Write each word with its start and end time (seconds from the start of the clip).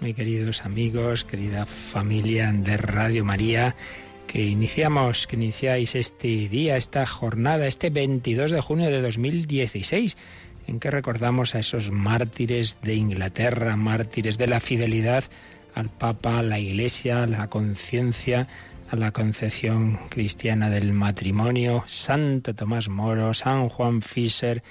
muy 0.00 0.14
queridos 0.14 0.64
amigos, 0.64 1.24
querida 1.24 1.64
familia 1.64 2.52
de 2.52 2.76
Radio 2.76 3.24
María, 3.24 3.74
que 4.26 4.42
iniciamos, 4.42 5.26
que 5.26 5.36
iniciáis 5.36 5.94
este 5.94 6.48
día, 6.48 6.76
esta 6.76 7.06
jornada, 7.06 7.66
este 7.66 7.90
22 7.90 8.50
de 8.50 8.60
junio 8.60 8.90
de 8.90 9.00
2016, 9.00 10.16
en 10.66 10.80
que 10.80 10.90
recordamos 10.90 11.54
a 11.54 11.60
esos 11.60 11.90
mártires 11.90 12.78
de 12.82 12.94
Inglaterra, 12.94 13.76
mártires 13.76 14.38
de 14.38 14.46
la 14.46 14.60
fidelidad 14.60 15.24
al 15.74 15.90
Papa, 15.90 16.38
a 16.38 16.42
la 16.42 16.58
Iglesia, 16.58 17.22
a 17.22 17.26
la 17.26 17.48
conciencia, 17.48 18.48
a 18.90 18.96
la 18.96 19.12
concepción 19.12 19.98
cristiana 20.08 20.70
del 20.70 20.92
matrimonio, 20.92 21.84
Santo 21.86 22.54
Tomás 22.54 22.88
Moro, 22.88 23.34
San 23.34 23.68
Juan 23.68 24.02
Fischer, 24.02 24.62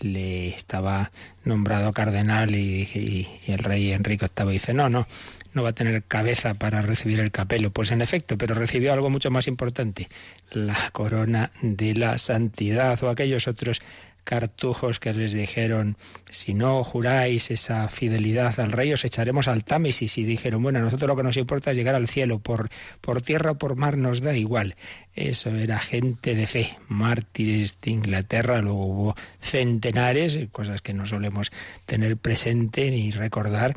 le 0.00 0.48
estaba 0.48 1.10
nombrado 1.44 1.92
cardenal 1.92 2.54
y, 2.54 3.28
el 3.46 3.58
rey 3.58 3.92
Enrique 3.92 4.26
VIII 4.36 4.52
dice, 4.52 4.74
no, 4.74 4.88
no, 4.88 5.06
no 5.52 5.62
va 5.62 5.70
a 5.70 5.74
tener 5.74 6.02
cabeza 6.02 6.54
para 6.54 6.82
recibir 6.82 7.20
el 7.20 7.30
capelo. 7.30 7.70
Pues 7.70 7.90
en 7.90 8.02
efecto, 8.02 8.36
pero 8.36 8.54
recibió 8.54 8.92
algo 8.92 9.10
mucho 9.10 9.30
más 9.30 9.46
importante, 9.46 10.08
la 10.50 10.76
corona 10.92 11.50
de 11.62 11.94
la 11.94 12.18
santidad 12.18 13.02
o 13.02 13.08
aquellos 13.08 13.48
otros 13.48 13.80
cartujos 14.24 14.98
que 14.98 15.12
les 15.12 15.32
dijeron, 15.32 15.96
si 16.30 16.54
no 16.54 16.82
juráis 16.82 17.50
esa 17.50 17.88
fidelidad 17.88 18.58
al 18.58 18.72
rey, 18.72 18.92
os 18.92 19.04
echaremos 19.04 19.48
al 19.48 19.64
Támesis. 19.64 20.18
Y 20.18 20.24
dijeron, 20.24 20.62
bueno, 20.62 20.78
a 20.78 20.82
nosotros 20.82 21.08
lo 21.08 21.16
que 21.16 21.22
nos 21.22 21.36
importa 21.36 21.70
es 21.70 21.76
llegar 21.76 21.94
al 21.94 22.08
cielo, 22.08 22.38
por, 22.38 22.68
por 23.00 23.22
tierra 23.22 23.52
o 23.52 23.58
por 23.58 23.76
mar 23.76 23.96
nos 23.96 24.20
da 24.20 24.36
igual. 24.36 24.74
Eso 25.14 25.50
era 25.50 25.78
gente 25.78 26.34
de 26.34 26.46
fe, 26.46 26.76
mártires 26.88 27.78
de 27.80 27.90
Inglaterra, 27.92 28.60
luego 28.60 28.86
hubo 28.86 29.16
centenares, 29.40 30.38
cosas 30.50 30.82
que 30.82 30.94
no 30.94 31.06
solemos 31.06 31.52
tener 31.86 32.16
presente 32.16 32.90
ni 32.90 33.10
recordar, 33.10 33.76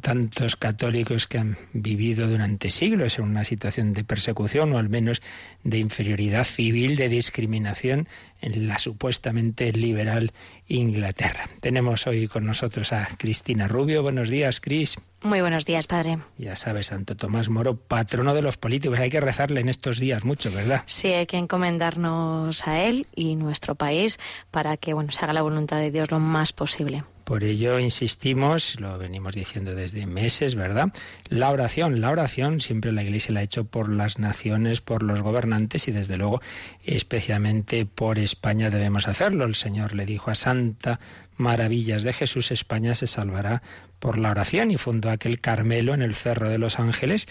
tantos 0.00 0.56
católicos 0.56 1.26
que 1.26 1.38
han 1.38 1.56
vivido 1.72 2.28
durante 2.28 2.70
siglos 2.70 3.18
en 3.18 3.24
una 3.24 3.44
situación 3.44 3.94
de 3.94 4.04
persecución 4.04 4.72
o 4.72 4.78
al 4.78 4.90
menos 4.90 5.22
de 5.62 5.78
inferioridad 5.78 6.44
civil, 6.44 6.96
de 6.96 7.08
discriminación 7.08 8.06
en 8.42 8.68
la 8.68 8.78
supuestamente 8.78 9.72
liberal 9.72 10.32
Inglaterra. 10.68 11.48
Tenemos 11.60 12.06
hoy 12.06 12.28
con 12.28 12.44
nosotros 12.44 12.92
a 12.92 13.08
Cristina 13.16 13.66
Rubio. 13.66 14.02
Buenos 14.02 14.28
días, 14.28 14.60
Cris. 14.60 14.98
Muy 15.22 15.40
buenos 15.40 15.64
días, 15.64 15.86
padre. 15.86 16.18
Ya 16.36 16.56
sabes, 16.56 16.88
Santo 16.88 17.16
Tomás 17.16 17.48
Moro, 17.48 17.76
patrono 17.76 18.34
de 18.34 18.42
los 18.42 18.58
políticos. 18.58 18.98
Hay 18.98 19.08
que 19.08 19.20
rezarle 19.20 19.60
en 19.60 19.70
estos 19.70 19.98
días 19.98 20.24
mucho, 20.24 20.52
¿verdad? 20.52 20.82
Sí, 20.84 21.08
hay 21.08 21.26
que 21.26 21.38
encomendarnos 21.38 22.68
a 22.68 22.82
él 22.82 23.06
y 23.14 23.36
nuestro 23.36 23.74
país 23.74 24.18
para 24.50 24.76
que 24.76 24.92
bueno, 24.92 25.10
se 25.10 25.24
haga 25.24 25.32
la 25.32 25.42
voluntad 25.42 25.78
de 25.78 25.90
Dios 25.90 26.10
lo 26.10 26.20
más 26.20 26.52
posible. 26.52 27.04
Por 27.24 27.42
ello 27.42 27.78
insistimos, 27.78 28.78
lo 28.80 28.98
venimos 28.98 29.34
diciendo 29.34 29.74
desde 29.74 30.06
meses, 30.06 30.54
¿verdad? 30.54 30.92
La 31.28 31.50
oración, 31.50 32.00
la 32.00 32.10
oración 32.10 32.60
siempre 32.60 32.92
la 32.92 33.02
Iglesia 33.02 33.32
la 33.34 33.40
ha 33.40 33.42
hecho 33.42 33.64
por 33.64 33.88
las 33.88 34.18
naciones, 34.18 34.80
por 34.80 35.02
los 35.02 35.22
gobernantes 35.22 35.88
y 35.88 35.92
desde 35.92 36.18
luego 36.18 36.40
especialmente 36.84 37.86
por 37.86 38.18
España 38.18 38.70
debemos 38.70 39.08
hacerlo. 39.08 39.44
El 39.44 39.54
Señor 39.54 39.94
le 39.94 40.06
dijo 40.06 40.30
a 40.30 40.34
Santa 40.34 41.00
Maravillas 41.36 42.04
de 42.04 42.12
Jesús, 42.12 42.52
España 42.52 42.94
se 42.94 43.08
salvará 43.08 43.62
por 43.98 44.18
la 44.18 44.30
oración 44.30 44.70
y 44.70 44.76
fundó 44.76 45.10
aquel 45.10 45.40
Carmelo 45.40 45.94
en 45.94 46.02
el 46.02 46.14
Cerro 46.14 46.48
de 46.48 46.58
los 46.58 46.78
Ángeles 46.78 47.26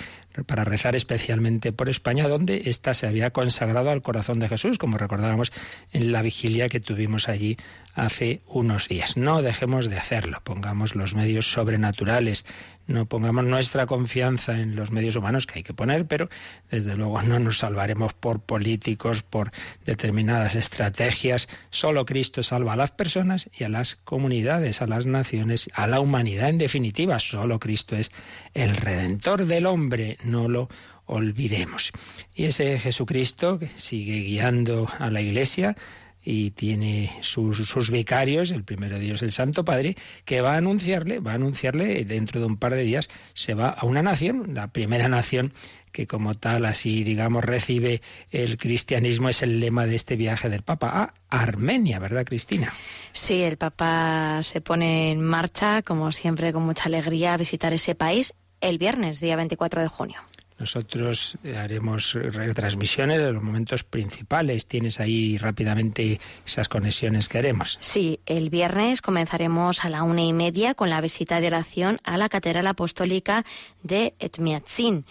para 0.45 0.63
rezar 0.63 0.95
especialmente 0.95 1.71
por 1.71 1.89
España, 1.89 2.27
donde 2.27 2.63
ésta 2.65 2.93
se 2.93 3.07
había 3.07 3.31
consagrado 3.31 3.89
al 3.91 4.01
corazón 4.01 4.39
de 4.39 4.49
Jesús, 4.49 4.77
como 4.77 4.97
recordábamos 4.97 5.51
en 5.91 6.11
la 6.11 6.21
vigilia 6.21 6.69
que 6.69 6.79
tuvimos 6.79 7.29
allí 7.29 7.57
hace 7.95 8.41
unos 8.47 8.87
días. 8.87 9.17
No 9.17 9.41
dejemos 9.41 9.89
de 9.89 9.97
hacerlo, 9.97 10.41
pongamos 10.43 10.95
los 10.95 11.15
medios 11.15 11.51
sobrenaturales, 11.51 12.45
no 12.87 13.05
pongamos 13.05 13.45
nuestra 13.45 13.85
confianza 13.85 14.59
en 14.59 14.75
los 14.75 14.91
medios 14.91 15.15
humanos 15.15 15.47
que 15.47 15.59
hay 15.59 15.63
que 15.63 15.73
poner, 15.73 16.05
pero 16.05 16.29
desde 16.69 16.95
luego 16.95 17.21
no 17.21 17.39
nos 17.39 17.59
salvaremos 17.59 18.13
por 18.13 18.41
políticos, 18.41 19.23
por 19.23 19.51
determinadas 19.85 20.55
estrategias. 20.55 21.47
Solo 21.69 22.05
Cristo 22.05 22.43
salva 22.43 22.73
a 22.73 22.77
las 22.77 22.91
personas 22.91 23.49
y 23.57 23.63
a 23.63 23.69
las 23.69 23.95
comunidades, 23.95 24.81
a 24.81 24.87
las 24.87 25.05
naciones, 25.05 25.69
a 25.73 25.87
la 25.87 25.99
humanidad 25.99 26.49
en 26.49 26.57
definitiva. 26.57 27.19
Solo 27.19 27.59
Cristo 27.59 27.95
es 27.95 28.11
el 28.53 28.75
redentor 28.75 29.45
del 29.45 29.65
hombre, 29.65 30.17
no 30.23 30.47
lo 30.47 30.69
olvidemos. 31.05 31.91
Y 32.33 32.45
ese 32.45 32.79
Jesucristo 32.79 33.59
que 33.59 33.69
sigue 33.75 34.19
guiando 34.19 34.87
a 34.99 35.09
la 35.09 35.21
Iglesia 35.21 35.75
y 36.23 36.51
tiene 36.51 37.11
sus, 37.21 37.91
vicarios, 37.91 38.51
el 38.51 38.63
primero 38.63 38.97
de 38.97 39.05
ellos 39.05 39.21
el 39.21 39.31
Santo 39.31 39.65
Padre, 39.65 39.95
que 40.25 40.41
va 40.41 40.53
a 40.53 40.57
anunciarle, 40.57 41.19
va 41.19 41.31
a 41.31 41.35
anunciarle 41.35 42.05
dentro 42.05 42.39
de 42.39 42.45
un 42.45 42.57
par 42.57 42.73
de 42.73 42.83
días, 42.83 43.09
se 43.33 43.53
va 43.53 43.69
a 43.69 43.85
una 43.85 44.01
nación, 44.01 44.53
la 44.53 44.67
primera 44.67 45.07
nación 45.07 45.53
que 45.91 46.07
como 46.07 46.33
tal 46.33 46.65
así 46.65 47.03
digamos 47.03 47.45
recibe 47.45 48.01
el 48.31 48.57
cristianismo 48.57 49.29
es 49.29 49.43
el 49.43 49.59
lema 49.59 49.85
de 49.85 49.95
este 49.95 50.15
viaje 50.15 50.49
del 50.49 50.63
Papa 50.63 50.89
a 50.89 51.13
Armenia, 51.29 51.99
¿verdad 51.99 52.25
Cristina? 52.25 52.73
Sí, 53.11 53.43
el 53.43 53.57
Papa 53.57 54.41
se 54.41 54.59
pone 54.59 55.11
en 55.11 55.21
marcha 55.21 55.83
como 55.83 56.11
siempre 56.11 56.51
con 56.51 56.63
mucha 56.63 56.85
alegría 56.85 57.33
a 57.35 57.37
visitar 57.37 57.73
ese 57.73 57.93
país 57.93 58.33
el 58.59 58.79
viernes, 58.79 59.19
día 59.19 59.35
24 59.35 59.81
de 59.81 59.87
junio. 59.87 60.19
Nosotros 60.59 61.37
haremos 61.57 62.13
retransmisiones 62.13 63.19
de 63.19 63.31
los 63.31 63.43
momentos 63.43 63.83
principales. 63.83 64.65
¿Tienes 64.65 64.99
ahí 64.99 65.37
rápidamente 65.37 66.19
esas 66.45 66.69
conexiones 66.69 67.29
que 67.29 67.39
haremos? 67.39 67.77
Sí, 67.81 68.19
el 68.25 68.49
viernes 68.49 69.01
comenzaremos 69.01 69.83
a 69.83 69.89
la 69.89 70.03
una 70.03 70.21
y 70.21 70.33
media 70.33 70.73
con 70.75 70.89
la 70.89 71.01
visita 71.01 71.41
de 71.41 71.47
oración 71.47 71.97
a 72.03 72.17
la 72.17 72.29
Catedral 72.29 72.67
Apostólica 72.67 73.45
de 73.81 74.13
Etmiatzin. 74.19 75.05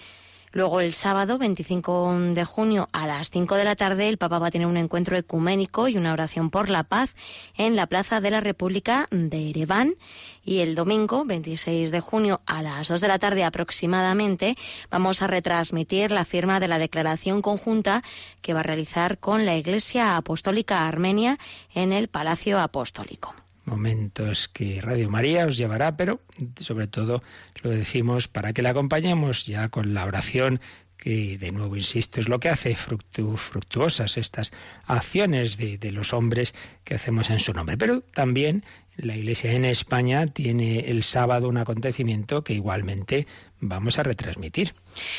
Luego 0.52 0.80
el 0.80 0.92
sábado 0.92 1.38
25 1.38 2.14
de 2.34 2.44
junio 2.44 2.90
a 2.92 3.06
las 3.06 3.30
5 3.30 3.54
de 3.56 3.64
la 3.64 3.74
tarde 3.74 4.08
el 4.08 4.18
Papa 4.18 4.38
va 4.38 4.48
a 4.48 4.50
tener 4.50 4.66
un 4.66 4.76
encuentro 4.76 5.16
ecuménico 5.16 5.88
y 5.88 5.96
una 5.96 6.12
oración 6.12 6.50
por 6.50 6.68
la 6.68 6.82
paz 6.82 7.14
en 7.56 7.74
la 7.74 7.86
Plaza 7.86 8.20
de 8.20 8.30
la 8.30 8.42
República 8.42 9.08
de 9.10 9.48
Ereván. 9.48 9.94
Y 10.44 10.58
el 10.58 10.74
domingo 10.74 11.24
26 11.24 11.90
de 11.90 12.00
junio 12.00 12.42
a 12.44 12.60
las 12.60 12.88
2 12.88 13.00
de 13.00 13.08
la 13.08 13.18
tarde 13.18 13.44
aproximadamente 13.44 14.56
vamos 14.90 15.22
a 15.22 15.26
retransmitir 15.26 16.10
la 16.10 16.26
firma 16.26 16.60
de 16.60 16.68
la 16.68 16.78
declaración 16.78 17.40
conjunta 17.40 18.02
que 18.42 18.52
va 18.52 18.60
a 18.60 18.64
realizar 18.64 19.18
con 19.18 19.46
la 19.46 19.56
Iglesia 19.56 20.18
Apostólica 20.18 20.86
Armenia 20.86 21.38
en 21.72 21.94
el 21.94 22.08
Palacio 22.08 22.60
Apostólico 22.60 23.41
momentos 23.64 24.48
que 24.48 24.80
Radio 24.80 25.08
María 25.08 25.46
os 25.46 25.56
llevará, 25.56 25.96
pero 25.96 26.20
sobre 26.58 26.86
todo 26.86 27.22
lo 27.62 27.70
decimos 27.70 28.28
para 28.28 28.52
que 28.52 28.62
la 28.62 28.70
acompañemos 28.70 29.46
ya 29.46 29.68
con 29.68 29.94
la 29.94 30.04
oración 30.04 30.60
que 31.02 31.36
de 31.36 31.50
nuevo 31.50 31.74
insisto 31.74 32.20
es 32.20 32.28
lo 32.28 32.38
que 32.38 32.48
hace 32.48 32.76
fructuosas 32.76 34.16
estas 34.16 34.52
acciones 34.86 35.56
de, 35.56 35.76
de, 35.76 35.90
los 35.90 36.12
hombres 36.12 36.54
que 36.84 36.94
hacemos 36.94 37.28
en 37.30 37.40
su 37.40 37.52
nombre. 37.52 37.76
Pero 37.76 38.02
también 38.02 38.62
la 39.02 39.16
Iglesia 39.16 39.52
en 39.52 39.64
España 39.64 40.26
tiene 40.28 40.90
el 40.90 41.02
sábado 41.02 41.48
un 41.48 41.58
acontecimiento 41.58 42.44
que 42.44 42.54
igualmente 42.54 43.26
vamos 43.60 43.98
a 43.98 44.02
retransmitir. 44.02 44.74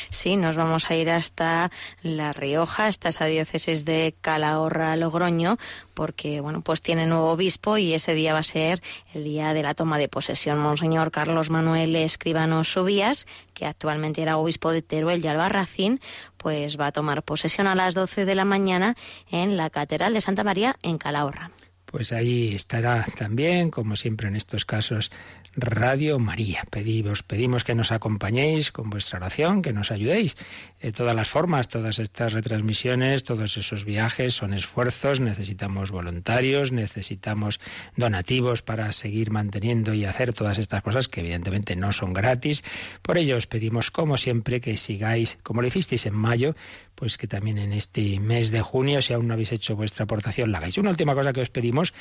Sí, 0.10 0.38
nos 0.38 0.56
vamos 0.56 0.90
a 0.90 0.96
ir 0.96 1.10
hasta 1.10 1.72
La 2.02 2.32
Rioja, 2.32 2.88
hasta 2.88 3.10
esa 3.10 3.26
diócesis 3.26 3.86
de 3.86 4.16
Calahorra-Logroño, 4.22 5.58
porque 5.94 6.42
bueno, 6.42 6.62
pues 6.62 6.82
tiene 6.82 7.06
nuevo 7.06 7.32
obispo 7.32 7.78
y 7.78 7.94
ese 7.94 8.14
día 8.14 8.34
va 8.34 8.40
a 8.40 8.44
ser 8.44 8.82
el 9.14 9.24
día 9.24 9.54
de 9.54 9.64
la 9.64 9.74
toma 9.74 9.98
de 9.98 10.08
posesión. 10.08 10.60
Monseñor 10.60 11.12
Carlos 11.12 11.50
Manuel 11.50 11.96
Escribano 11.96 12.64
Subías, 12.64 13.26
que 13.54 13.66
actualmente 13.66 14.22
era 14.22 14.38
obispo 14.38 14.72
de 14.72 14.82
Teruel 14.82 15.24
y 15.24 15.28
Albarracín, 15.28 16.00
pues 16.38 16.80
va 16.80 16.88
a 16.88 16.92
tomar 16.92 17.24
posesión 17.24 17.68
a 17.68 17.76
las 17.76 17.94
12 17.94 18.26
de 18.26 18.36
la 18.36 18.46
mañana 18.46 18.96
en 19.30 19.58
la 19.58 19.70
Catedral 19.70 20.14
de 20.14 20.22
Santa 20.22 20.44
María 20.44 20.76
en 20.84 20.98
Calahorra 20.98 21.52
pues 21.94 22.12
ahí 22.12 22.56
estará 22.56 23.06
también, 23.20 23.70
como 23.70 23.96
siempre 23.96 24.28
en 24.28 24.36
estos 24.36 24.66
casos, 24.66 25.12
Radio 25.56 26.18
María. 26.18 26.64
Pedimos, 26.72 27.22
pedimos 27.22 27.64
que 27.64 27.76
nos 27.76 27.92
acompañéis 27.92 28.72
con 28.72 28.90
vuestra 28.90 29.20
oración, 29.20 29.62
que 29.62 29.74
nos 29.74 29.92
ayudéis 29.92 30.36
de 30.82 30.92
todas 30.92 31.16
las 31.16 31.30
formas, 31.30 31.68
todas 31.68 32.00
estas 32.00 32.34
retransmisiones, 32.34 33.24
todos 33.24 33.58
esos 33.58 33.86
viajes 33.86 34.34
son 34.34 34.56
esfuerzos, 34.56 35.20
necesitamos 35.20 35.92
voluntarios, 35.92 36.72
necesitamos 36.72 37.60
donativos 37.96 38.64
para 38.64 38.92
seguir 38.92 39.30
manteniendo 39.30 39.94
y 39.94 40.06
hacer 40.06 40.34
todas 40.34 40.58
estas 40.58 40.82
cosas 40.82 41.08
que 41.08 41.20
evidentemente 41.20 41.76
no 41.76 41.92
son 41.92 42.14
gratis. 42.14 42.64
Por 43.04 43.20
ello 43.20 43.38
os 43.38 43.46
pedimos, 43.46 43.92
como 43.92 44.18
siempre, 44.18 44.62
que 44.62 44.78
sigáis, 44.78 45.38
como 45.44 45.62
lo 45.62 45.68
hicisteis 45.68 46.08
en 46.08 46.16
mayo, 46.16 46.56
pues 47.04 47.18
que 47.18 47.28
también 47.28 47.58
en 47.58 47.74
este 47.74 48.18
mes 48.22 48.50
de 48.50 48.62
junio, 48.62 49.02
si 49.02 49.12
aún 49.12 49.28
no 49.28 49.34
habéis 49.34 49.52
hecho 49.52 49.76
vuestra 49.76 50.06
aportación, 50.06 50.54
la 50.54 50.60
hagáis. 50.60 50.78
Una 50.78 50.90
última 50.90 51.14
cosa 51.14 51.34
que 51.34 51.42
os 51.42 51.50
pedimos 51.50 51.94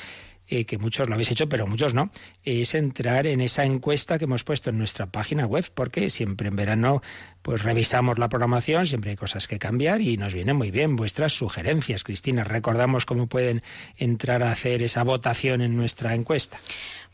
eh, 0.47 0.65
que 0.65 0.77
muchos 0.77 1.07
lo 1.07 1.15
habéis 1.15 1.31
hecho, 1.31 1.47
pero 1.47 1.65
muchos 1.67 1.93
no, 1.93 2.11
es 2.43 2.75
entrar 2.75 3.27
en 3.27 3.39
esa 3.39 3.63
encuesta 3.63 4.17
que 4.17 4.25
hemos 4.25 4.43
puesto 4.43 4.69
en 4.69 4.77
nuestra 4.77 5.05
página 5.05 5.45
web, 5.45 5.65
porque 5.73 6.09
siempre 6.09 6.49
en 6.49 6.57
verano 6.57 7.01
pues 7.41 7.63
revisamos 7.63 8.19
la 8.19 8.29
programación, 8.29 8.85
siempre 8.85 9.11
hay 9.11 9.17
cosas 9.17 9.47
que 9.47 9.59
cambiar 9.59 10.01
y 10.01 10.17
nos 10.17 10.33
vienen 10.33 10.57
muy 10.57 10.71
bien 10.71 10.95
vuestras 10.95 11.33
sugerencias. 11.33 12.03
Cristina, 12.03 12.43
recordamos 12.43 13.05
cómo 13.05 13.27
pueden 13.27 13.63
entrar 13.97 14.43
a 14.43 14.51
hacer 14.51 14.83
esa 14.83 15.03
votación 15.03 15.61
en 15.61 15.75
nuestra 15.75 16.13
encuesta. 16.13 16.59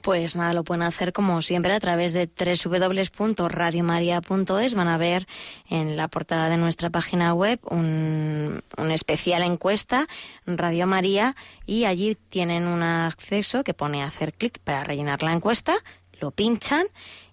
Pues 0.02 0.36
nada, 0.36 0.54
lo 0.54 0.64
pueden 0.64 0.84
hacer 0.84 1.14
como 1.14 1.42
siempre 1.42 1.74
a 1.74 1.80
través 1.80 2.14
de 2.14 2.28
www.radiomaria.es. 2.28 4.76
Van 4.76 4.88
a 4.88 4.98
ver 4.98 5.28
en 5.70 5.98
la 5.98 6.08
portada 6.08 6.50
de 6.50 6.58
nuestra 6.58 6.90
página 6.90 7.34
web 7.34 7.60
un, 7.70 7.79
un 7.80 8.92
especial 8.92 9.44
encuesta, 9.44 10.08
Radio 10.46 10.88
María, 10.88 11.36
y 11.66 11.86
allí 11.86 12.16
tienen 12.30 12.68
un 12.68 12.84
acceso 12.84 13.64
que 13.64 13.74
pone 13.74 14.04
hacer 14.04 14.34
clic 14.34 14.60
para 14.60 14.84
rellenar 14.84 15.24
la 15.24 15.34
encuesta, 15.34 15.76
lo 16.20 16.32
pinchan 16.32 16.86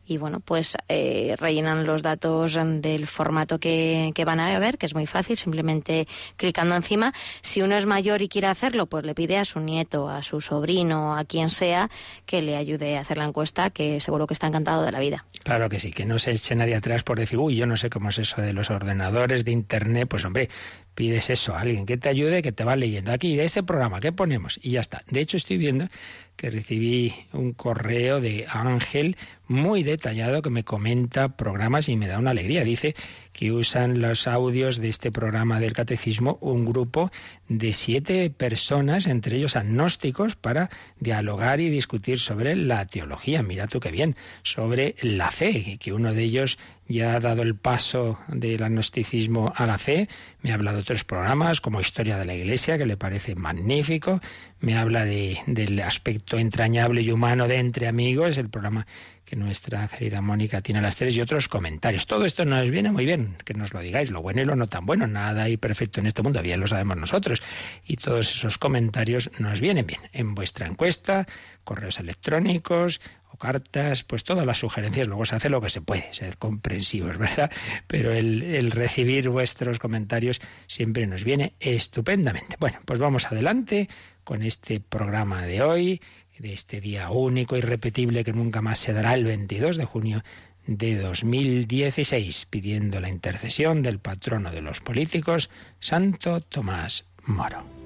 y 0.07 0.19
bueno, 0.19 0.41
pues 0.41 0.77
eh, 0.89 1.35
rellenan 1.39 1.85
los 1.85 2.03
datos 2.03 2.55
del 2.55 3.07
formato 3.07 3.59
que, 3.59 4.13
que, 4.15 4.25
van 4.25 4.41
a 4.41 4.59
ver, 4.59 4.79
que 4.79 4.87
es 4.87 4.95
muy 4.95 5.07
fácil, 5.07 5.37
simplemente 5.37 6.07
clicando 6.37 6.75
encima. 6.77 7.13
Si 7.43 7.63
uno 7.63 7.77
es 7.77 7.87
mayor 7.87 8.23
y 8.23 8.29
quiere 8.29 8.47
hacerlo, 8.47 8.87
pues 8.87 9.05
le 9.05 9.15
pide 9.15 9.39
a 9.39 9.45
su 9.45 9.61
nieto, 9.61 10.09
a 10.09 10.23
su 10.23 10.41
sobrino, 10.41 11.17
a 11.17 11.25
quien 11.25 11.51
sea, 11.51 11.91
que 12.25 12.43
le 12.43 12.57
ayude 12.57 12.97
a 12.97 13.01
hacer 13.01 13.19
la 13.19 13.25
encuesta, 13.25 13.71
que 13.71 14.01
seguro 14.01 14.27
que 14.27 14.35
está 14.35 14.47
encantado 14.47 14.83
de 14.83 14.93
la 14.93 15.01
vida. 15.01 15.25
Claro 15.43 15.69
que 15.69 15.81
sí, 15.81 15.93
que 15.93 16.05
no 16.05 16.19
se 16.19 16.33
eche 16.33 16.55
nadie 16.55 16.77
atrás 16.77 17.03
por 17.03 17.19
decir, 17.19 17.39
uy, 17.39 17.57
yo 17.57 17.67
no 17.67 17.77
sé 17.77 17.91
cómo 17.91 18.09
es 18.09 18.19
eso 18.19 18.41
de 18.41 18.53
los 18.53 18.71
ordenadores, 18.71 19.45
de 19.45 19.53
Internet, 19.53 20.09
pues 20.09 20.25
hombre, 20.25 20.49
pides 20.97 21.31
eso 21.31 21.55
a 21.55 21.61
alguien 21.61 21.87
que 21.87 21.99
te 21.99 22.09
ayude, 22.09 22.43
que 22.43 22.51
te 22.51 22.65
va 22.65 22.75
leyendo 22.75 23.13
aquí 23.13 23.37
de 23.37 23.45
ese 23.45 23.63
programa, 23.63 24.01
¿qué 24.01 24.11
ponemos? 24.11 24.59
Y 24.63 24.73
ya 24.73 24.81
está. 24.81 25.03
De 25.11 25.21
hecho, 25.21 25.37
estoy 25.37 25.59
viendo 25.59 25.87
que 26.37 26.51
recibí 26.51 27.15
un 27.33 27.53
correo 27.53 28.21
de 28.21 28.47
Ángel 28.49 29.17
muy 29.47 29.83
detallado 29.83 30.43
que 30.43 30.51
me 30.51 30.65
comenta 30.65 31.37
programas 31.37 31.89
y 31.89 31.97
me 31.97 32.09
da 32.09 32.19
una 32.19 32.31
alegría. 32.31 32.65
Dice 32.65 32.97
que 33.37 33.53
usan 33.53 34.01
los 34.01 34.27
audios 34.27 34.79
de 34.79 34.89
este 34.89 35.13
programa 35.13 35.61
del 35.61 35.75
catecismo 35.75 36.39
un 36.41 36.65
grupo 36.65 37.11
de 37.49 37.75
siete 37.75 38.31
personas, 38.31 39.07
entre 39.07 39.37
ellos 39.37 39.57
agnósticos, 39.57 40.37
para 40.37 40.71
dialogar 41.01 41.61
y 41.61 41.69
discutir 41.69 42.19
sobre 42.19 42.57
la 42.57 42.87
teología. 42.87 43.43
Mira 43.43 43.67
tú 43.67 43.79
qué 43.79 43.91
bien, 43.91 44.17
sobre 44.43 44.95
la 45.03 45.31
fe, 45.31 45.77
que 45.79 45.93
uno 45.93 46.15
de 46.15 46.23
ellos 46.23 46.59
ya 46.89 47.15
ha 47.15 47.21
dado 47.21 47.43
el 47.43 47.57
paso 47.57 48.19
del 48.29 48.63
agnosticismo 48.63 49.53
a 49.55 49.67
la 49.67 49.77
fe. 49.77 50.09
Me 50.41 50.53
habla 50.53 50.73
de 50.73 50.79
otros 50.79 51.05
programas 51.05 51.61
como 51.61 51.81
Historia 51.81 52.17
de 52.17 52.25
la 52.25 52.35
Iglesia, 52.35 52.79
que 52.79 52.87
le 52.87 52.97
parece 52.97 53.35
magnífico. 53.35 54.21
Me 54.61 54.79
habla 54.79 55.05
de, 55.05 55.37
del 55.47 55.79
aspecto 55.81 56.39
entrañable 56.39 57.03
y 57.03 57.11
humano 57.11 57.49
de 57.49 57.57
Entre 57.57 57.87
Amigos, 57.87 58.39
el 58.39 58.49
programa 58.49 58.87
que 59.27 59.35
nuestra 59.35 59.89
querida 59.89 60.23
Mónica 60.23 60.63
tiene 60.63 60.79
a 60.79 60.83
las 60.83 60.95
tres 60.95 61.17
y 61.17 61.21
otros 61.21 61.49
comentarios. 61.49 62.07
Todo 62.07 62.25
esto 62.25 62.45
nos 62.45 62.71
viene 62.71 62.93
muy 62.93 63.05
bien, 63.05 63.37
que 63.45 63.55
nos 63.55 63.75
lo 63.75 63.81
digáis, 63.81 64.13
lo 64.13 64.23
bueno 64.23 64.41
y 64.41 64.45
lo 64.45 64.55
no 64.55 64.69
tan 64.69 64.87
bueno. 64.87 65.09
Nada 65.09 65.43
hay 65.43 65.57
perfecto 65.57 65.99
en 65.99 66.07
este 66.07 66.23
mundo, 66.23 66.41
bien 66.43 66.61
lo 66.61 66.69
sabemos 66.69 66.97
nosotros. 66.97 67.43
Y 67.85 67.97
todos 67.97 68.31
esos 68.31 68.57
comentarios 68.57 69.31
nos 69.41 69.61
vienen 69.61 69.85
bien. 69.85 70.01
En 70.13 70.37
vuestra 70.37 70.69
encuesta, 70.69 71.27
correos 71.65 71.99
electrónicos 71.99 73.01
o 73.33 73.37
cartas, 73.37 74.05
pues 74.05 74.23
todas 74.23 74.47
las 74.47 74.59
sugerencias, 74.59 75.09
luego 75.09 75.25
se 75.25 75.35
hace 75.35 75.49
lo 75.49 75.61
que 75.61 75.71
se 75.71 75.81
puede, 75.81 76.07
sed 76.13 76.35
comprensivos, 76.35 77.19
¿verdad? 77.19 77.51
Pero 77.89 78.13
el, 78.13 78.45
el 78.45 78.71
recibir 78.71 79.29
vuestros 79.29 79.81
comentarios 79.81 80.41
siempre 80.69 81.05
nos 81.09 81.25
viene 81.25 81.55
estupendamente. 81.59 82.57
Bueno, 82.61 82.79
pues 82.85 83.01
vamos 83.01 83.27
adelante 83.27 83.89
con 84.23 84.45
este 84.45 84.79
programa 84.79 85.43
de 85.43 85.63
hoy 85.63 86.01
de 86.39 86.53
este 86.53 86.81
día 86.81 87.11
único 87.11 87.57
y 87.57 87.61
repetible 87.61 88.25
que 88.25 88.33
nunca 88.33 88.63
más 88.63 88.79
se 88.79 88.93
dará 88.93 89.15
el 89.15 89.25
22 89.25 89.77
de 89.77 89.85
junio 89.85 90.23
de 90.67 90.97
2016, 90.97 92.47
pidiendo 92.51 93.01
la 93.01 93.09
intercesión 93.09 93.83
del 93.83 93.99
patrono 93.99 94.51
de 94.51 94.63
los 94.63 94.81
políticos, 94.81 95.49
Santo 95.81 96.41
Tomás 96.41 97.05
Moro. 97.25 97.86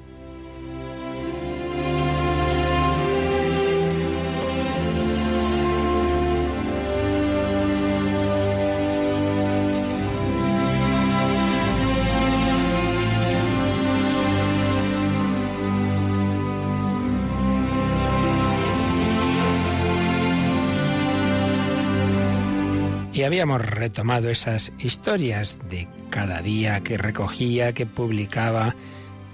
Habíamos 23.30 23.64
retomado 23.64 24.28
esas 24.28 24.72
historias 24.80 25.56
de 25.70 25.86
cada 26.10 26.42
día 26.42 26.80
que 26.80 26.98
recogía, 26.98 27.72
que 27.72 27.86
publicaba 27.86 28.74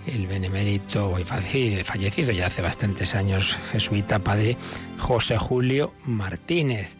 el 0.06 0.26
benemérito 0.26 1.12
hoy 1.12 1.25
fallecido 1.25 2.31
ya 2.32 2.48
hace 2.48 2.60
bastantes 2.60 3.14
años 3.14 3.56
jesuita 3.72 4.19
padre 4.19 4.58
José 4.98 5.38
Julio 5.38 5.94
Martínez. 6.04 6.94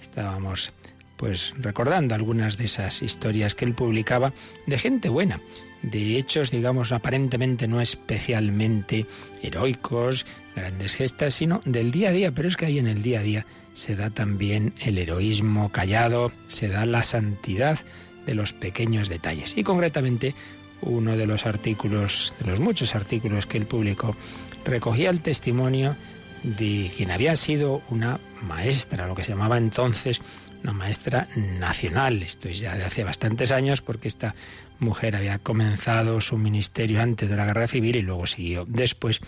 Estábamos 0.00 0.72
pues 1.16 1.54
recordando 1.58 2.14
algunas 2.14 2.56
de 2.56 2.66
esas 2.66 3.02
historias 3.02 3.56
que 3.56 3.64
él 3.64 3.74
publicaba 3.74 4.32
de 4.68 4.78
gente 4.78 5.08
buena, 5.08 5.40
de 5.82 6.18
hechos, 6.18 6.52
digamos, 6.52 6.92
aparentemente 6.92 7.66
no 7.66 7.80
especialmente 7.80 9.06
heroicos, 9.42 10.24
grandes 10.54 10.94
gestas, 10.94 11.34
sino 11.34 11.62
del 11.64 11.90
día 11.90 12.10
a 12.10 12.12
día. 12.12 12.30
Pero 12.30 12.46
es 12.46 12.56
que 12.56 12.66
ahí 12.66 12.78
en 12.78 12.86
el 12.86 13.02
día 13.02 13.18
a 13.18 13.22
día 13.24 13.46
se 13.78 13.94
da 13.94 14.10
también 14.10 14.74
el 14.80 14.98
heroísmo 14.98 15.70
callado, 15.70 16.32
se 16.48 16.66
da 16.68 16.84
la 16.84 17.04
santidad 17.04 17.78
de 18.26 18.34
los 18.34 18.52
pequeños 18.52 19.08
detalles. 19.08 19.56
Y 19.56 19.62
concretamente, 19.62 20.34
uno 20.82 21.16
de 21.16 21.28
los 21.28 21.46
artículos, 21.46 22.34
de 22.40 22.50
los 22.50 22.58
muchos 22.58 22.96
artículos 22.96 23.46
que 23.46 23.56
él 23.56 23.66
publicó, 23.66 24.16
recogía 24.64 25.10
el 25.10 25.20
testimonio 25.20 25.94
de 26.42 26.90
quien 26.96 27.12
había 27.12 27.36
sido 27.36 27.82
una 27.88 28.18
maestra, 28.42 29.06
lo 29.06 29.14
que 29.14 29.22
se 29.22 29.32
llamaba 29.32 29.58
entonces 29.58 30.20
una 30.64 30.72
maestra 30.72 31.28
nacional. 31.36 32.20
Esto 32.24 32.48
es 32.48 32.58
ya 32.58 32.74
de 32.74 32.84
hace 32.84 33.04
bastantes 33.04 33.52
años 33.52 33.80
porque 33.80 34.08
esta 34.08 34.34
mujer 34.80 35.14
había 35.14 35.38
comenzado 35.38 36.20
su 36.20 36.36
ministerio 36.36 37.00
antes 37.00 37.30
de 37.30 37.36
la 37.36 37.46
guerra 37.46 37.68
civil 37.68 37.94
y 37.94 38.02
luego 38.02 38.26
siguió 38.26 38.64
después. 38.66 39.20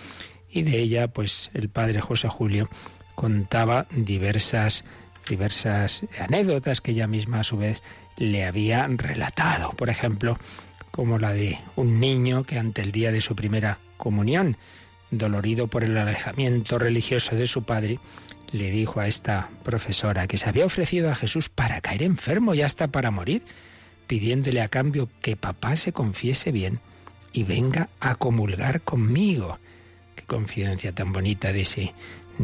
Y 0.50 0.62
de 0.62 0.80
ella, 0.80 1.06
pues 1.06 1.52
el 1.54 1.68
padre 1.68 2.00
José 2.00 2.26
Julio 2.28 2.68
contaba 3.20 3.86
diversas, 3.94 4.86
diversas 5.28 6.04
anécdotas 6.18 6.80
que 6.80 6.92
ella 6.92 7.06
misma 7.06 7.40
a 7.40 7.44
su 7.44 7.58
vez 7.58 7.82
le 8.16 8.46
había 8.46 8.86
relatado. 8.86 9.72
Por 9.72 9.90
ejemplo, 9.90 10.38
como 10.90 11.18
la 11.18 11.34
de 11.34 11.58
un 11.76 12.00
niño 12.00 12.44
que 12.44 12.58
ante 12.58 12.80
el 12.80 12.92
día 12.92 13.12
de 13.12 13.20
su 13.20 13.36
primera 13.36 13.78
comunión, 13.98 14.56
dolorido 15.10 15.66
por 15.66 15.84
el 15.84 15.98
alejamiento 15.98 16.78
religioso 16.78 17.36
de 17.36 17.46
su 17.46 17.62
padre, 17.62 17.98
le 18.52 18.70
dijo 18.70 19.00
a 19.00 19.06
esta 19.06 19.50
profesora 19.64 20.26
que 20.26 20.38
se 20.38 20.48
había 20.48 20.64
ofrecido 20.64 21.10
a 21.10 21.14
Jesús 21.14 21.50
para 21.50 21.82
caer 21.82 22.02
enfermo 22.02 22.54
y 22.54 22.62
hasta 22.62 22.88
para 22.88 23.10
morir, 23.10 23.42
pidiéndole 24.06 24.62
a 24.62 24.68
cambio 24.68 25.10
que 25.20 25.36
papá 25.36 25.76
se 25.76 25.92
confiese 25.92 26.52
bien 26.52 26.80
y 27.34 27.44
venga 27.44 27.90
a 28.00 28.14
comulgar 28.14 28.80
conmigo. 28.80 29.58
Qué 30.16 30.24
confidencia 30.24 30.92
tan 30.94 31.12
bonita 31.12 31.52
de 31.52 31.60
ese 31.60 31.92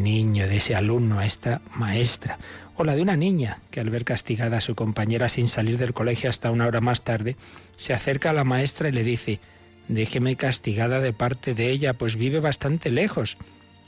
niño, 0.02 0.46
de 0.46 0.56
ese 0.56 0.74
alumno 0.74 1.18
a 1.18 1.26
esta 1.26 1.60
maestra. 1.74 2.38
O 2.76 2.84
la 2.84 2.94
de 2.94 3.02
una 3.02 3.16
niña 3.16 3.58
que 3.70 3.80
al 3.80 3.90
ver 3.90 4.04
castigada 4.04 4.58
a 4.58 4.60
su 4.60 4.74
compañera 4.74 5.28
sin 5.28 5.48
salir 5.48 5.78
del 5.78 5.94
colegio 5.94 6.30
hasta 6.30 6.50
una 6.50 6.66
hora 6.66 6.80
más 6.80 7.02
tarde, 7.02 7.36
se 7.74 7.94
acerca 7.94 8.30
a 8.30 8.34
la 8.34 8.44
maestra 8.44 8.88
y 8.88 8.92
le 8.92 9.02
dice, 9.02 9.40
déjeme 9.88 10.36
castigada 10.36 11.00
de 11.00 11.12
parte 11.12 11.54
de 11.54 11.70
ella, 11.70 11.94
pues 11.94 12.16
vive 12.16 12.40
bastante 12.40 12.90
lejos. 12.90 13.36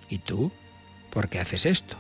¿Y 0.08 0.18
tú? 0.18 0.50
¿Por 1.10 1.28
qué 1.28 1.38
haces 1.38 1.66
esto? 1.66 1.96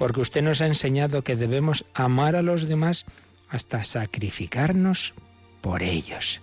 porque 0.00 0.22
usted 0.22 0.40
nos 0.40 0.62
ha 0.62 0.66
enseñado 0.66 1.20
que 1.20 1.36
debemos 1.36 1.84
amar 1.92 2.34
a 2.34 2.40
los 2.40 2.66
demás 2.66 3.04
hasta 3.50 3.84
sacrificarnos 3.84 5.12
por 5.60 5.82
ellos. 5.82 6.40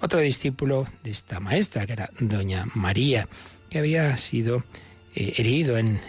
Otro 0.00 0.20
discípulo 0.20 0.84
de 1.02 1.10
esta 1.10 1.40
maestra, 1.40 1.84
que 1.84 1.94
era 1.94 2.10
doña 2.20 2.68
María, 2.74 3.26
que 3.70 3.80
había 3.80 4.16
sido 4.18 4.62
eh, 5.14 5.34
herido 5.36 5.76
en, 5.76 6.00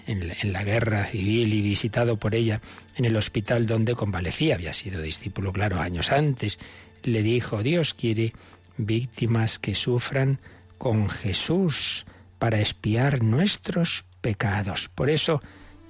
la 0.43 0.63
guerra 0.63 1.05
civil 1.05 1.53
y 1.53 1.61
visitado 1.61 2.17
por 2.17 2.35
ella 2.35 2.61
en 2.95 3.05
el 3.05 3.15
hospital 3.17 3.65
donde 3.65 3.95
convalecía, 3.95 4.55
había 4.55 4.71
sido 4.71 5.01
discípulo, 5.01 5.51
claro, 5.51 5.79
años 5.79 6.11
antes, 6.11 6.57
le 7.03 7.21
dijo, 7.21 7.63
Dios 7.63 7.93
quiere 7.93 8.33
víctimas 8.77 9.59
que 9.59 9.75
sufran 9.75 10.39
con 10.77 11.09
Jesús 11.09 12.05
para 12.39 12.59
espiar 12.59 13.23
nuestros 13.23 14.05
pecados. 14.21 14.89
Por 14.89 15.09
eso 15.09 15.41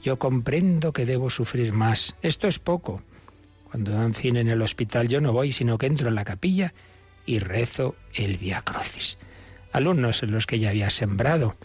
yo 0.02 0.18
comprendo 0.18 0.92
que 0.92 1.06
debo 1.06 1.30
sufrir 1.30 1.72
más. 1.72 2.16
Esto 2.22 2.48
es 2.48 2.60
poco. 2.60 3.02
Cuando 3.70 3.92
dan 3.92 4.14
cine 4.14 4.42
en 4.42 4.50
el 4.50 4.62
hospital 4.62 5.08
yo 5.08 5.22
no 5.22 5.34
voy, 5.34 5.52
sino 5.52 5.78
que 5.78 5.86
entro 5.86 6.10
en 6.10 6.16
la 6.16 6.26
capilla 6.26 6.74
y 7.26 7.40
rezo 7.40 7.96
el 8.14 8.38
Via 8.38 8.62
Crucis. 8.62 9.18
Alumnos 9.72 10.24
en 10.24 10.32
los 10.32 10.46
que 10.46 10.60
ya 10.60 10.70
había 10.70 10.90
sembrado 10.90 11.56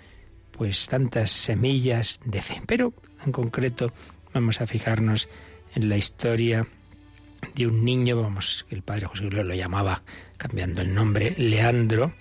pues 0.59 0.89
tantas 0.89 1.31
semillas 1.31 2.19
de 2.25 2.43
fe. 2.43 2.61
Pero 2.67 2.93
en 3.25 3.31
concreto 3.31 3.93
vamos 4.35 4.61
a 4.61 4.67
fijarnos 4.67 5.29
en 5.75 5.89
la 5.89 5.97
historia 5.97 6.67
de 7.55 7.69
un 7.69 7.85
niño, 7.85 8.21
vamos, 8.21 8.67
el 8.69 8.83
padre 8.83 9.07
José 9.07 9.23
Luis 9.25 9.47
lo 9.47 9.55
llamaba, 9.55 10.03
cambiando 10.37 10.83
el 10.83 10.93
nombre, 10.93 11.35
Leandro, 11.39 12.13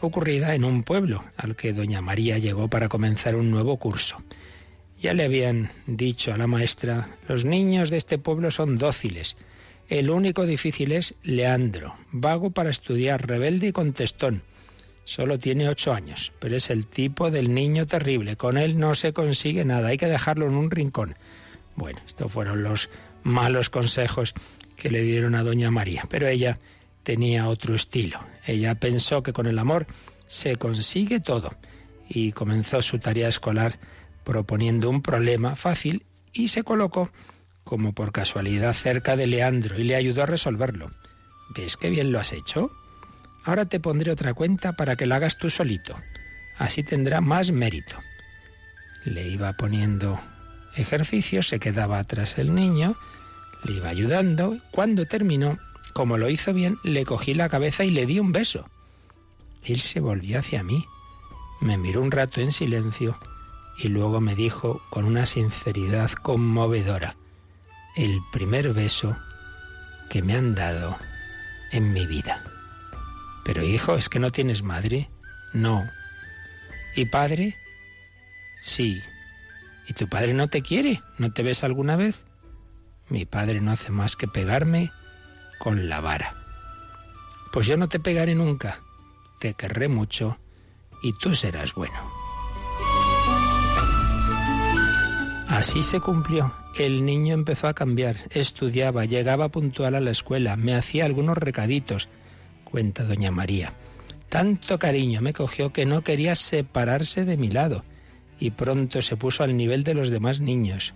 ocurrida 0.00 0.56
en 0.56 0.64
un 0.64 0.82
pueblo 0.82 1.24
al 1.36 1.54
que 1.54 1.72
doña 1.72 2.00
María 2.00 2.38
llegó 2.38 2.68
para 2.68 2.88
comenzar 2.88 3.36
un 3.36 3.52
nuevo 3.52 3.76
curso. 3.76 4.22
Ya 5.00 5.14
le 5.14 5.24
habían 5.24 5.70
dicho 5.86 6.32
a 6.32 6.36
la 6.36 6.48
maestra, 6.48 7.08
los 7.28 7.44
niños 7.44 7.90
de 7.90 7.98
este 7.98 8.18
pueblo 8.18 8.50
son 8.50 8.78
dóciles. 8.78 9.36
El 9.88 10.10
único 10.10 10.44
difícil 10.44 10.90
es 10.90 11.14
Leandro, 11.22 11.94
vago 12.10 12.50
para 12.50 12.70
estudiar, 12.70 13.26
rebelde 13.26 13.68
y 13.68 13.72
contestón. 13.72 14.42
Solo 15.06 15.38
tiene 15.38 15.68
ocho 15.68 15.94
años, 15.94 16.32
pero 16.40 16.56
es 16.56 16.68
el 16.68 16.88
tipo 16.88 17.30
del 17.30 17.54
niño 17.54 17.86
terrible. 17.86 18.36
Con 18.36 18.58
él 18.58 18.76
no 18.76 18.96
se 18.96 19.12
consigue 19.12 19.64
nada, 19.64 19.86
hay 19.86 19.98
que 19.98 20.06
dejarlo 20.06 20.48
en 20.48 20.56
un 20.56 20.68
rincón. 20.68 21.14
Bueno, 21.76 22.00
estos 22.04 22.32
fueron 22.32 22.64
los 22.64 22.90
malos 23.22 23.70
consejos 23.70 24.34
que 24.76 24.90
le 24.90 25.02
dieron 25.02 25.36
a 25.36 25.44
doña 25.44 25.70
María, 25.70 26.02
pero 26.10 26.26
ella 26.26 26.58
tenía 27.04 27.46
otro 27.46 27.76
estilo. 27.76 28.18
Ella 28.48 28.74
pensó 28.74 29.22
que 29.22 29.32
con 29.32 29.46
el 29.46 29.60
amor 29.60 29.86
se 30.26 30.56
consigue 30.56 31.20
todo 31.20 31.52
y 32.08 32.32
comenzó 32.32 32.82
su 32.82 32.98
tarea 32.98 33.28
escolar 33.28 33.78
proponiendo 34.24 34.90
un 34.90 35.02
problema 35.02 35.54
fácil 35.54 36.04
y 36.32 36.48
se 36.48 36.64
colocó 36.64 37.10
como 37.62 37.92
por 37.92 38.10
casualidad 38.10 38.72
cerca 38.72 39.14
de 39.14 39.28
Leandro 39.28 39.78
y 39.78 39.84
le 39.84 39.94
ayudó 39.94 40.24
a 40.24 40.26
resolverlo. 40.26 40.90
¿Ves 41.54 41.76
qué 41.76 41.90
bien 41.90 42.10
lo 42.10 42.18
has 42.18 42.32
hecho? 42.32 42.72
Ahora 43.46 43.64
te 43.64 43.78
pondré 43.78 44.10
otra 44.10 44.34
cuenta 44.34 44.72
para 44.72 44.96
que 44.96 45.06
la 45.06 45.16
hagas 45.16 45.38
tú 45.38 45.50
solito. 45.50 45.94
Así 46.58 46.82
tendrá 46.82 47.20
más 47.20 47.52
mérito. 47.52 47.96
Le 49.04 49.28
iba 49.28 49.52
poniendo 49.52 50.18
ejercicios, 50.74 51.46
se 51.46 51.60
quedaba 51.60 52.00
atrás 52.00 52.38
el 52.38 52.52
niño, 52.52 52.96
le 53.62 53.74
iba 53.74 53.88
ayudando. 53.88 54.56
Cuando 54.72 55.06
terminó, 55.06 55.58
como 55.92 56.18
lo 56.18 56.28
hizo 56.28 56.52
bien, 56.52 56.76
le 56.82 57.04
cogí 57.04 57.34
la 57.34 57.48
cabeza 57.48 57.84
y 57.84 57.90
le 57.90 58.04
di 58.04 58.18
un 58.18 58.32
beso. 58.32 58.68
Él 59.62 59.80
se 59.80 60.00
volvió 60.00 60.40
hacia 60.40 60.64
mí, 60.64 60.84
me 61.60 61.78
miró 61.78 62.02
un 62.02 62.10
rato 62.10 62.40
en 62.40 62.50
silencio 62.50 63.16
y 63.78 63.86
luego 63.86 64.20
me 64.20 64.34
dijo 64.34 64.82
con 64.90 65.04
una 65.04 65.24
sinceridad 65.24 66.10
conmovedora, 66.10 67.14
el 67.94 68.18
primer 68.32 68.72
beso 68.72 69.16
que 70.10 70.20
me 70.20 70.34
han 70.34 70.56
dado 70.56 70.98
en 71.70 71.92
mi 71.92 72.06
vida. 72.06 72.42
Pero 73.46 73.62
hijo, 73.62 73.94
¿es 73.94 74.08
que 74.08 74.18
no 74.18 74.32
tienes 74.32 74.64
madre? 74.64 75.08
No. 75.52 75.88
¿Y 76.96 77.04
padre? 77.04 77.54
Sí. 78.60 79.00
¿Y 79.86 79.92
tu 79.92 80.08
padre 80.08 80.34
no 80.34 80.48
te 80.48 80.62
quiere? 80.62 81.00
¿No 81.16 81.32
te 81.32 81.44
ves 81.44 81.62
alguna 81.62 81.94
vez? 81.94 82.24
Mi 83.08 83.24
padre 83.24 83.60
no 83.60 83.70
hace 83.70 83.92
más 83.92 84.16
que 84.16 84.26
pegarme 84.26 84.90
con 85.60 85.88
la 85.88 86.00
vara. 86.00 86.34
Pues 87.52 87.68
yo 87.68 87.76
no 87.76 87.88
te 87.88 88.00
pegaré 88.00 88.34
nunca. 88.34 88.80
Te 89.38 89.54
querré 89.54 89.86
mucho 89.86 90.40
y 91.04 91.16
tú 91.16 91.36
serás 91.36 91.72
bueno. 91.74 91.96
Así 95.48 95.84
se 95.84 96.00
cumplió. 96.00 96.52
El 96.76 97.04
niño 97.04 97.34
empezó 97.34 97.68
a 97.68 97.74
cambiar, 97.74 98.16
estudiaba, 98.30 99.04
llegaba 99.04 99.50
puntual 99.50 99.94
a 99.94 100.00
la 100.00 100.10
escuela, 100.10 100.56
me 100.56 100.74
hacía 100.74 101.04
algunos 101.04 101.38
recaditos 101.38 102.08
cuenta 102.70 103.04
doña 103.04 103.30
María. 103.30 103.72
Tanto 104.28 104.78
cariño 104.78 105.22
me 105.22 105.32
cogió 105.32 105.72
que 105.72 105.86
no 105.86 106.02
quería 106.02 106.34
separarse 106.34 107.24
de 107.24 107.36
mi 107.36 107.48
lado 107.48 107.84
y 108.38 108.50
pronto 108.50 109.00
se 109.00 109.16
puso 109.16 109.44
al 109.44 109.56
nivel 109.56 109.84
de 109.84 109.94
los 109.94 110.10
demás 110.10 110.40
niños. 110.40 110.92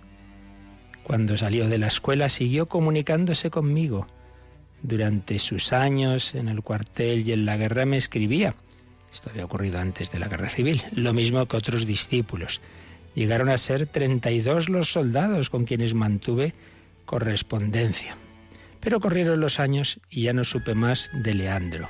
Cuando 1.03 1.37
salió 1.37 1.67
de 1.67 1.79
la 1.79 1.87
escuela 1.87 2.29
siguió 2.29 2.67
comunicándose 2.67 3.49
conmigo. 3.49 4.05
Durante 4.83 5.39
sus 5.39 5.73
años 5.73 6.35
en 6.35 6.49
el 6.49 6.61
cuartel 6.61 7.27
y 7.27 7.31
en 7.31 7.45
la 7.45 7.57
guerra 7.57 7.85
me 7.85 7.97
escribía. 7.97 8.55
Esto 9.11 9.29
había 9.29 9.45
ocurrido 9.45 9.79
antes 9.79 10.11
de 10.11 10.19
la 10.19 10.27
guerra 10.27 10.49
civil, 10.49 10.83
lo 10.93 11.13
mismo 11.13 11.45
que 11.47 11.57
otros 11.57 11.85
discípulos. 11.85 12.61
Llegaron 13.15 13.49
a 13.49 13.57
ser 13.57 13.87
32 13.87 14.69
los 14.69 14.91
soldados 14.91 15.49
con 15.49 15.65
quienes 15.65 15.93
mantuve 15.93 16.53
correspondencia. 17.05 18.15
Pero 18.81 18.99
corrieron 18.99 19.39
los 19.39 19.59
años 19.59 19.99
y 20.09 20.23
ya 20.23 20.33
no 20.33 20.43
supe 20.43 20.73
más 20.73 21.09
de 21.13 21.33
Leandro. 21.33 21.89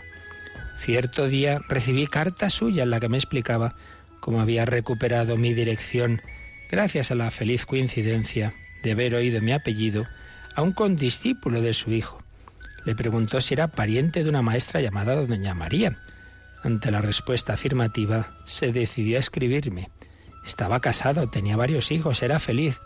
Cierto 0.77 1.27
día 1.27 1.59
recibí 1.69 2.07
carta 2.07 2.49
suya 2.49 2.83
en 2.83 2.89
la 2.89 2.99
que 2.99 3.09
me 3.09 3.17
explicaba 3.17 3.75
cómo 4.19 4.41
había 4.41 4.65
recuperado 4.65 5.37
mi 5.37 5.53
dirección 5.53 6.21
gracias 6.71 7.11
a 7.11 7.15
la 7.15 7.31
feliz 7.31 7.65
coincidencia 7.65 8.53
de 8.83 8.91
haber 8.93 9.15
oído 9.15 9.41
mi 9.41 9.51
apellido 9.51 10.07
a 10.55 10.61
un 10.61 10.73
condiscípulo 10.73 11.61
de 11.61 11.73
su 11.73 11.91
hijo. 11.91 12.23
Le 12.85 12.95
preguntó 12.95 13.41
si 13.41 13.53
era 13.53 13.67
pariente 13.67 14.23
de 14.23 14.29
una 14.29 14.41
maestra 14.41 14.81
llamada 14.81 15.15
Doña 15.15 15.53
María. 15.53 15.97
Ante 16.63 16.91
la 16.91 17.01
respuesta 17.01 17.53
afirmativa, 17.53 18.31
se 18.43 18.71
decidió 18.71 19.17
a 19.17 19.19
escribirme. 19.19 19.89
Estaba 20.45 20.79
casado, 20.79 21.29
tenía 21.29 21.55
varios 21.55 21.91
hijos, 21.91 22.23
era 22.23 22.39
feliz. 22.39 22.79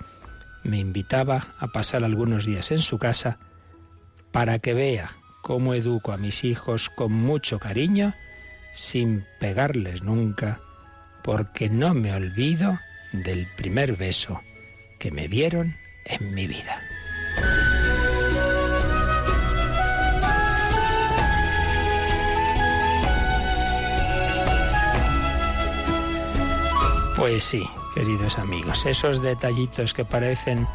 Me 0.63 0.79
invitaba 0.79 1.47
a 1.59 1.67
pasar 1.67 2.03
algunos 2.03 2.45
días 2.45 2.71
en 2.71 2.79
su 2.79 2.97
casa 2.97 3.38
para 4.36 4.60
que 4.60 4.74
vea 4.74 5.15
cómo 5.42 5.74
educo 5.74 6.12
a 6.12 6.18
mis 6.18 6.44
hijos 6.44 6.89
con 6.89 7.13
mucho 7.13 7.58
cariño, 7.58 8.13
sin 8.74 9.25
pegarles 9.39 10.04
nunca, 10.04 10.60
porque 11.24 11.70
no 11.70 11.94
me 11.94 12.13
olvido 12.13 12.77
del 13.13 13.48
primer 13.56 13.96
beso 13.96 14.42
que 15.00 15.10
me 15.10 15.30
dieron 15.30 15.74
en 16.04 16.34
mi 16.34 16.48
vida. 16.48 16.82
Pues 27.15 27.42
sí, 27.42 27.63
queridos 27.94 28.38
amigos, 28.38 28.86
esos 28.86 29.22
detallitos 29.22 29.94
que 29.94 30.04
parecen 30.04 30.68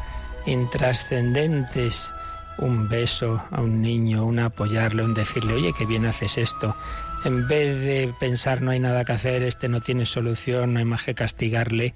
intrascendentes 0.47 2.11
un 2.57 2.89
beso 2.89 3.43
a 3.51 3.61
un 3.61 3.81
niño, 3.81 4.25
un 4.25 4.39
apoyarle, 4.39 5.03
un 5.03 5.13
decirle, 5.13 5.53
oye, 5.53 5.73
qué 5.77 5.85
bien 5.85 6.05
haces 6.05 6.37
esto. 6.37 6.75
En 7.23 7.47
vez 7.47 7.79
de 7.81 8.13
pensar 8.19 8.61
no 8.61 8.71
hay 8.71 8.79
nada 8.79 9.05
que 9.05 9.13
hacer, 9.13 9.43
este 9.43 9.67
no 9.67 9.81
tiene 9.81 10.05
solución, 10.05 10.73
no 10.73 10.79
hay 10.79 10.85
más 10.85 11.03
que 11.03 11.15
castigarle, 11.15 11.93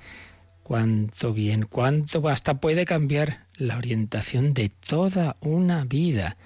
cuánto 0.63 1.33
bien, 1.33 1.63
cuánto 1.63 2.27
hasta 2.29 2.59
puede 2.59 2.85
cambiar 2.85 3.45
la 3.57 3.77
orientación 3.77 4.53
de 4.53 4.69
toda 4.69 5.37
una 5.41 5.85
vida. 5.85 6.37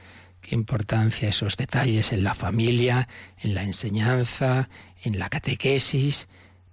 Qué 0.41 0.55
importancia 0.55 1.29
esos 1.29 1.57
detalles 1.57 2.11
en 2.13 2.23
la 2.23 2.33
familia, 2.33 3.07
en 3.41 3.53
la 3.53 3.63
enseñanza, 3.63 4.69
en 5.03 5.19
la 5.19 5.29
catequesis. 5.29 6.27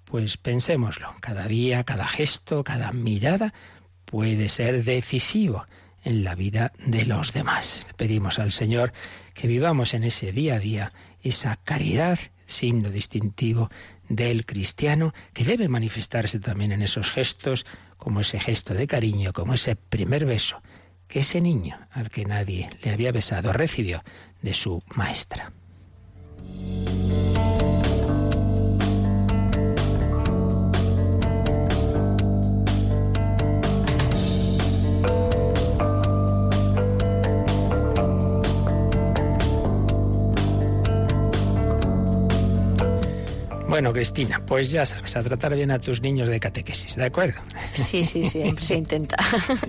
Pues 0.04 0.36
pensémoslo, 0.36 1.12
cada 1.20 1.46
día, 1.46 1.82
cada 1.84 2.06
gesto, 2.06 2.62
cada 2.62 2.92
mirada 2.92 3.52
puede 4.04 4.48
ser 4.48 4.84
decisivo 4.84 5.66
en 6.06 6.22
la 6.22 6.34
vida 6.36 6.72
de 6.78 7.04
los 7.04 7.32
demás. 7.32 7.86
pedimos 7.96 8.38
al 8.38 8.52
Señor 8.52 8.92
que 9.34 9.48
vivamos 9.48 9.92
en 9.92 10.04
ese 10.04 10.30
día 10.32 10.54
a 10.54 10.58
día 10.60 10.92
esa 11.22 11.56
caridad, 11.56 12.18
signo 12.44 12.90
distintivo 12.90 13.70
del 14.08 14.46
cristiano, 14.46 15.12
que 15.34 15.44
debe 15.44 15.68
manifestarse 15.68 16.38
también 16.38 16.70
en 16.70 16.82
esos 16.82 17.10
gestos, 17.10 17.66
como 17.98 18.20
ese 18.20 18.38
gesto 18.38 18.72
de 18.72 18.86
cariño, 18.86 19.32
como 19.32 19.54
ese 19.54 19.74
primer 19.74 20.24
beso 20.26 20.62
que 21.08 21.20
ese 21.20 21.40
niño 21.40 21.78
al 21.92 22.10
que 22.10 22.24
nadie 22.24 22.70
le 22.82 22.90
había 22.90 23.12
besado 23.12 23.52
recibió 23.52 24.02
de 24.42 24.54
su 24.54 24.82
maestra. 24.94 25.52
Bueno, 43.68 43.92
Cristina, 43.92 44.46
pues 44.46 44.70
ya 44.70 44.86
sabes, 44.86 45.16
a 45.16 45.22
tratar 45.22 45.54
bien 45.56 45.72
a 45.72 45.80
tus 45.80 46.00
niños 46.00 46.28
de 46.28 46.38
catequesis, 46.38 46.94
¿de 46.94 47.04
acuerdo? 47.04 47.40
Sí, 47.74 48.04
sí, 48.04 48.22
siempre 48.22 48.64
se 48.64 48.76
intenta. 48.76 49.16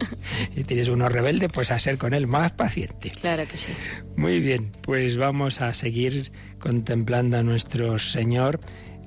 si 0.56 0.64
tienes 0.64 0.88
uno 0.88 1.10
rebelde, 1.10 1.50
pues 1.50 1.72
a 1.72 1.80
ser 1.80 1.98
con 1.98 2.14
él 2.14 2.28
más 2.28 2.52
paciente. 2.52 3.10
Claro 3.10 3.48
que 3.48 3.58
sí. 3.58 3.74
Muy 4.16 4.40
bien, 4.40 4.72
pues 4.84 5.18
vamos 5.18 5.62
a 5.62 5.74
seguir 5.74 6.32
contemplando 6.60 7.38
a 7.38 7.44
nuestro 7.44 7.98
Señor. 7.98 8.60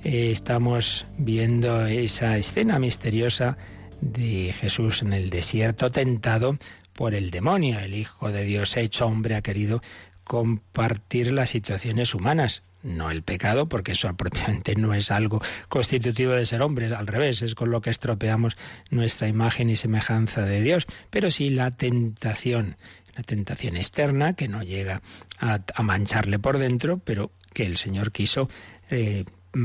Eh, 0.03 0.33
estamos 0.33 1.07
viendo 1.19 1.87
esa 1.87 2.37
escena 2.37 2.79
misteriosa 2.81 3.57
de 4.01 4.53
Jesús 4.53 5.03
en 5.03 5.13
el 5.13 5.31
desierto 5.31 5.93
tentado 5.93 6.59
por 6.95 7.15
el 7.15 7.31
demonio. 7.31 7.79
El 7.79 7.95
Hijo 7.95 8.33
de 8.33 8.45
Dios 8.45 8.77
hecho 8.77 9.07
hombre 9.07 9.37
ha 9.37 9.43
querido 9.43 9.83
compartir 10.25 11.33
las 11.33 11.51
situaciones 11.51 12.15
humanas, 12.15 12.63
no 12.83 13.11
el 13.11 13.23
pecado, 13.23 13.69
porque 13.69 13.93
eso 13.93 14.15
propiamente 14.17 14.75
no 14.75 14.95
es 14.95 15.11
algo 15.11 15.43
constitutivo 15.69 16.33
de 16.33 16.47
ser 16.47 16.63
hombres, 16.63 16.93
al 16.93 17.07
revés, 17.07 17.43
es 17.43 17.55
con 17.55 17.71
lo 17.71 17.81
que 17.81 17.91
estropeamos 17.91 18.57
nuestra 18.91 19.29
imagen 19.29 19.71
y 19.71 19.77
semejanza 19.77 20.43
de 20.43 20.63
Dios, 20.63 20.87
pero 21.11 21.31
sí 21.31 21.51
la 21.51 21.71
tentación, 21.73 22.77
la 23.17 23.23
tentación 23.23 23.77
externa 23.77 24.35
que 24.35 24.49
no 24.49 24.63
llega 24.63 25.03
a, 25.39 25.61
mancharle 25.83 26.39
por 26.39 26.59
dentro, 26.59 26.99
pero 26.99 27.31
que 27.55 27.67
el 27.67 27.77
Señor 27.77 28.13
quiso 28.13 28.49
eh, 28.91 29.25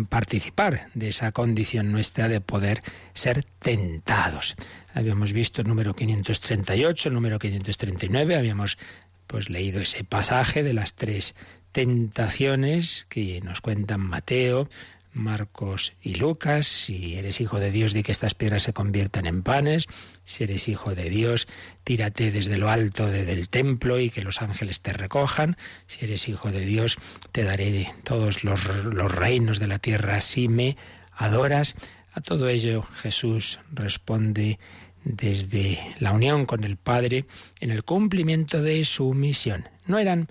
participar 0.10 0.90
de 0.94 1.10
esa 1.10 1.32
condición 1.32 1.92
nuestra 1.92 2.28
de 2.28 2.42
poder 2.42 2.82
ser 3.14 3.46
tentados. 3.60 4.56
Habíamos 4.94 5.34
visto 5.34 5.62
el 5.62 5.68
número 5.68 5.94
538, 5.94 7.10
el 7.10 7.16
número 7.16 7.40
539, 7.40 8.36
habíamos 8.36 8.78
pues 9.28 9.50
leído 9.50 9.82
ese 9.82 10.04
pasaje 10.04 10.64
de 10.64 10.74
las 10.74 10.94
tres 10.94 11.36
tentaciones 11.75 13.05
que 13.10 13.41
nos 13.41 13.60
cuentan 13.60 14.00
Mateo, 14.00 14.70
Marcos 15.12 15.91
y 16.01 16.15
Lucas. 16.15 16.67
Si 16.67 17.15
eres 17.15 17.41
hijo 17.41 17.60
de 17.60 17.70
Dios, 17.70 17.91
di 17.91 18.01
que 18.01 18.13
estas 18.13 18.34
piedras 18.34 18.63
se 18.63 18.72
conviertan 18.72 19.25
en 19.25 19.44
panes. 19.44 19.88
Si 20.24 20.46
eres 20.46 20.70
hijo 20.70 20.96
de 20.96 21.10
Dios, 21.10 21.50
tírate 21.84 22.32
desde 22.32 22.58
lo 22.58 22.70
alto 22.70 23.08
del 23.08 23.50
templo 23.50 24.00
y 24.00 24.10
que 24.10 24.22
los 24.22 24.41
ángeles 24.41 24.79
te 24.79 24.94
recojan. 24.94 25.58
Si 25.86 26.05
eres 26.05 26.29
hijo 26.29 26.50
de 26.50 26.62
Dios, 26.62 26.96
te 27.34 27.44
daré 27.44 27.91
todos 28.05 28.46
los, 28.46 28.65
los 28.86 29.13
reinos 29.13 29.60
de 29.60 29.67
la 29.67 29.79
tierra 29.79 30.22
si 30.22 30.48
me 30.48 30.77
adoras. 31.12 31.75
A 32.13 32.22
todo 32.22 32.48
ello 32.48 32.84
Jesús 32.84 33.60
responde 33.74 34.60
desde 35.03 35.77
la 36.00 36.13
unión 36.13 36.46
con 36.46 36.63
el 36.63 36.77
Padre 36.77 37.25
en 37.60 37.70
el 37.70 37.84
cumplimiento 37.84 38.62
de 38.62 38.86
su 38.86 39.13
misión. 39.13 39.67
No 39.88 40.00
eran 40.00 40.29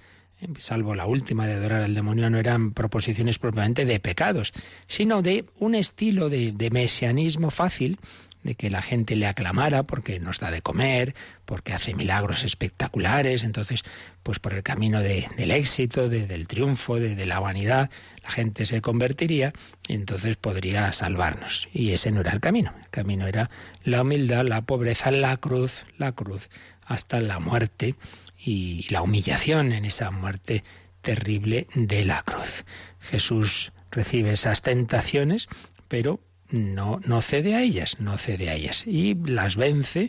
salvo 0.57 0.95
la 0.95 1.07
última 1.07 1.47
de 1.47 1.55
adorar 1.55 1.83
al 1.83 1.95
demonio, 1.95 2.29
no 2.31 2.39
eran 2.39 2.73
proposiciones 2.73 3.39
propiamente 3.39 3.85
de 3.85 4.01
pecados, 4.01 4.53
sino 4.87 5.23
de 5.23 5.47
un 5.59 5.75
estilo 5.75 6.29
de, 6.29 6.55
mesianismo 6.71 7.51
fácil, 7.51 7.99
de 8.43 8.57
que 8.57 8.69
la 8.69 8.83
gente 8.83 9.17
le 9.17 9.27
aclamara 9.27 9.85
porque 9.85 10.21
nos 10.21 10.39
da 10.39 10.51
de 10.51 10.61
comer, 10.61 11.15
porque 11.47 11.73
hace 11.73 11.95
milagros 11.95 12.45
espectaculares, 12.45 13.43
entonces, 13.43 13.83
pues 14.23 14.39
por 14.39 14.53
el 14.53 14.63
camino 14.63 15.01
del 15.01 15.51
éxito, 15.51 16.11
del 16.11 16.47
triunfo, 16.47 16.97
de, 16.97 17.25
la 17.25 17.41
vanidad, 17.41 17.91
la 18.23 18.31
gente 18.31 18.67
se 18.67 18.83
convertiría 18.83 19.55
y 19.89 19.95
entonces 19.95 20.37
podría 20.37 20.93
salvarnos. 20.93 21.69
Y 21.73 21.93
ese 21.93 22.11
no 22.11 22.21
era 22.21 22.33
el 22.33 22.41
camino, 22.41 22.75
el 22.83 22.91
camino 22.91 23.27
era 23.27 23.49
la 23.83 24.03
humildad, 24.03 24.45
la 24.45 24.61
pobreza, 24.61 25.11
la 25.11 25.39
cruz, 25.39 25.85
la 25.97 26.13
cruz, 26.13 26.51
hasta 26.85 27.21
la 27.21 27.39
muerte 27.39 27.95
y 28.39 28.87
la 28.91 29.03
humillación 29.03 29.73
en 29.73 29.85
esa 29.85 30.11
muerte 30.11 30.65
terrible 31.01 31.67
de 31.75 32.05
la 32.05 32.23
cruz. 32.23 32.65
Jesús 33.01 33.73
recibe 33.91 34.33
esas 34.33 34.63
tentaciones, 34.63 35.49
pero 35.89 36.21
no, 36.49 37.01
no 37.05 37.21
cede 37.21 37.55
a 37.55 37.63
ellas, 37.63 38.01
no 38.01 38.17
cede 38.19 38.51
a 38.51 38.55
ellas 38.55 38.87
y 38.87 39.15
las 39.15 39.57
vence 39.57 40.09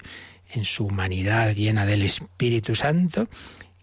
en 0.52 0.64
su 0.64 0.86
humanidad 0.86 1.54
llena 1.56 1.86
del 1.86 2.02
Espíritu 2.04 2.76
Santo 2.76 3.28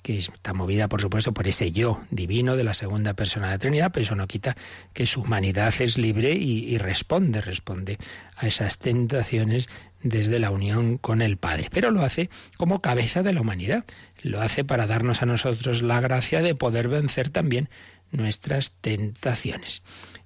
que 0.02 0.18
está 0.18 0.52
movida, 0.52 0.88
por 0.88 1.00
supuesto, 1.00 1.32
por 1.32 1.46
ese 1.46 1.70
yo 1.70 2.00
divino 2.10 2.56
de 2.56 2.64
la 2.64 2.74
segunda 2.74 3.14
persona 3.14 3.46
de 3.46 3.52
la 3.52 3.58
Trinidad, 3.58 3.90
pero 3.92 4.04
eso 4.04 4.14
no 4.14 4.26
quita 4.26 4.56
que 4.92 5.06
su 5.06 5.22
humanidad 5.22 5.72
es 5.80 5.96
libre 5.96 6.32
y, 6.32 6.76
responde, 6.78 7.40
responde 7.40 7.98
a 8.36 8.46
esas 8.46 8.78
tentaciones 8.78 9.68
desde 10.02 10.40
la 10.40 10.50
unión 10.50 10.98
con 10.98 11.22
el 11.22 11.36
Padre. 11.36 11.68
Pero 11.72 11.90
lo 11.90 12.02
hace 12.02 12.30
como 12.56 12.82
cabeza 12.82 13.22
de 13.22 13.32
la 13.32 13.40
humanidad, 13.40 13.84
lo 14.22 14.40
hace 14.40 14.64
para 14.64 14.86
darnos 14.86 15.22
a 15.22 15.26
nosotros 15.26 15.82
la 15.82 16.00
gracia 16.00 16.42
de 16.42 16.54
poder 16.54 16.88
vencer 16.88 17.28
también 17.28 17.68
nuestras 18.10 18.72
tentaciones. 18.72 19.82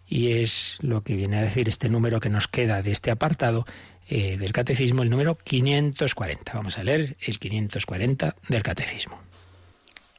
Y 0.09 0.33
es 0.33 0.79
lo 0.81 1.03
que 1.03 1.17
viene 1.17 1.37
a 1.39 1.43
decir 1.43 1.69
este 1.69 1.89
número 1.89 2.21
que 2.21 2.29
nos 2.29 2.49
queda 2.49 2.83
de 2.83 2.93
este 2.93 3.11
apartado 3.11 3.67
eh, 4.09 4.37
del 4.37 4.53
catecismo, 4.53 5.03
el 5.03 5.11
número 5.11 5.37
540. 5.37 6.53
Vamos 6.55 6.79
a 6.79 6.85
leer 6.85 7.17
el 7.21 7.39
540 7.39 8.37
del 8.49 8.63
catecismo. 8.63 9.21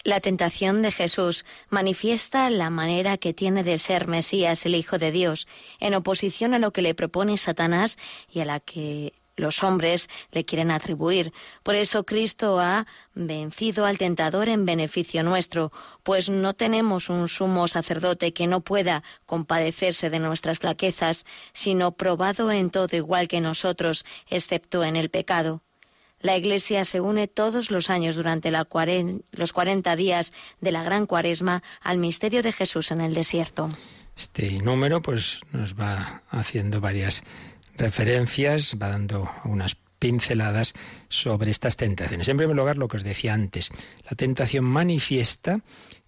La 0.07 0.21
tentación 0.21 0.83
de 0.83 0.93
Jesús 0.93 1.43
manifiesta 1.67 2.49
la 2.49 2.69
manera 2.69 3.17
que 3.17 3.33
tiene 3.33 3.61
de 3.61 3.77
ser 3.77 4.07
Mesías 4.07 4.65
el 4.65 4.75
Hijo 4.75 4.97
de 4.97 5.11
Dios, 5.11 5.49
en 5.81 5.95
oposición 5.95 6.53
a 6.53 6.59
lo 6.59 6.71
que 6.71 6.81
le 6.81 6.95
propone 6.95 7.35
Satanás 7.35 7.97
y 8.31 8.39
a 8.39 8.45
la 8.45 8.61
que 8.61 9.11
los 9.35 9.63
hombres 9.63 10.07
le 10.31 10.45
quieren 10.45 10.71
atribuir. 10.71 11.33
Por 11.61 11.75
eso 11.75 12.05
Cristo 12.05 12.61
ha 12.61 12.87
vencido 13.15 13.85
al 13.85 13.97
tentador 13.97 14.47
en 14.47 14.65
beneficio 14.65 15.23
nuestro, 15.23 15.73
pues 16.03 16.29
no 16.29 16.53
tenemos 16.53 17.09
un 17.09 17.27
sumo 17.27 17.67
sacerdote 17.67 18.31
que 18.31 18.47
no 18.47 18.61
pueda 18.61 19.03
compadecerse 19.25 20.09
de 20.09 20.19
nuestras 20.19 20.59
flaquezas, 20.59 21.25
sino 21.51 21.91
probado 21.91 22.49
en 22.53 22.69
todo 22.69 22.95
igual 22.95 23.27
que 23.27 23.41
nosotros, 23.41 24.05
excepto 24.29 24.85
en 24.85 24.95
el 24.95 25.09
pecado. 25.09 25.66
La 26.21 26.35
Iglesia 26.35 26.83
se 26.83 26.99
une 26.99 27.27
todos 27.27 27.69
los 27.69 27.89
años 27.89 28.15
durante 28.15 28.51
los 28.51 29.53
cuarenta 29.53 29.95
días 29.95 30.33
de 30.61 30.71
la 30.71 30.83
Gran 30.83 31.05
Cuaresma 31.05 31.61
al 31.81 31.99
misterio 31.99 32.41
de 32.41 32.51
Jesús 32.51 32.91
en 32.91 33.01
el 33.01 33.13
desierto. 33.13 33.69
Este 34.17 34.51
número 34.63 35.01
pues 35.01 35.41
nos 35.51 35.75
va 35.75 36.23
haciendo 36.29 36.81
varias 36.81 37.23
referencias, 37.75 38.77
va 38.81 38.89
dando 38.89 39.29
unas 39.45 39.77
pinceladas 39.99 40.73
sobre 41.07 41.51
estas 41.51 41.77
tentaciones. 41.77 42.27
En 42.27 42.37
primer 42.37 42.55
lugar, 42.55 42.77
lo 42.77 42.87
que 42.87 42.97
os 42.97 43.03
decía 43.03 43.35
antes, 43.35 43.69
la 44.09 44.15
tentación 44.15 44.65
manifiesta 44.65 45.61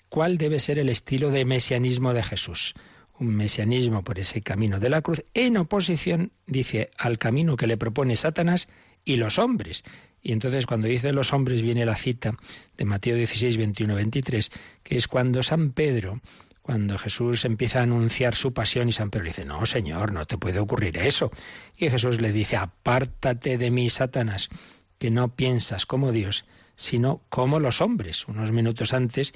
cuál 0.09 0.39
debe 0.39 0.59
ser 0.59 0.79
el 0.79 0.89
estilo 0.89 1.29
de 1.29 1.45
mesianismo 1.45 2.13
de 2.13 2.23
Jesús. 2.23 2.73
Un 3.19 3.35
mesianismo 3.35 4.03
por 4.03 4.17
ese 4.17 4.41
camino 4.41 4.79
de 4.79 4.89
la 4.89 5.01
cruz, 5.01 5.23
en 5.33 5.57
oposición, 5.57 6.31
dice, 6.47 6.89
al 6.97 7.19
camino 7.19 7.57
que 7.57 7.67
le 7.67 7.77
propone 7.77 8.15
Satanás 8.15 8.69
y 9.05 9.17
los 9.17 9.39
hombres. 9.39 9.83
Y 10.21 10.31
entonces 10.31 10.65
cuando 10.65 10.87
dice 10.87 11.13
los 11.13 11.33
hombres 11.33 11.61
viene 11.61 11.85
la 11.85 11.95
cita 11.95 12.33
de 12.77 12.85
Mateo 12.85 13.15
16, 13.15 13.57
21, 13.57 13.95
23, 13.95 14.51
que 14.83 14.97
es 14.97 15.07
cuando 15.07 15.43
San 15.43 15.71
Pedro, 15.71 16.21
cuando 16.61 16.97
Jesús 16.97 17.45
empieza 17.45 17.79
a 17.79 17.83
anunciar 17.83 18.35
su 18.35 18.53
pasión 18.53 18.89
y 18.89 18.91
San 18.91 19.09
Pedro 19.09 19.23
le 19.23 19.29
dice, 19.31 19.45
no, 19.45 19.65
Señor, 19.65 20.11
no 20.11 20.25
te 20.25 20.37
puede 20.37 20.59
ocurrir 20.59 20.97
eso. 20.97 21.31
Y 21.77 21.89
Jesús 21.89 22.21
le 22.21 22.31
dice, 22.31 22.57
apártate 22.57 23.57
de 23.57 23.71
mí, 23.71 23.89
Satanás, 23.89 24.49
que 24.97 25.09
no 25.09 25.33
piensas 25.35 25.85
como 25.85 26.11
Dios, 26.11 26.45
sino 26.75 27.21
como 27.29 27.59
los 27.59 27.81
hombres. 27.81 28.27
Unos 28.27 28.51
minutos 28.51 28.93
antes 28.93 29.33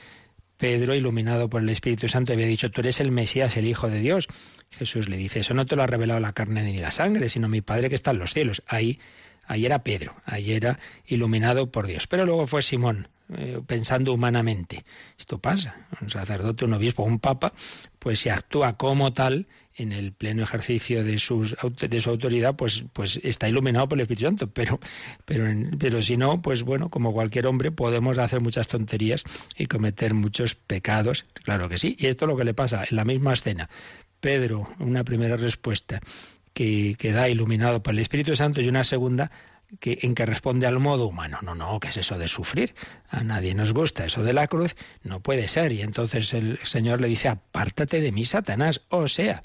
Pedro, 0.57 0.95
iluminado 0.95 1.49
por 1.49 1.61
el 1.61 1.69
Espíritu 1.69 2.07
Santo, 2.07 2.31
había 2.31 2.45
dicho, 2.45 2.71
tú 2.71 2.79
eres 2.79 3.01
el 3.01 3.11
Mesías, 3.11 3.57
el 3.57 3.65
Hijo 3.65 3.89
de 3.89 3.99
Dios. 3.99 4.27
Jesús 4.71 5.09
le 5.09 5.17
dice, 5.17 5.39
eso 5.39 5.53
no 5.53 5.65
te 5.65 5.75
lo 5.75 5.83
ha 5.83 5.87
revelado 5.87 6.21
la 6.21 6.31
carne 6.31 6.63
ni 6.63 6.77
la 6.77 6.91
sangre, 6.91 7.27
sino 7.27 7.49
mi 7.49 7.61
Padre 7.61 7.89
que 7.89 7.95
está 7.95 8.11
en 8.11 8.19
los 8.19 8.33
cielos. 8.33 8.63
Ahí 8.67 8.99
Ahí 9.45 9.65
era 9.65 9.83
Pedro, 9.83 10.15
ahí 10.25 10.53
era 10.53 10.79
iluminado 11.05 11.71
por 11.71 11.87
Dios. 11.87 12.07
Pero 12.07 12.25
luego 12.25 12.47
fue 12.47 12.61
Simón, 12.61 13.07
eh, 13.35 13.61
pensando 13.65 14.13
humanamente. 14.13 14.83
Esto 15.17 15.39
pasa. 15.39 15.87
Un 16.01 16.09
sacerdote, 16.09 16.65
un 16.65 16.73
obispo, 16.73 17.03
un 17.03 17.19
papa, 17.19 17.53
pues 17.99 18.19
si 18.19 18.29
actúa 18.29 18.77
como 18.77 19.13
tal 19.13 19.47
en 19.75 19.91
el 19.91 20.11
pleno 20.13 20.43
ejercicio 20.43 21.03
de, 21.03 21.17
sus, 21.19 21.55
de 21.79 22.01
su 22.01 22.09
autoridad, 22.09 22.55
pues, 22.55 22.85
pues 22.93 23.19
está 23.23 23.49
iluminado 23.49 23.89
por 23.89 23.97
el 23.97 24.03
Espíritu 24.03 24.25
Santo. 24.25 24.47
Pero, 24.51 24.79
pero, 25.25 25.45
pero 25.79 26.01
si 26.01 26.17
no, 26.17 26.41
pues 26.41 26.63
bueno, 26.63 26.89
como 26.89 27.13
cualquier 27.13 27.47
hombre, 27.47 27.71
podemos 27.71 28.17
hacer 28.17 28.39
muchas 28.39 28.67
tonterías 28.67 29.23
y 29.57 29.65
cometer 29.65 30.13
muchos 30.13 30.55
pecados. 30.55 31.25
Claro 31.43 31.69
que 31.69 31.77
sí. 31.77 31.95
Y 31.97 32.07
esto 32.07 32.25
es 32.25 32.29
lo 32.29 32.37
que 32.37 32.43
le 32.43 32.53
pasa 32.53 32.83
en 32.89 32.95
la 32.95 33.05
misma 33.05 33.33
escena. 33.33 33.69
Pedro, 34.19 34.69
una 34.79 35.03
primera 35.03 35.35
respuesta 35.35 36.01
que, 36.53 37.11
da 37.13 37.29
iluminado 37.29 37.83
por 37.83 37.93
el 37.93 37.99
Espíritu 37.99 38.35
Santo 38.35 38.61
y 38.61 38.67
una 38.67 38.83
segunda 38.83 39.31
que, 39.79 39.99
en 40.03 40.15
que 40.15 40.25
responde 40.25 40.67
al 40.67 40.79
modo 40.79 41.07
humano. 41.07 41.39
No, 41.41 41.55
no, 41.55 41.79
¿qué 41.79 41.89
es 41.89 41.97
eso 41.97 42.17
de 42.17 42.27
sufrir? 42.27 42.75
A 43.09 43.23
nadie 43.23 43.55
nos 43.55 43.73
gusta 43.73 44.05
eso 44.05 44.23
de 44.23 44.33
la 44.33 44.47
cruz, 44.47 44.75
no 45.03 45.19
puede 45.19 45.47
ser. 45.47 45.71
Y 45.71 45.81
entonces 45.81 46.33
el 46.33 46.59
Señor 46.63 47.01
le 47.01 47.07
dice, 47.07 47.27
apártate 47.27 48.01
de 48.01 48.11
mí, 48.11 48.25
Satanás. 48.25 48.81
O 48.89 49.07
sea, 49.07 49.41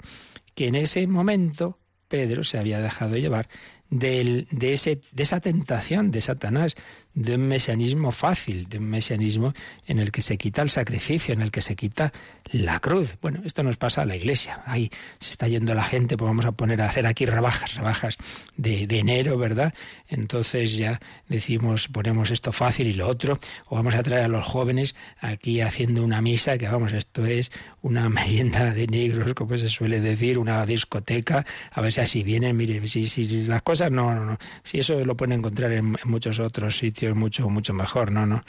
que 0.55 0.67
en 0.67 0.75
ese 0.75 1.05
momento 1.07 1.79
Pedro 2.07 2.43
se 2.43 2.57
había 2.57 2.79
dejado 2.79 3.17
llevar 3.17 3.47
de, 3.89 4.45
ese, 4.61 5.01
de 5.11 5.23
esa 5.23 5.39
tentación 5.39 6.11
de 6.11 6.21
Satanás, 6.21 6.75
de 7.13 7.35
un 7.35 7.47
mesianismo 7.47 8.11
fácil, 8.11 8.69
de 8.69 8.77
un 8.77 8.85
mesianismo 8.85 9.53
en 9.87 9.99
el 9.99 10.11
que 10.11 10.21
se 10.21 10.37
quita 10.37 10.61
el 10.61 10.69
sacrificio, 10.69 11.33
en 11.33 11.41
el 11.41 11.51
que 11.51 11.61
se 11.61 11.75
quita 11.75 12.13
la 12.51 12.79
cruz. 12.79 13.17
Bueno, 13.21 13.41
esto 13.45 13.63
nos 13.63 13.77
pasa 13.77 14.03
a 14.03 14.05
la 14.05 14.15
iglesia. 14.15 14.61
Ahí 14.65 14.91
se 15.19 15.31
está 15.31 15.47
yendo 15.47 15.73
la 15.73 15.83
gente, 15.83 16.17
pues 16.17 16.27
vamos 16.27 16.45
a 16.45 16.51
poner 16.51 16.81
a 16.81 16.85
hacer 16.85 17.07
aquí 17.07 17.25
rebajas, 17.25 17.75
rebajas 17.75 18.17
de, 18.57 18.87
enero, 18.99 19.37
¿verdad? 19.37 19.73
Entonces 20.07 20.77
ya 20.77 20.99
decimos, 21.27 21.87
ponemos 21.87 22.31
esto 22.31 22.51
fácil 22.51 22.87
y 22.87 22.93
lo 22.93 23.07
otro, 23.07 23.39
o 23.67 23.75
vamos 23.75 23.95
a 23.95 24.03
traer 24.03 24.25
a 24.25 24.27
los 24.27 24.45
jóvenes 24.45 24.95
aquí 25.19 25.61
haciendo 25.61 26.03
una 26.03 26.21
misa, 26.21 26.57
que 26.57 26.67
vamos, 26.67 26.93
esto 26.93 27.25
es 27.25 27.51
una 27.81 28.09
merienda 28.09 28.71
de 28.71 28.87
negros, 28.87 29.33
como 29.33 29.57
se 29.57 29.69
suele 29.69 29.99
decir, 29.99 30.37
una 30.37 30.65
discoteca, 30.65 31.45
a 31.71 31.81
ver 31.81 31.91
si 31.91 32.01
así 32.01 32.23
vienen, 32.23 32.55
mire, 32.55 32.85
si, 32.87 33.05
si 33.05 33.45
las 33.45 33.61
cosas 33.61 33.91
no, 33.91 34.13
no, 34.13 34.25
no, 34.25 34.37
si 34.63 34.79
eso 34.79 35.03
lo 35.03 35.15
pueden 35.17 35.39
encontrar 35.39 35.71
en, 35.71 35.97
en 36.03 36.09
muchos 36.09 36.39
otros 36.39 36.77
sitios 36.77 36.98
mucho, 37.13 37.49
mucho 37.49 37.73
mejor, 37.73 38.11
no, 38.11 38.25
no 38.25 38.43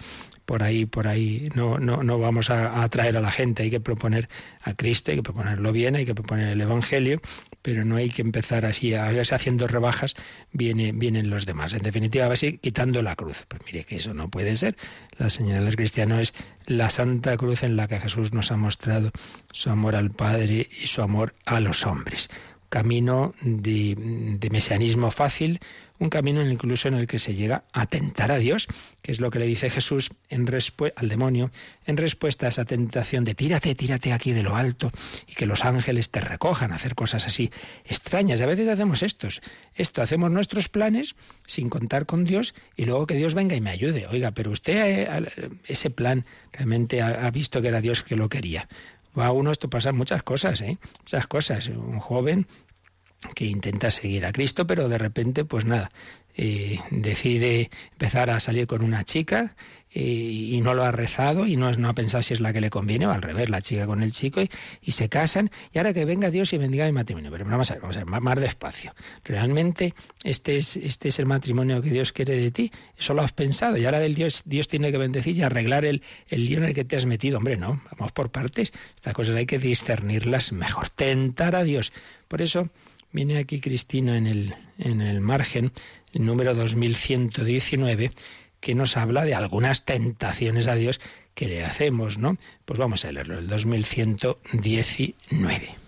por 0.50 0.64
ahí, 0.64 0.84
por 0.84 1.06
ahí 1.06 1.48
no, 1.54 1.78
no, 1.78 2.02
no 2.02 2.18
vamos 2.18 2.50
a, 2.50 2.82
atraer 2.82 3.16
a 3.16 3.20
la 3.20 3.30
gente, 3.30 3.62
hay 3.62 3.70
que 3.70 3.78
proponer 3.78 4.28
a 4.60 4.74
Cristo, 4.74 5.12
hay 5.12 5.18
que 5.18 5.22
proponerlo 5.22 5.70
bien, 5.70 5.94
hay 5.94 6.04
que 6.04 6.12
proponer 6.12 6.48
el 6.48 6.60
Evangelio, 6.60 7.20
pero 7.62 7.84
no 7.84 7.94
hay 7.94 8.10
que 8.10 8.20
empezar 8.22 8.66
así 8.66 8.92
a 8.94 9.12
verse 9.12 9.32
haciendo 9.36 9.68
rebajas, 9.68 10.16
viene, 10.50 10.90
vienen 10.90 11.30
los 11.30 11.46
demás. 11.46 11.72
En 11.72 11.82
definitiva, 11.82 12.24
a 12.24 12.28
ver 12.28 12.58
quitando 12.58 13.00
la 13.00 13.14
cruz. 13.14 13.44
Pues 13.46 13.62
mire 13.64 13.84
que 13.84 13.94
eso 13.94 14.12
no 14.12 14.28
puede 14.28 14.56
ser. 14.56 14.76
La 15.18 15.30
señal 15.30 15.66
del 15.66 15.76
cristiano 15.76 16.18
es 16.18 16.34
la 16.66 16.90
santa 16.90 17.36
cruz 17.36 17.62
en 17.62 17.76
la 17.76 17.86
que 17.86 18.00
Jesús 18.00 18.32
nos 18.32 18.50
ha 18.50 18.56
mostrado 18.56 19.12
su 19.52 19.70
amor 19.70 19.94
al 19.94 20.10
Padre 20.10 20.68
y 20.82 20.88
su 20.88 21.00
amor 21.00 21.36
a 21.46 21.60
los 21.60 21.86
hombres. 21.86 22.28
Camino 22.70 23.34
de, 23.40 23.94
de 23.96 24.50
mesianismo 24.50 25.12
fácil, 25.12 25.60
un 26.00 26.08
camino 26.08 26.42
incluso 26.42 26.88
en 26.88 26.94
el 26.94 27.06
que 27.06 27.18
se 27.18 27.34
llega 27.34 27.62
a 27.72 27.86
tentar 27.86 28.32
a 28.32 28.38
Dios, 28.38 28.66
que 29.02 29.12
es 29.12 29.20
lo 29.20 29.30
que 29.30 29.38
le 29.38 29.46
dice 29.46 29.70
Jesús 29.70 30.10
al 30.96 31.08
demonio 31.08 31.50
en 31.86 31.96
respuesta 31.96 32.46
a 32.46 32.48
esa 32.48 32.64
tentación 32.64 33.24
de 33.24 33.34
tírate, 33.34 33.74
tírate 33.74 34.12
aquí 34.12 34.32
de 34.32 34.42
lo 34.42 34.56
alto 34.56 34.90
y 35.28 35.34
que 35.34 35.46
los 35.46 35.64
ángeles 35.64 36.10
te 36.10 36.20
recojan, 36.20 36.72
hacer 36.72 36.94
cosas 36.94 37.26
así 37.26 37.50
extrañas. 37.84 38.40
a 38.40 38.46
veces 38.46 38.68
hacemos 38.68 39.02
estos, 39.02 39.42
esto, 39.74 40.00
hacemos 40.02 40.30
nuestros 40.30 40.68
planes 40.68 41.14
sin 41.46 41.68
contar 41.68 42.06
con 42.06 42.24
Dios 42.24 42.54
y 42.76 42.86
luego 42.86 43.06
que 43.06 43.14
Dios 43.14 43.34
venga 43.34 43.54
y 43.54 43.60
me 43.60 43.70
ayude. 43.70 44.06
Oiga, 44.06 44.30
pero 44.30 44.50
usted 44.50 45.06
eh, 45.06 45.50
ese 45.66 45.90
plan 45.90 46.24
realmente 46.52 47.02
ha 47.02 47.30
visto 47.30 47.60
que 47.60 47.68
era 47.68 47.82
Dios 47.82 48.02
que 48.02 48.16
lo 48.16 48.30
quería. 48.30 48.68
Va 49.18 49.26
a 49.26 49.32
uno 49.32 49.50
esto 49.50 49.68
pasa 49.68 49.92
muchas 49.92 50.22
cosas, 50.22 50.60
¿eh? 50.60 50.78
Muchas 51.00 51.26
cosas. 51.26 51.66
Un 51.66 51.98
joven 51.98 52.46
que 53.34 53.46
intenta 53.46 53.90
seguir 53.90 54.24
a 54.26 54.32
Cristo, 54.32 54.66
pero 54.66 54.88
de 54.88 54.98
repente, 54.98 55.44
pues 55.44 55.64
nada, 55.64 55.90
eh, 56.36 56.78
decide 56.90 57.70
empezar 57.92 58.30
a 58.30 58.40
salir 58.40 58.66
con 58.66 58.82
una 58.82 59.04
chica 59.04 59.54
eh, 59.92 60.00
y 60.00 60.60
no 60.60 60.74
lo 60.74 60.84
ha 60.84 60.92
rezado 60.92 61.46
y 61.46 61.56
no, 61.56 61.66
ha 61.66 61.94
pensado 61.94 62.22
si 62.22 62.32
es 62.32 62.40
la 62.40 62.52
que 62.52 62.60
le 62.60 62.70
conviene 62.70 63.08
o 63.08 63.10
al 63.10 63.22
revés, 63.22 63.50
la 63.50 63.60
chica 63.60 63.86
con 63.86 64.04
el 64.04 64.12
chico 64.12 64.40
y, 64.80 64.92
se 64.92 65.08
casan 65.08 65.50
y 65.72 65.78
ahora 65.78 65.92
que 65.92 66.04
venga 66.04 66.30
Dios 66.30 66.52
y 66.52 66.58
bendiga 66.58 66.86
mi 66.86 66.92
matrimonio. 66.92 67.30
Pero 67.32 67.44
vamos 67.44 67.70
a 67.70 67.74
ver, 67.74 67.82
vamos 67.82 67.96
a 67.96 68.04
ver 68.04 68.20
más, 68.20 68.40
despacio. 68.40 68.94
Realmente 69.24 69.94
este 70.22 70.56
es, 70.56 70.76
este 70.76 71.08
es 71.08 71.18
el 71.18 71.26
matrimonio 71.26 71.82
que 71.82 71.90
Dios 71.90 72.12
quiere 72.12 72.36
de 72.36 72.52
ti. 72.52 72.72
Eso 72.96 73.14
lo 73.14 73.22
has 73.22 73.32
pensado 73.32 73.76
y 73.76 73.84
ahora 73.84 73.98
del 73.98 74.14
Dios, 74.14 74.42
Dios 74.44 74.68
tiene 74.68 74.92
que 74.92 74.98
bendecir 74.98 75.36
y 75.36 75.42
arreglar 75.42 75.84
el, 75.84 76.02
el 76.28 76.46
lío 76.46 76.58
en 76.58 76.64
el 76.64 76.74
que 76.74 76.84
te 76.84 76.96
has 76.96 77.06
metido. 77.06 77.38
Hombre, 77.38 77.56
no, 77.56 77.82
vamos 77.98 78.12
por 78.12 78.30
partes. 78.30 78.72
Estas 78.94 79.12
cosas 79.12 79.34
hay 79.34 79.46
que 79.46 79.58
discernirlas 79.58 80.52
mejor. 80.52 80.88
Tentar 80.88 81.56
a 81.56 81.64
Dios. 81.64 81.92
Por 82.28 82.42
eso 82.42 82.70
Viene 83.12 83.38
aquí 83.38 83.60
Cristina 83.60 84.16
en 84.16 84.26
el, 84.26 84.54
en 84.78 85.00
el 85.00 85.20
margen, 85.20 85.72
el 86.12 86.24
número 86.24 86.54
2119, 86.54 88.12
que 88.60 88.74
nos 88.74 88.96
habla 88.96 89.24
de 89.24 89.34
algunas 89.34 89.84
tentaciones 89.84 90.68
a 90.68 90.76
Dios 90.76 91.00
que 91.34 91.48
le 91.48 91.64
hacemos, 91.64 92.18
¿no? 92.18 92.36
Pues 92.64 92.78
vamos 92.78 93.04
a 93.04 93.10
leerlo, 93.12 93.38
el 93.38 93.48
2119. 93.48 95.80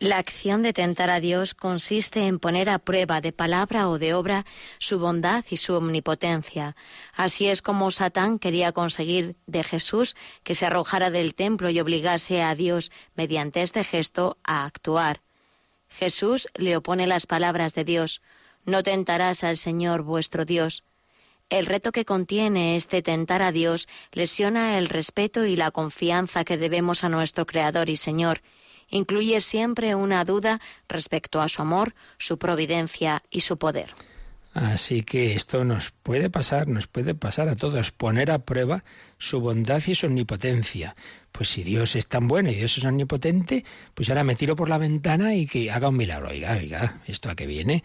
La 0.00 0.18
acción 0.18 0.62
de 0.62 0.72
tentar 0.72 1.10
a 1.10 1.18
Dios 1.18 1.54
consiste 1.54 2.28
en 2.28 2.38
poner 2.38 2.70
a 2.70 2.78
prueba 2.78 3.20
de 3.20 3.32
palabra 3.32 3.88
o 3.88 3.98
de 3.98 4.14
obra 4.14 4.46
su 4.78 5.00
bondad 5.00 5.44
y 5.50 5.56
su 5.56 5.74
omnipotencia. 5.74 6.76
Así 7.14 7.48
es 7.48 7.62
como 7.62 7.90
Satán 7.90 8.38
quería 8.38 8.70
conseguir 8.70 9.34
de 9.46 9.64
Jesús 9.64 10.14
que 10.44 10.54
se 10.54 10.66
arrojara 10.66 11.10
del 11.10 11.34
templo 11.34 11.68
y 11.68 11.80
obligase 11.80 12.44
a 12.44 12.54
Dios, 12.54 12.92
mediante 13.16 13.62
este 13.62 13.82
gesto, 13.82 14.38
a 14.44 14.66
actuar. 14.66 15.20
Jesús 15.88 16.48
le 16.54 16.76
opone 16.76 17.06
las 17.06 17.26
palabras 17.26 17.74
de 17.74 17.84
Dios, 17.84 18.22
no 18.64 18.82
tentarás 18.82 19.44
al 19.44 19.56
Señor 19.56 20.02
vuestro 20.02 20.44
Dios. 20.44 20.84
El 21.50 21.64
reto 21.64 21.92
que 21.92 22.04
contiene 22.04 22.76
este 22.76 23.00
tentar 23.00 23.40
a 23.40 23.52
Dios 23.52 23.88
lesiona 24.12 24.76
el 24.76 24.88
respeto 24.88 25.46
y 25.46 25.56
la 25.56 25.70
confianza 25.70 26.44
que 26.44 26.58
debemos 26.58 27.04
a 27.04 27.08
nuestro 27.08 27.46
Creador 27.46 27.88
y 27.88 27.96
Señor. 27.96 28.42
Incluye 28.90 29.40
siempre 29.40 29.94
una 29.94 30.24
duda 30.24 30.60
respecto 30.88 31.40
a 31.40 31.48
su 31.48 31.62
amor, 31.62 31.94
su 32.18 32.38
providencia 32.38 33.22
y 33.30 33.40
su 33.40 33.56
poder. 33.56 33.94
Así 34.60 35.04
que 35.04 35.34
esto 35.34 35.64
nos 35.64 35.92
puede 35.92 36.30
pasar, 36.30 36.66
nos 36.66 36.88
puede 36.88 37.14
pasar 37.14 37.48
a 37.48 37.54
todos, 37.54 37.92
poner 37.92 38.32
a 38.32 38.40
prueba 38.40 38.82
su 39.16 39.38
bondad 39.38 39.80
y 39.86 39.94
su 39.94 40.06
omnipotencia. 40.06 40.96
Pues 41.30 41.50
si 41.50 41.62
Dios 41.62 41.94
es 41.94 42.08
tan 42.08 42.26
bueno 42.26 42.50
y 42.50 42.56
Dios 42.56 42.76
es 42.76 42.84
omnipotente, 42.84 43.64
pues 43.94 44.08
ahora 44.08 44.24
me 44.24 44.34
tiro 44.34 44.56
por 44.56 44.68
la 44.68 44.78
ventana 44.78 45.32
y 45.36 45.46
que 45.46 45.70
haga 45.70 45.90
un 45.90 45.96
milagro. 45.96 46.30
Oiga, 46.30 46.56
oiga, 46.56 47.00
¿esto 47.06 47.30
a 47.30 47.36
qué 47.36 47.46
viene? 47.46 47.84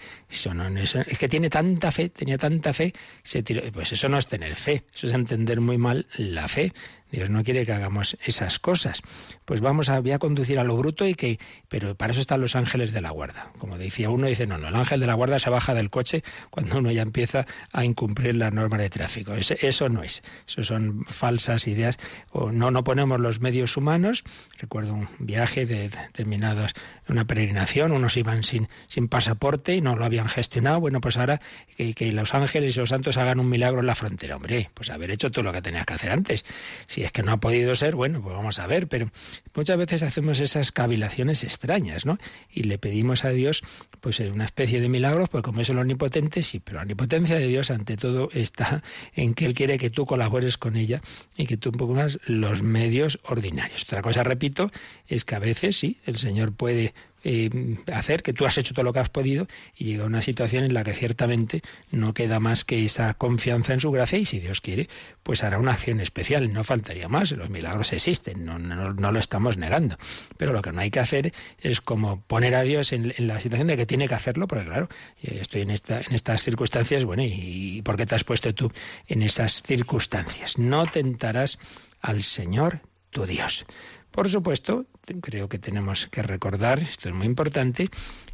No, 0.52 0.68
es 0.80 1.20
que 1.20 1.30
tiene 1.30 1.52
tanta 1.52 1.92
fe, 1.92 2.10
tenía 2.10 2.40
tanta 2.40 2.74
fe, 2.74 2.92
se 3.22 3.44
tiró. 3.44 3.62
Pues 3.72 3.92
eso 3.92 4.10
no 4.10 4.18
es 4.18 4.26
tener 4.26 4.56
fe, 4.56 4.84
eso 4.96 5.06
es 5.06 5.14
entender 5.14 5.62
muy 5.62 5.78
mal 5.78 6.08
la 6.18 6.48
fe. 6.48 6.74
Dios 7.14 7.30
no 7.30 7.44
quiere 7.44 7.64
que 7.64 7.72
hagamos 7.72 8.18
esas 8.26 8.58
cosas. 8.58 9.04
Pues 9.46 9.62
vamos 9.62 9.90
a, 9.90 10.00
voy 10.00 10.12
a 10.14 10.20
conducir 10.20 10.58
a 10.58 10.64
lo 10.64 10.76
bruto 10.76 11.06
y 11.06 11.14
que, 11.14 11.40
pero 11.70 11.94
para 11.94 12.12
eso 12.12 12.22
están 12.22 12.42
los 12.42 12.56
ángeles 12.56 12.92
de 12.92 13.02
la 13.02 13.12
guarda. 13.12 13.52
Como 13.60 13.78
decía 13.78 14.10
uno, 14.10 14.26
dice, 14.26 14.48
no, 14.48 14.58
no, 14.58 14.68
el 14.68 14.76
ángel 14.76 15.00
de 15.00 15.06
la 15.06 15.14
guarda 15.14 15.38
se 15.38 15.52
baja 15.52 15.76
del 15.76 15.92
coche 15.92 16.24
cuando 16.50 16.80
uno 16.80 16.90
ya 16.90 17.04
empieza 17.04 17.46
a 17.72 17.86
incumplir 17.86 18.34
las 18.34 18.52
normas 18.52 18.80
de 18.80 18.90
tráfico. 18.90 19.36
Eso, 19.36 19.90
no 19.90 20.02
es. 20.02 20.24
Eso 20.48 20.64
son 20.64 21.06
falsas 21.06 21.68
ideas. 21.68 21.98
O 22.32 22.52
no, 22.52 22.72
no 22.72 22.84
ponemos 22.84 23.20
los 23.20 23.42
medios 23.42 23.78
humanos. 23.78 24.24
Recuerdo 24.58 24.96
un 24.96 25.08
viaje 25.20 25.68
de 25.68 25.90
determinados, 25.90 26.74
una 27.08 27.26
peregrinación, 27.26 27.92
unos 27.92 28.18
iban 28.18 28.44
sin, 28.44 28.70
sin 28.88 29.08
pasaporte 29.08 29.76
y 29.76 29.82
no 29.82 29.96
lo 29.96 30.04
habían 30.04 30.30
gestionado. 30.30 30.80
Bueno, 30.80 31.00
pues 31.00 31.18
ahora 31.18 31.40
que, 31.78 31.94
que 31.94 32.12
los 32.12 32.34
ángeles 32.34 32.76
y 32.76 32.80
los 32.80 32.90
santos 32.90 33.18
hagan 33.18 33.40
un 33.40 33.50
milagro 33.50 33.82
en 33.82 33.86
la 33.86 33.94
frontera. 33.94 34.38
Hombre, 34.38 34.72
pues 34.74 34.90
haber 34.90 35.12
hecho 35.12 35.30
todo 35.30 35.44
lo 35.44 35.54
que 35.54 35.62
tenías 35.62 35.86
que 35.86 35.94
hacer 35.94 36.12
antes. 36.12 36.44
Si 36.88 37.03
es 37.04 37.12
que 37.12 37.24
no 37.24 37.32
ha 37.32 37.38
podido 37.38 37.76
ser, 37.76 37.96
bueno, 37.96 38.22
pues 38.22 38.36
vamos 38.36 38.60
a 38.60 38.68
ver, 38.68 38.88
pero 38.88 39.10
muchas 39.54 39.78
veces 39.78 40.04
hacemos 40.04 40.40
esas 40.40 40.72
cavilaciones 40.72 41.44
extrañas, 41.44 42.06
¿no? 42.06 42.18
Y 42.50 42.64
le 42.64 42.78
pedimos 42.78 43.26
a 43.26 43.30
Dios, 43.30 43.62
pues 44.02 44.20
una 44.20 44.46
especie 44.46 44.82
de 44.82 44.90
milagros, 44.90 45.30
pues 45.30 45.44
como 45.44 45.62
es 45.62 45.70
el 45.70 45.80
omnipotente, 45.80 46.44
sí, 46.44 46.60
pero 46.60 46.78
la 46.78 46.84
omnipotencia 46.84 47.38
de 47.38 47.48
Dios 47.48 47.72
ante 47.72 47.98
todo 47.98 48.30
está 48.34 48.84
en 49.16 49.34
que 49.34 49.46
Él 49.46 49.54
quiere 49.54 49.78
que 49.78 49.90
tú 49.90 50.06
colabores 50.06 50.58
con 50.58 50.76
ella 50.76 51.02
y 51.38 51.46
que 51.46 51.58
tú 51.58 51.72
pongas 51.72 52.20
los 52.26 52.62
medios 52.64 53.20
ordinarios. 53.24 53.84
Otra 53.84 54.02
cosa, 54.02 54.24
repito, 54.24 54.72
es 55.08 55.26
que 55.26 55.36
a 55.36 55.40
veces 55.40 55.78
sí, 55.78 56.00
el 56.06 56.18
Señor 56.18 56.54
puede 56.54 56.94
eh, 57.24 57.78
hacer 57.92 58.22
que 58.22 58.34
tú 58.34 58.46
has 58.46 58.58
hecho 58.58 58.74
todo 58.74 58.84
lo 58.84 58.94
que 58.94 59.00
has 59.00 59.10
podido 59.10 59.48
y 59.76 59.86
llega 59.86 60.06
una 60.06 60.22
situación 60.22 60.66
en 60.66 60.74
la 60.74 60.84
que 60.84 60.94
ciertamente 60.94 61.62
no 61.92 62.14
queda 62.14 62.40
más 62.40 62.66
que 62.66 62.84
esa 62.84 63.14
confianza 63.14 63.74
en 63.74 63.80
su 63.80 63.92
gracia 63.92 64.20
y 64.20 64.26
si 64.26 64.40
Dios 64.40 64.62
quiere, 64.62 64.90
pues 65.24 65.44
hará 65.44 65.58
una 65.58 65.72
acción 65.72 66.00
especial, 66.00 66.52
no 66.52 66.64
faltaría 66.64 67.08
más, 67.08 67.32
los 67.32 67.50
milagros 67.50 67.94
existen, 67.94 68.46
no, 68.46 68.60
no, 68.60 69.12
lo 69.12 69.20
estamos 69.20 69.58
negando, 69.58 69.98
pero 70.38 70.54
lo 70.54 70.62
que 70.62 70.72
no 70.72 70.82
hay 70.82 70.92
que 70.92 71.00
hacer 71.00 71.34
es 71.60 71.82
como 71.82 72.22
poner 72.22 72.56
a 72.56 72.64
Dios 72.64 72.94
en, 72.94 73.14
la 73.18 73.40
situación 73.40 73.68
de 73.68 73.78
que 73.78 73.86
tiene 73.86 74.08
que 74.08 74.16
hacerlo, 74.16 74.48
porque 74.48 74.66
claro, 74.66 74.90
estoy 75.22 75.62
en, 75.62 75.72
esta, 75.72 76.02
en 76.02 76.14
estas 76.14 76.44
circunstancias, 76.44 77.06
bueno, 77.06 77.24
¿y, 77.24 77.78
¿y 77.78 77.82
por 77.82 77.96
qué 77.96 78.06
te 78.06 78.16
has 78.16 78.24
puesto 78.24 78.54
tú 78.54 78.72
en 79.08 79.22
esas 79.22 79.62
circunstancias? 79.62 80.58
No 80.58 80.86
tentarás 80.88 81.60
al 82.02 82.24
Señor 82.24 82.82
tu 83.14 83.26
Dios. 83.26 83.66
Por 84.12 84.30
supuesto, 84.30 84.86
creo 85.22 85.48
que 85.48 85.58
tenemos 85.58 86.08
que 86.08 86.22
recordar, 86.22 86.80
esto 86.80 87.10
es 87.10 87.16
muy 87.16 87.26
importante, 87.26 87.90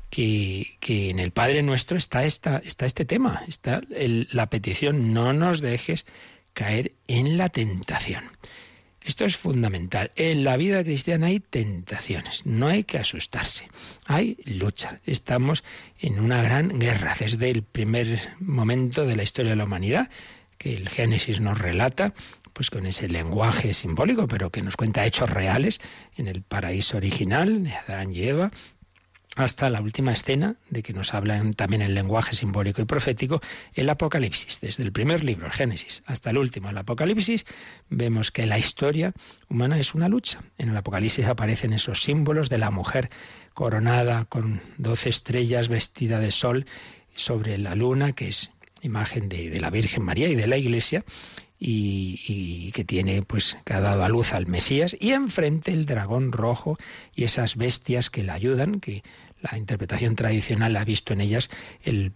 que, 0.09 0.77
en 0.81 1.19
el 1.19 1.31
Padre 1.31 1.61
Nuestro 1.61 1.97
está, 1.97 2.25
este 2.25 3.05
tema, 3.05 3.43
está 3.47 3.81
la 3.87 4.49
petición, 4.49 5.13
no 5.13 5.31
nos 5.33 5.61
dejes 5.61 6.05
caer 6.53 6.93
en 7.07 7.37
la 7.37 7.49
tentación. 7.49 8.23
Esto 9.01 9.23
es 9.23 9.37
fundamental. 9.37 10.11
En 10.17 10.43
la 10.43 10.57
vida 10.57 10.83
cristiana 10.83 11.27
hay 11.27 11.39
tentaciones, 11.39 12.45
no 12.45 12.67
hay 12.67 12.83
que 12.83 12.97
asustarse, 12.97 13.69
hay 14.05 14.37
lucha. 14.43 14.99
Estamos 15.05 15.63
en 15.99 16.19
una 16.19 16.43
gran 16.43 16.79
guerra 16.79 17.15
desde 17.17 17.49
el 17.49 17.63
primer 17.63 18.19
momento 18.39 19.05
de 19.05 19.15
la 19.15 19.23
historia 19.23 19.51
de 19.51 19.55
la 19.55 19.63
humanidad, 19.63 20.09
que 20.57 20.75
el 20.75 20.89
Génesis 20.89 21.39
nos 21.39 21.57
relata, 21.57 22.13
pues 22.59 22.71
con 22.71 22.85
ese 22.85 23.07
lenguaje 23.07 23.73
simbólico, 23.73 24.27
pero 24.27 24.49
que 24.49 24.61
nos 24.61 24.75
cuenta 24.75 25.05
hechos 25.05 25.29
reales 25.29 25.79
en 26.17 26.27
el 26.27 26.41
paraíso 26.41 26.97
original 26.97 27.63
de 27.63 27.71
Adán 27.71 28.11
y 28.13 28.23
Eva, 28.23 28.51
hasta 29.37 29.69
la 29.69 29.79
última 29.79 30.11
escena 30.11 30.57
de 30.69 30.83
que 30.83 30.91
nos 30.91 31.13
hablan 31.13 31.53
también 31.53 31.81
en 31.81 31.93
lenguaje 31.93 32.35
simbólico 32.35 32.81
y 32.81 32.85
profético, 32.85 33.39
el 33.75 33.89
Apocalipsis. 33.89 34.59
Desde 34.59 34.83
el 34.83 34.91
primer 34.91 35.23
libro, 35.23 35.45
el 35.45 35.53
Génesis, 35.53 36.03
hasta 36.05 36.31
el 36.31 36.37
último, 36.37 36.69
el 36.69 36.77
Apocalipsis, 36.77 37.45
vemos 37.89 38.29
que 38.29 38.45
la 38.45 38.59
historia 38.59 39.13
humana 39.47 39.79
es 39.79 39.95
una 39.95 40.09
lucha. 40.09 40.39
En 40.57 40.67
el 40.67 40.75
Apocalipsis 40.75 41.27
aparecen 41.27 41.71
esos 41.71 42.03
símbolos 42.03 42.49
de 42.49 42.57
la 42.57 42.71
mujer 42.71 43.09
coronada 43.53 44.25
con 44.25 44.59
doce 44.77 45.07
estrellas 45.07 45.69
vestida 45.69 46.19
de 46.19 46.31
sol 46.31 46.65
sobre 47.15 47.57
la 47.57 47.73
luna, 47.75 48.11
que 48.11 48.27
es 48.27 48.51
imagen 48.81 49.29
de, 49.29 49.49
de 49.49 49.61
la 49.61 49.69
Virgen 49.69 50.03
María 50.03 50.27
y 50.27 50.35
de 50.35 50.47
la 50.47 50.57
Iglesia, 50.57 51.05
y, 51.59 52.71
que 52.71 52.85
tiene, 52.85 53.21
pues, 53.21 53.57
que 53.65 53.73
ha 53.73 53.81
dado 53.81 54.03
a 54.03 54.09
luz 54.09 54.33
al 54.33 54.47
Mesías, 54.47 54.95
y 54.99 55.11
enfrente 55.11 55.71
el 55.71 55.85
dragón 55.85 56.31
rojo 56.31 56.77
y 57.13 57.25
esas 57.25 57.57
bestias 57.57 58.09
que 58.09 58.23
le 58.23 58.31
ayudan, 58.31 58.79
que 58.79 59.03
la 59.41 59.57
interpretación 59.57 60.15
tradicional 60.15 60.75
ha 60.75 60.83
visto 60.83 61.13
en 61.13 61.21
ellas 61.21 61.49
el, 61.83 62.13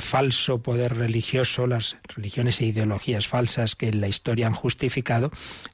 falso 0.00 0.62
poder 0.62 0.96
religioso, 0.96 1.66
las 1.66 1.96
religiones 2.14 2.60
e 2.60 2.66
ideologías 2.66 3.26
falsas 3.26 3.74
que 3.74 3.88
en 3.88 4.02
la 4.02 4.08
historia 4.08 4.46
han 4.46 4.52
justificado 4.52 5.30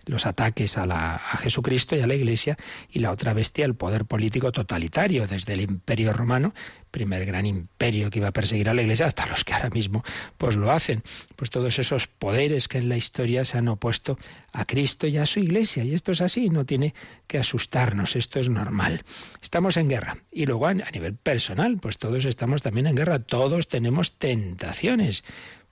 los 0.06 0.24
ataques 0.24 0.78
a, 0.78 0.86
la, 0.86 1.16
a 1.16 1.36
Jesucristo 1.36 1.96
y 1.96 2.00
a 2.00 2.06
la 2.06 2.14
Iglesia, 2.14 2.56
y 2.90 3.00
la 3.00 3.10
otra 3.10 3.32
bestia, 3.32 3.64
el 3.64 3.74
poder 3.74 4.04
político 4.04 4.52
totalitario, 4.52 5.26
desde 5.26 5.54
el 5.54 5.62
Imperio 5.62 6.12
Romano, 6.12 6.54
primer 6.94 7.26
gran 7.26 7.44
imperio 7.44 8.08
que 8.08 8.20
iba 8.20 8.28
a 8.28 8.32
perseguir 8.32 8.68
a 8.68 8.74
la 8.74 8.82
Iglesia, 8.82 9.06
hasta 9.06 9.26
los 9.26 9.42
que 9.42 9.52
ahora 9.52 9.68
mismo 9.68 10.04
pues 10.38 10.54
lo 10.54 10.70
hacen. 10.70 11.02
Pues 11.34 11.50
todos 11.50 11.80
esos 11.80 12.06
poderes 12.06 12.68
que 12.68 12.78
en 12.78 12.88
la 12.88 12.96
historia 12.96 13.44
se 13.44 13.58
han 13.58 13.66
opuesto 13.66 14.16
a 14.52 14.64
Cristo 14.64 15.08
y 15.08 15.18
a 15.18 15.26
su 15.26 15.40
Iglesia. 15.40 15.82
Y 15.82 15.92
esto 15.92 16.12
es 16.12 16.20
así, 16.20 16.50
no 16.50 16.64
tiene 16.64 16.94
que 17.26 17.38
asustarnos, 17.38 18.14
esto 18.14 18.38
es 18.38 18.48
normal. 18.48 19.02
Estamos 19.42 19.76
en 19.76 19.88
guerra. 19.88 20.18
Y 20.30 20.46
luego 20.46 20.68
a 20.68 20.74
nivel 20.74 21.16
personal, 21.16 21.78
pues 21.78 21.98
todos 21.98 22.24
estamos 22.26 22.62
también 22.62 22.86
en 22.86 22.94
guerra, 22.94 23.18
todos 23.18 23.66
tenemos 23.66 24.12
tentaciones. 24.12 25.24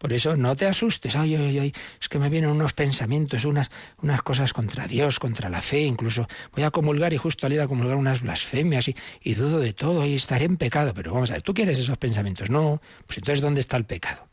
Por 0.03 0.12
eso 0.12 0.37
no 0.37 0.57
te 0.57 0.67
asustes, 0.67 1.15
ay, 1.15 1.37
ay, 1.37 1.59
ay, 1.61 1.73
es 2.01 2.09
que 2.09 2.19
me 2.19 2.29
vienen 2.29 2.51
unos 2.51 2.73
pensamientos, 2.73 3.45
unas, 3.45 3.71
unas 4.03 4.21
cosas 4.21 4.53
contra 4.53 4.88
Dios, 4.88 5.21
contra 5.21 5.49
la 5.49 5.62
fe, 5.62 5.83
incluso 5.83 6.27
voy 6.53 6.65
a 6.65 6.73
comulgar 6.73 7.12
y 7.12 7.19
justo 7.19 7.47
al 7.47 7.53
ir 7.53 7.61
a 7.61 7.69
comulgar 7.69 7.95
unas 7.95 8.21
blasfemias 8.21 8.88
y, 8.88 8.97
y 9.23 9.35
dudo 9.35 9.61
de 9.61 9.73
todo 9.73 10.05
y 10.05 10.15
estaré 10.15 10.47
en 10.47 10.57
pecado. 10.57 10.93
Pero 10.93 11.15
vamos 11.15 11.31
a 11.31 11.35
ver, 11.35 11.43
¿tú 11.43 11.55
quieres 11.55 11.79
esos 11.79 11.99
pensamientos? 11.99 12.51
No, 12.51 12.83
pues 13.07 13.19
entonces 13.19 13.41
¿dónde 13.41 13.61
está 13.61 13.77
el 13.77 13.85
pecado? 13.85 14.27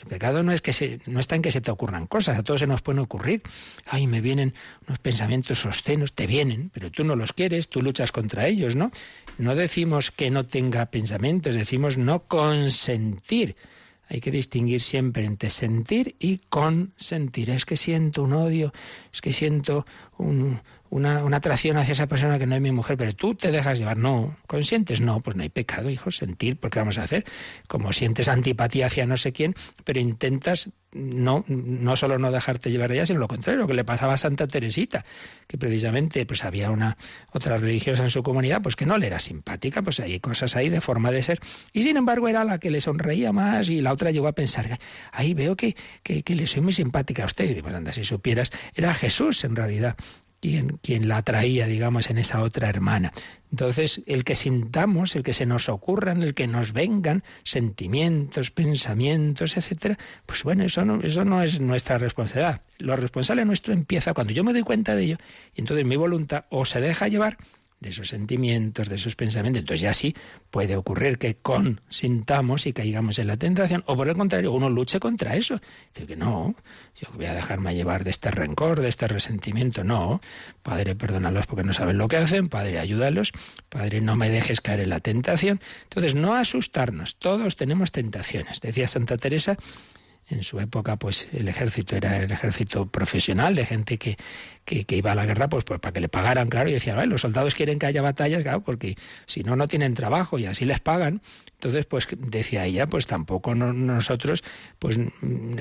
El 0.00 0.06
pecado 0.06 0.44
no 0.44 0.52
es 0.52 0.60
que 0.60 0.72
se, 0.72 1.00
no 1.06 1.18
está 1.18 1.34
en 1.34 1.42
que 1.42 1.50
se 1.50 1.60
te 1.60 1.72
ocurran 1.72 2.06
cosas, 2.06 2.38
a 2.38 2.44
todos 2.44 2.60
se 2.60 2.68
nos 2.68 2.82
pueden 2.82 3.00
ocurrir. 3.00 3.42
Ay, 3.86 4.06
me 4.06 4.20
vienen 4.20 4.54
unos 4.86 5.00
pensamientos 5.00 5.58
sostenos, 5.58 6.12
te 6.12 6.28
vienen, 6.28 6.70
pero 6.72 6.92
tú 6.92 7.02
no 7.02 7.16
los 7.16 7.32
quieres, 7.32 7.68
tú 7.68 7.82
luchas 7.82 8.12
contra 8.12 8.46
ellos, 8.46 8.76
¿no? 8.76 8.92
No 9.36 9.56
decimos 9.56 10.12
que 10.12 10.30
no 10.30 10.46
tenga 10.46 10.86
pensamientos, 10.86 11.56
decimos 11.56 11.98
no 11.98 12.20
consentir 12.20 13.56
hay 14.08 14.20
que 14.20 14.30
distinguir 14.30 14.80
siempre 14.80 15.24
entre 15.24 15.50
sentir 15.50 16.16
y 16.18 16.38
consentir. 16.38 17.50
Es 17.50 17.66
que 17.66 17.76
siento 17.76 18.22
un 18.22 18.32
odio, 18.32 18.72
es 19.12 19.20
que 19.20 19.32
siento 19.32 19.84
un, 20.16 20.60
una, 20.90 21.36
atracción 21.36 21.76
hacia 21.76 21.92
esa 21.92 22.06
persona 22.06 22.38
que 22.38 22.46
no 22.46 22.54
es 22.54 22.60
mi 22.60 22.72
mujer, 22.72 22.96
pero 22.96 23.14
tú 23.14 23.34
te 23.34 23.50
dejas 23.50 23.78
llevar. 23.78 23.98
No, 23.98 24.36
consientes, 24.46 25.00
no, 25.00 25.20
pues 25.20 25.36
no 25.36 25.42
hay 25.42 25.48
pecado, 25.48 25.90
hijo, 25.90 26.10
sentir, 26.10 26.58
porque 26.58 26.78
vamos 26.78 26.98
a 26.98 27.02
hacer? 27.02 27.24
Como 27.66 27.92
sientes 27.92 28.28
antipatía 28.28 28.86
hacia 28.86 29.06
no 29.06 29.16
sé 29.16 29.32
quién, 29.32 29.54
pero 29.84 30.00
intentas 30.00 30.70
no, 30.92 31.44
no 31.48 31.96
solo 31.96 32.18
no 32.18 32.32
dejarte 32.32 32.70
llevar 32.70 32.88
de 32.88 32.96
ella, 32.96 33.06
sino 33.06 33.18
lo 33.18 33.28
contrario, 33.28 33.60
lo 33.60 33.66
que 33.66 33.74
le 33.74 33.84
pasaba 33.84 34.14
a 34.14 34.16
Santa 34.16 34.46
Teresita, 34.46 35.04
que 35.46 35.58
precisamente 35.58 36.24
pues 36.24 36.44
había 36.44 36.70
una 36.70 36.96
otra 37.32 37.58
religiosa 37.58 38.02
en 38.02 38.10
su 38.10 38.22
comunidad, 38.22 38.62
pues 38.62 38.74
que 38.74 38.86
no 38.86 38.96
le 38.96 39.06
era 39.06 39.18
simpática, 39.18 39.82
pues 39.82 40.00
hay 40.00 40.18
cosas 40.20 40.56
ahí 40.56 40.68
de 40.70 40.80
forma 40.80 41.10
de 41.10 41.22
ser, 41.22 41.40
y 41.72 41.82
sin 41.82 41.96
embargo 41.96 42.28
era 42.28 42.44
la 42.44 42.58
que 42.58 42.70
le 42.70 42.80
sonreía 42.80 43.32
más, 43.32 43.68
y 43.68 43.80
la 43.80 43.92
otra 43.92 44.10
llegó 44.10 44.28
a 44.28 44.32
pensar, 44.32 44.78
ahí 45.12 45.34
veo 45.34 45.56
que, 45.56 45.76
que, 46.02 46.34
le 46.34 46.46
soy 46.46 46.62
muy 46.62 46.72
simpática 46.72 47.24
a 47.24 47.26
usted, 47.26 47.56
y 47.56 47.60
pues 47.60 47.74
anda, 47.74 47.92
si 47.92 48.04
supieras, 48.04 48.50
era 48.74 48.94
Jesús 48.94 49.44
en 49.44 49.56
realidad, 49.56 49.96
quien, 50.40 50.78
quien 50.82 51.08
la 51.08 51.22
traía, 51.22 51.66
digamos, 51.66 52.10
en 52.10 52.18
esa 52.18 52.42
otra 52.42 52.68
hermana. 52.68 53.12
Entonces, 53.50 54.02
el 54.06 54.24
que 54.24 54.34
sintamos, 54.34 55.16
el 55.16 55.22
que 55.22 55.32
se 55.32 55.46
nos 55.46 55.68
ocurran, 55.68 56.22
el 56.22 56.34
que 56.34 56.46
nos 56.46 56.72
vengan 56.72 57.24
sentimientos, 57.44 58.50
pensamientos, 58.50 59.56
etcétera, 59.56 59.98
pues 60.26 60.42
bueno, 60.44 60.64
eso 60.64 60.84
no, 60.84 61.00
eso 61.00 61.24
no 61.24 61.42
es 61.42 61.60
nuestra 61.60 61.98
responsabilidad. 61.98 62.62
Lo 62.78 62.94
responsable 62.96 63.44
nuestro 63.44 63.72
empieza 63.72 64.12
cuando 64.12 64.32
yo 64.32 64.44
me 64.44 64.52
doy 64.52 64.62
cuenta 64.62 64.94
de 64.94 65.04
ello 65.04 65.16
y 65.54 65.62
entonces 65.62 65.86
mi 65.86 65.96
voluntad 65.96 66.44
o 66.50 66.64
se 66.64 66.80
deja 66.80 67.08
llevar 67.08 67.38
de 67.80 67.90
esos 67.90 68.08
sentimientos, 68.08 68.88
de 68.88 68.96
esos 68.96 69.14
pensamientos. 69.14 69.60
Entonces 69.60 69.80
ya 69.80 69.94
sí 69.94 70.14
puede 70.50 70.76
ocurrir 70.76 71.18
que 71.18 71.36
consintamos 71.36 72.66
y 72.66 72.72
caigamos 72.72 73.18
en 73.18 73.28
la 73.28 73.36
tentación, 73.36 73.84
o 73.86 73.96
por 73.96 74.08
el 74.08 74.16
contrario, 74.16 74.52
uno 74.52 74.68
luche 74.68 74.98
contra 75.00 75.36
eso. 75.36 75.60
Dice 75.94 76.06
que 76.06 76.16
no, 76.16 76.54
yo 76.96 77.08
voy 77.14 77.26
a 77.26 77.34
dejarme 77.34 77.74
llevar 77.74 78.04
de 78.04 78.10
este 78.10 78.30
rencor, 78.30 78.80
de 78.80 78.88
este 78.88 79.06
resentimiento. 79.06 79.84
No, 79.84 80.20
Padre, 80.62 80.96
perdónalos 80.96 81.46
porque 81.46 81.64
no 81.64 81.72
saben 81.72 81.98
lo 81.98 82.08
que 82.08 82.16
hacen, 82.16 82.48
Padre, 82.48 82.78
ayúdalos, 82.78 83.32
Padre, 83.68 84.00
no 84.00 84.16
me 84.16 84.30
dejes 84.30 84.60
caer 84.60 84.80
en 84.80 84.90
la 84.90 85.00
tentación. 85.00 85.60
Entonces, 85.84 86.14
no 86.14 86.34
asustarnos, 86.34 87.16
todos 87.16 87.56
tenemos 87.56 87.92
tentaciones. 87.92 88.60
Decía 88.60 88.88
Santa 88.88 89.16
Teresa, 89.16 89.56
en 90.30 90.42
su 90.42 90.60
época, 90.60 90.96
pues 90.96 91.28
el 91.32 91.48
ejército 91.48 91.96
era 91.96 92.18
el 92.18 92.30
ejército 92.30 92.86
profesional 92.86 93.54
de 93.54 93.64
gente 93.64 93.98
que, 93.98 94.16
que, 94.64 94.96
iba 94.96 95.12
a 95.12 95.14
la 95.14 95.24
guerra, 95.24 95.48
pues, 95.48 95.64
pues, 95.64 95.80
para 95.80 95.92
que 95.92 96.00
le 96.00 96.08
pagaran, 96.08 96.48
claro, 96.48 96.68
y 96.68 96.74
decían, 96.74 97.08
los 97.08 97.22
soldados 97.22 97.54
quieren 97.54 97.78
que 97.78 97.86
haya 97.86 98.02
batallas, 98.02 98.42
claro, 98.42 98.62
porque 98.62 98.96
si 99.26 99.42
no, 99.42 99.56
no 99.56 99.68
tienen 99.68 99.94
trabajo 99.94 100.38
y 100.38 100.46
así 100.46 100.64
les 100.64 100.80
pagan. 100.80 101.22
Entonces, 101.54 101.86
pues 101.86 102.06
decía 102.16 102.66
ella, 102.66 102.86
pues 102.86 103.06
tampoco 103.06 103.54
nosotros, 103.54 104.44
pues 104.78 104.98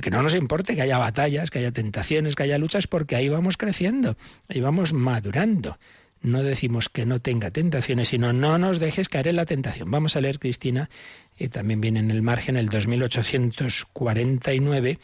que 0.02 0.12
no 0.12 0.22
nos 0.22 0.36
importe 0.36 0.76
que 0.76 0.82
haya 0.82 0.98
batallas, 0.98 1.50
que 1.50 1.60
haya 1.60 1.72
tentaciones, 1.72 2.36
que 2.36 2.44
haya 2.44 2.58
luchas, 2.58 2.88
porque 2.88 3.16
ahí 3.16 3.30
vamos 3.30 3.58
creciendo, 3.58 4.18
ahí 4.50 4.62
vamos 4.62 4.94
madurando 4.94 5.78
no 6.22 6.44
decimos 6.44 6.90
que 6.90 7.06
no 7.06 7.22
tenga 7.22 7.52
tentaciones, 7.52 8.10
sino 8.10 8.34
no 8.34 8.58
nos 8.58 8.80
dejes 8.80 9.08
caer 9.10 9.28
en 9.28 9.36
la 9.36 9.46
tentación. 9.46 9.92
Vamos 9.92 10.16
a 10.16 10.22
leer, 10.22 10.40
Cristina, 10.40 10.90
y 11.38 11.50
también 11.50 11.82
viene 11.82 12.00
en 12.00 12.10
el 12.12 12.22
margen 12.22 12.56
el 12.58 12.70
2849, 12.70 15.00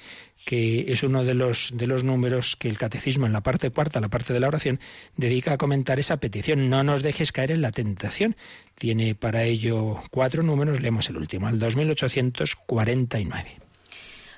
que 0.46 0.92
es 0.92 1.04
uno 1.04 1.24
de 1.24 1.34
los, 1.34 1.72
de 1.74 1.88
los 1.88 2.04
números 2.04 2.56
que 2.56 2.70
el 2.70 2.78
catecismo 2.78 3.26
en 3.26 3.34
la 3.34 3.42
parte 3.42 3.70
cuarta, 3.70 4.02
la 4.02 4.10
parte 4.10 4.34
de 4.34 4.40
la 4.40 4.48
oración, 4.48 4.80
dedica 5.16 5.54
a 5.54 5.58
comentar 5.58 6.00
esa 6.00 6.18
petición. 6.18 6.70
No 6.70 6.84
nos 6.84 7.02
dejes 7.04 7.32
caer 7.32 7.52
en 7.52 7.62
la 7.62 7.72
tentación. 7.72 8.36
Tiene 8.76 9.16
para 9.16 9.44
ello 9.44 10.02
cuatro 10.12 10.44
números, 10.44 10.82
leemos 10.82 11.10
el 11.10 11.18
último, 11.18 11.50
el 11.50 11.60
2849. 11.60 13.60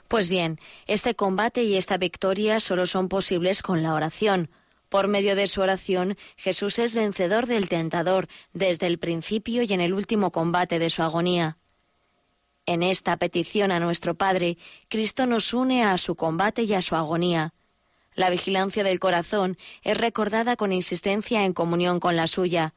Pues 0.07 0.29
bien, 0.29 0.59
este 0.85 1.15
combate 1.15 1.63
y 1.63 1.75
esta 1.75 1.97
victoria 1.97 2.59
solo 2.59 2.85
son 2.85 3.09
posibles 3.09 3.63
con 3.63 3.81
la 3.81 3.93
oración. 3.93 4.49
Por 4.95 5.09
medio 5.09 5.35
de 5.35 5.49
su 5.49 5.59
oración, 5.59 6.17
Jesús 6.37 6.79
es 6.79 6.95
vencedor 6.95 7.47
del 7.47 7.67
tentador 7.67 8.29
desde 8.53 8.87
el 8.87 8.97
principio 8.97 9.61
y 9.61 9.73
en 9.73 9.81
el 9.81 9.93
último 9.93 10.31
combate 10.31 10.79
de 10.79 10.89
su 10.89 11.03
agonía. 11.03 11.57
En 12.65 12.81
esta 12.81 13.17
petición 13.17 13.73
a 13.73 13.81
nuestro 13.81 14.15
Padre, 14.15 14.57
Cristo 14.87 15.25
nos 15.25 15.53
une 15.53 15.83
a 15.83 15.97
su 15.97 16.15
combate 16.15 16.63
y 16.63 16.73
a 16.75 16.81
su 16.81 16.95
agonía. 16.95 17.53
La 18.13 18.29
vigilancia 18.29 18.85
del 18.85 19.01
corazón 19.01 19.57
es 19.83 19.97
recordada 19.97 20.55
con 20.55 20.71
insistencia 20.71 21.43
en 21.43 21.51
comunión 21.51 21.99
con 21.99 22.15
la 22.15 22.27
suya. 22.27 22.73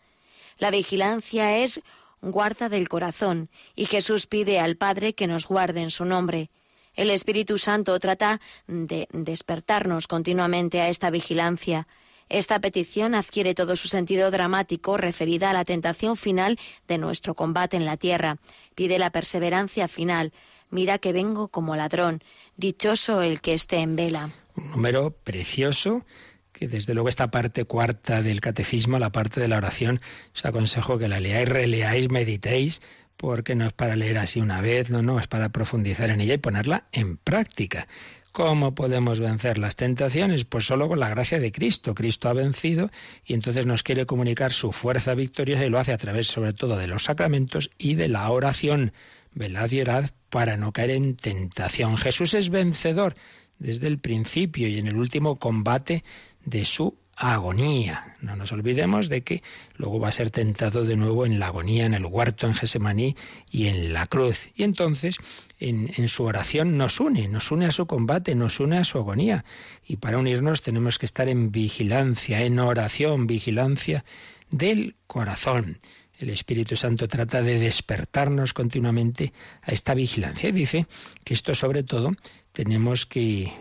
La 0.58 0.72
vigilancia 0.72 1.58
es 1.58 1.82
guarda 2.20 2.68
del 2.68 2.88
corazón, 2.88 3.48
y 3.76 3.84
Jesús 3.84 4.26
pide 4.26 4.58
al 4.58 4.74
Padre 4.76 5.14
que 5.14 5.28
nos 5.28 5.46
guarde 5.46 5.82
en 5.82 5.92
su 5.92 6.04
nombre. 6.04 6.50
El 6.94 7.10
Espíritu 7.10 7.58
Santo 7.58 7.96
trata 8.00 8.40
de 8.66 9.06
despertarnos 9.12 10.08
continuamente 10.08 10.80
a 10.80 10.88
esta 10.88 11.10
vigilancia. 11.10 11.86
Esta 12.28 12.60
petición 12.60 13.14
adquiere 13.14 13.54
todo 13.54 13.76
su 13.76 13.88
sentido 13.88 14.30
dramático 14.30 14.96
referida 14.96 15.50
a 15.50 15.52
la 15.52 15.64
tentación 15.64 16.16
final 16.16 16.58
de 16.86 16.98
nuestro 16.98 17.34
combate 17.34 17.76
en 17.76 17.86
la 17.86 17.96
tierra. 17.96 18.36
Pide 18.74 18.98
la 18.98 19.10
perseverancia 19.10 19.88
final. 19.88 20.32
Mira 20.70 20.98
que 20.98 21.12
vengo 21.12 21.48
como 21.48 21.76
ladrón. 21.76 22.22
Dichoso 22.56 23.22
el 23.22 23.40
que 23.40 23.54
esté 23.54 23.78
en 23.78 23.96
vela. 23.96 24.30
Un 24.56 24.70
número 24.72 25.10
precioso 25.10 26.04
que 26.52 26.68
desde 26.68 26.92
luego 26.92 27.08
esta 27.08 27.30
parte 27.30 27.64
cuarta 27.64 28.20
del 28.20 28.40
catecismo, 28.40 28.98
la 28.98 29.12
parte 29.12 29.40
de 29.40 29.48
la 29.48 29.56
oración, 29.56 30.00
os 30.34 30.44
aconsejo 30.44 30.98
que 30.98 31.06
la 31.06 31.20
leáis, 31.20 31.48
releáis, 31.48 32.10
meditéis, 32.10 32.82
porque 33.16 33.54
no 33.54 33.66
es 33.66 33.72
para 33.72 33.96
leer 33.96 34.18
así 34.18 34.40
una 34.40 34.60
vez, 34.60 34.90
no, 34.90 35.00
no, 35.02 35.20
es 35.20 35.28
para 35.28 35.50
profundizar 35.50 36.10
en 36.10 36.20
ella 36.20 36.34
y 36.34 36.38
ponerla 36.38 36.88
en 36.92 37.16
práctica. 37.16 37.86
¿Cómo 38.32 38.74
podemos 38.74 39.20
vencer 39.20 39.58
las 39.58 39.76
tentaciones? 39.76 40.44
Pues 40.44 40.66
solo 40.66 40.88
con 40.88 41.00
la 41.00 41.08
gracia 41.08 41.38
de 41.38 41.50
Cristo. 41.50 41.94
Cristo 41.94 42.28
ha 42.28 42.32
vencido 42.32 42.90
y 43.24 43.34
entonces 43.34 43.66
nos 43.66 43.82
quiere 43.82 44.06
comunicar 44.06 44.52
su 44.52 44.72
fuerza 44.72 45.14
victoriosa 45.14 45.64
y 45.64 45.70
lo 45.70 45.78
hace 45.78 45.92
a 45.92 45.98
través 45.98 46.28
sobre 46.28 46.52
todo 46.52 46.76
de 46.76 46.86
los 46.86 47.04
sacramentos 47.04 47.70
y 47.78 47.94
de 47.94 48.08
la 48.08 48.30
oración. 48.30 48.92
Velad 49.32 49.70
y 49.70 49.80
orad 49.80 50.10
para 50.30 50.56
no 50.56 50.72
caer 50.72 50.90
en 50.90 51.16
tentación. 51.16 51.96
Jesús 51.96 52.34
es 52.34 52.50
vencedor 52.50 53.14
desde 53.58 53.88
el 53.88 53.98
principio 53.98 54.68
y 54.68 54.78
en 54.78 54.86
el 54.86 54.96
último 54.96 55.38
combate 55.38 56.04
de 56.44 56.64
su 56.64 56.96
agonía. 57.18 58.16
No 58.20 58.36
nos 58.36 58.52
olvidemos 58.52 59.08
de 59.08 59.22
que 59.22 59.42
luego 59.76 59.98
va 59.98 60.08
a 60.08 60.12
ser 60.12 60.30
tentado 60.30 60.84
de 60.84 60.96
nuevo 60.96 61.26
en 61.26 61.40
la 61.40 61.48
agonía, 61.48 61.84
en 61.84 61.94
el 61.94 62.06
huerto, 62.06 62.46
en 62.46 62.54
Gesemaní 62.54 63.16
y 63.50 63.66
en 63.66 63.92
la 63.92 64.06
cruz. 64.06 64.48
Y 64.54 64.62
entonces 64.62 65.16
en, 65.58 65.90
en, 65.96 66.08
su 66.08 66.24
oración 66.24 66.78
nos 66.78 67.00
une, 67.00 67.26
nos 67.28 67.50
une 67.50 67.66
a 67.66 67.70
su 67.72 67.86
combate, 67.86 68.34
nos 68.34 68.60
une 68.60 68.78
a 68.78 68.84
su 68.84 68.98
agonía. 68.98 69.44
Y 69.84 69.96
para 69.96 70.18
unirnos 70.18 70.62
tenemos 70.62 70.98
que 70.98 71.06
estar 71.06 71.28
en 71.28 71.50
vigilancia, 71.50 72.42
en 72.42 72.58
oración, 72.60 73.26
vigilancia 73.26 74.04
del 74.50 74.94
corazón. 75.06 75.78
El 76.18 76.30
Espíritu 76.30 76.74
Santo 76.74 77.06
trata 77.06 77.42
de 77.42 77.60
despertarnos 77.60 78.52
continuamente 78.52 79.32
a 79.62 79.70
esta 79.70 79.94
vigilancia 79.94 80.48
y 80.48 80.52
dice 80.52 80.86
que 81.22 81.34
esto 81.34 81.54
sobre 81.54 81.84
todo 81.84 82.12
tenemos 82.52 83.06
que, 83.06 83.52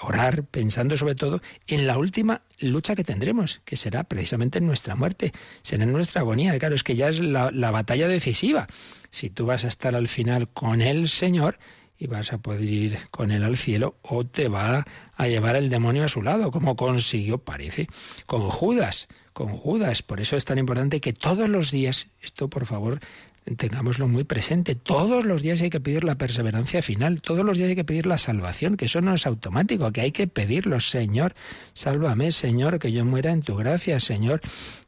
orar 0.00 0.44
pensando 0.44 0.96
sobre 0.96 1.14
todo 1.14 1.40
en 1.66 1.86
la 1.86 1.98
última 1.98 2.42
lucha 2.60 2.96
que 2.96 3.04
tendremos, 3.04 3.60
que 3.64 3.76
será 3.76 4.04
precisamente 4.04 4.58
en 4.58 4.66
nuestra 4.66 4.94
muerte, 4.94 5.32
será 5.62 5.86
nuestra 5.86 6.22
agonía. 6.22 6.58
Claro, 6.58 6.74
es 6.74 6.82
que 6.82 6.96
ya 6.96 7.08
es 7.08 7.20
la, 7.20 7.50
la 7.50 7.70
batalla 7.70 8.08
decisiva. 8.08 8.68
Si 9.10 9.30
tú 9.30 9.46
vas 9.46 9.64
a 9.64 9.68
estar 9.68 9.94
al 9.94 10.08
final 10.08 10.48
con 10.48 10.80
el 10.80 11.08
Señor, 11.08 11.58
y 11.98 12.06
vas 12.06 12.32
a 12.32 12.38
poder 12.38 12.62
ir 12.62 12.98
con 13.10 13.32
él 13.32 13.42
al 13.42 13.56
cielo 13.56 13.96
o 14.02 14.24
te 14.24 14.48
va 14.48 14.86
a 15.16 15.26
llevar 15.26 15.56
el 15.56 15.68
demonio 15.68 16.04
a 16.04 16.08
su 16.08 16.22
lado, 16.22 16.52
como 16.52 16.76
consiguió, 16.76 17.38
parece, 17.38 17.88
con 18.26 18.48
Judas, 18.48 19.08
con 19.32 19.48
Judas. 19.48 20.02
Por 20.02 20.20
eso 20.20 20.36
es 20.36 20.44
tan 20.44 20.58
importante 20.58 21.00
que 21.00 21.12
todos 21.12 21.48
los 21.48 21.72
días, 21.72 22.06
esto 22.22 22.48
por 22.48 22.66
favor, 22.66 23.00
tengámoslo 23.56 24.08
muy 24.08 24.24
presente, 24.24 24.74
todos 24.74 25.24
los 25.24 25.42
días 25.42 25.60
hay 25.62 25.70
que 25.70 25.80
pedir 25.80 26.04
la 26.04 26.16
perseverancia 26.16 26.82
final, 26.82 27.20
todos 27.20 27.44
los 27.44 27.56
días 27.56 27.70
hay 27.70 27.76
que 27.76 27.84
pedir 27.84 28.06
la 28.06 28.18
salvación, 28.18 28.76
que 28.76 28.86
eso 28.86 29.00
no 29.00 29.14
es 29.14 29.26
automático, 29.26 29.92
que 29.92 30.00
hay 30.00 30.12
que 30.12 30.26
pedirlo, 30.26 30.80
Señor, 30.80 31.34
sálvame, 31.72 32.32
Señor, 32.32 32.78
que 32.78 32.92
yo 32.92 33.04
muera 33.04 33.32
en 33.32 33.42
tu 33.42 33.56
gracia, 33.56 34.00
Señor, 34.00 34.40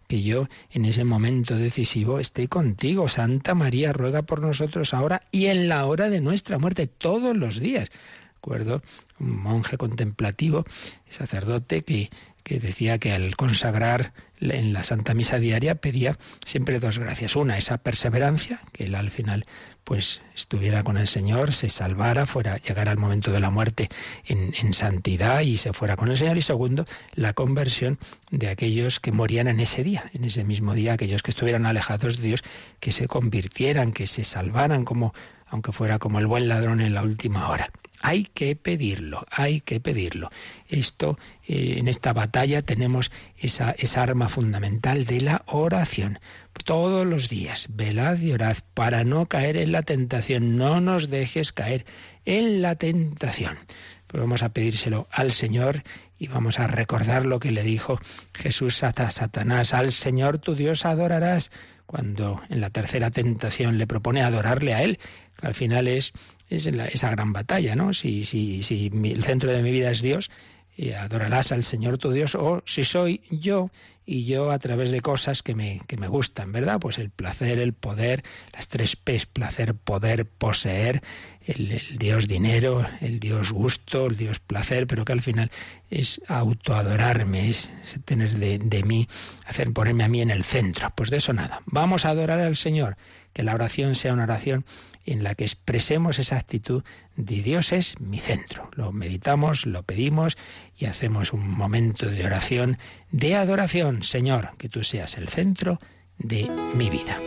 que 0.09 0.23
yo 0.23 0.49
en 0.71 0.85
ese 0.85 1.05
momento 1.05 1.57
decisivo 1.57 2.19
esté 2.19 2.49
contigo. 2.49 3.07
Santa 3.09 3.55
María 3.55 3.93
ruega 3.93 4.23
por 4.23 4.41
nosotros 4.41 4.93
ahora 4.93 5.23
y 5.31 5.47
en 5.47 5.69
la 5.69 5.87
hora 5.87 6.11
de 6.11 6.21
nuestra 6.21 6.59
muerte, 6.59 6.87
todos 6.89 7.37
los 7.37 7.61
días. 7.61 7.91
Recuerdo 8.35 8.83
un 9.19 9.37
monje 9.37 9.77
contemplativo, 9.77 10.65
sacerdote, 11.09 11.83
que, 11.83 12.11
que 12.43 12.59
decía 12.59 12.99
que 12.99 13.13
al 13.13 13.37
consagrar 13.37 14.13
en 14.41 14.73
la 14.73 14.85
Santa 14.85 15.15
Misa 15.15 15.39
diaria 15.39 15.75
pedía 15.75 16.17
siempre 16.45 16.81
dos 16.81 16.99
gracias. 16.99 17.37
Una, 17.37 17.59
esa 17.59 17.79
perseverancia, 17.79 18.61
que 18.73 18.85
él 18.85 18.95
al 18.95 19.11
final 19.11 19.47
pues 19.85 20.21
estuviera 20.35 20.83
con 20.85 20.97
el 20.97 21.07
Señor, 21.07 21.53
se 21.53 21.69
salvara, 21.69 22.27
fuera, 22.27 22.59
llegara 22.59 22.93
al 22.93 22.99
momento 22.99 23.33
de 23.33 23.41
la 23.41 23.51
muerte 23.51 23.89
en, 24.27 24.53
en, 24.61 24.73
santidad 24.73 25.41
y 25.41 25.57
se 25.57 25.73
fuera 25.73 25.97
con 25.97 26.09
el 26.11 26.17
Señor. 26.17 26.39
Y 26.39 26.43
segundo, 26.43 26.87
la 27.15 27.33
conversión 27.33 27.99
de 28.31 28.49
aquellos 28.49 29.01
que 29.01 29.13
morían 29.13 29.49
en 29.49 29.61
ese 29.61 29.83
día, 29.85 30.11
en 30.15 30.25
ese 30.25 30.45
mismo 30.45 30.75
día, 30.75 30.95
aquellos 30.95 31.23
que 31.23 31.31
estuvieran 31.31 31.67
alejados 31.67 32.19
de 32.19 32.29
Dios, 32.29 32.43
que 32.79 32.93
se 32.93 33.09
convirtieran, 33.09 33.93
que 33.93 34.07
se 34.07 34.25
salvaran 34.25 34.85
como 34.85 35.13
aunque 35.51 35.73
fuera 35.73 35.99
como 35.99 36.21
el 36.21 36.29
buen 36.29 36.49
ladrón 36.49 36.81
en 36.81 36.95
la 36.95 37.03
última 37.03 37.49
hora. 37.49 37.71
Hay 38.03 38.25
que 38.25 38.57
pedirlo, 38.57 39.27
hay 39.31 39.61
que 39.61 39.79
pedirlo. 39.79 40.31
Esto, 40.69 41.19
eh, 41.47 41.77
en 41.79 41.87
esta 41.87 42.15
batalla 42.15 42.63
tenemos 42.63 43.11
esa, 43.37 43.75
arma 43.97 44.29
fundamental 44.29 45.05
de 45.05 45.21
la 45.21 45.43
oración. 45.47 46.19
Todos 46.65 47.07
los 47.07 47.29
días, 47.29 47.69
velad 47.71 48.19
y 48.19 48.33
orad 48.33 48.57
para 48.73 49.05
no 49.05 49.27
caer 49.27 49.59
en 49.59 49.73
la 49.73 49.83
tentación. 49.83 50.57
No 50.57 50.81
nos 50.81 51.11
dejes 51.11 51.53
caer 51.53 51.85
en 52.25 52.63
la 52.63 52.75
tentación. 52.77 53.59
Pues 54.07 54.21
vamos 54.21 54.43
a 54.43 54.49
pedírselo 54.49 55.07
al 55.11 55.31
Señor 55.31 55.83
y 56.19 56.29
vamos 56.29 56.59
a 56.59 56.67
recordar 56.67 57.27
lo 57.27 57.39
que 57.39 57.53
le 57.53 57.63
dijo 57.63 58.01
Jesús 58.33 58.83
a 58.83 58.93
Satanás. 59.11 59.75
Al 59.75 59.93
Señor 59.93 60.39
tu 60.39 60.55
Dios 60.55 60.87
adorarás 60.87 61.51
cuando 61.85 62.41
en 62.49 62.61
la 62.61 62.71
tercera 62.71 63.11
tentación 63.11 63.77
le 63.77 63.87
propone 63.87 64.23
adorarle 64.23 64.75
a 64.75 64.83
Él. 64.83 64.99
Al 65.43 65.55
final 65.55 65.87
es 65.87 66.13
es 66.51 66.67
esa 66.67 67.11
gran 67.11 67.33
batalla, 67.33 67.77
¿no? 67.77 67.95
Si, 67.95 68.25
si, 68.25 68.63
si 68.63 68.91
el 68.93 69.25
centro 69.25 69.51
de 69.51 69.63
mi 69.63 69.71
vida 69.71 69.91
es 69.91 70.03
Dios, 70.03 70.31
y 70.77 70.93
adorarás 70.93 71.53
al 71.53 71.65
Señor 71.65 71.99
tu 71.99 72.11
Dios, 72.11 72.35
o 72.35 72.63
si 72.65 72.85
soy 72.85 73.23
yo 73.31 73.71
y 74.07 74.25
yo 74.25 74.51
a 74.51 74.59
través 74.59 74.91
de 74.91 75.03
cosas 75.03 75.43
que 75.43 75.55
me, 75.55 75.81
que 75.87 75.97
me 75.97 76.09
gustan, 76.09 76.53
¿verdad? 76.53 76.81
Pues 76.81 76.99
el 76.99 77.11
placer, 77.11 77.61
el 77.61 77.75
poder, 77.75 78.25
las 78.53 78.67
tres 78.69 78.97
P's, 78.97 79.27
placer, 79.27 79.75
poder, 79.75 80.27
poseer, 80.27 81.03
el, 81.47 81.81
Dios 81.99 82.27
dinero, 82.27 82.85
el 83.01 83.21
Dios 83.21 83.53
gusto, 83.53 84.07
el 84.07 84.17
Dios 84.17 84.41
placer, 84.41 84.87
pero 84.87 85.05
que 85.05 85.13
al 85.13 85.23
final 85.23 85.51
es 85.91 86.23
autoadorarme, 86.27 87.51
es 87.51 87.71
tener 88.05 88.33
de, 88.33 88.59
de 88.59 88.83
mí, 88.83 89.07
hacer 89.47 89.73
ponerme 89.73 90.05
a 90.05 90.09
mí 90.09 90.23
en 90.23 90.31
el 90.31 90.45
centro. 90.45 90.93
Pues 90.97 91.11
de 91.11 91.19
eso 91.19 91.33
nada. 91.33 91.61
Vamos 91.67 92.05
a 92.05 92.11
adorar 92.11 92.41
al 92.41 92.57
Señor, 92.57 92.97
que 93.33 93.43
la 93.43 93.55
oración 93.55 93.95
sea 93.95 94.13
una 94.13 94.25
oración 94.25 94.65
en 95.07 95.23
la 95.23 95.35
que 95.35 95.45
expresemos 95.45 96.19
esa 96.19 96.37
actitud 96.37 96.85
de 97.17 97.43
Dios 97.43 97.73
es 97.73 98.01
mi 98.01 98.19
centro. 98.19 98.71
Lo 98.75 98.93
meditamos, 98.93 99.67
lo 99.67 99.83
pedimos 99.83 100.37
y 100.77 100.87
hacemos 100.87 101.33
un 101.33 101.49
momento 101.51 102.07
de 102.11 102.25
oración, 102.25 102.79
de 103.11 103.37
adoración. 103.37 104.03
Señor, 104.03 104.57
que 104.59 104.69
tú 104.69 104.85
seas 104.85 105.17
el 105.17 105.29
centro 105.29 105.81
de 106.19 106.51
mi 106.75 106.91
vida. 106.91 107.19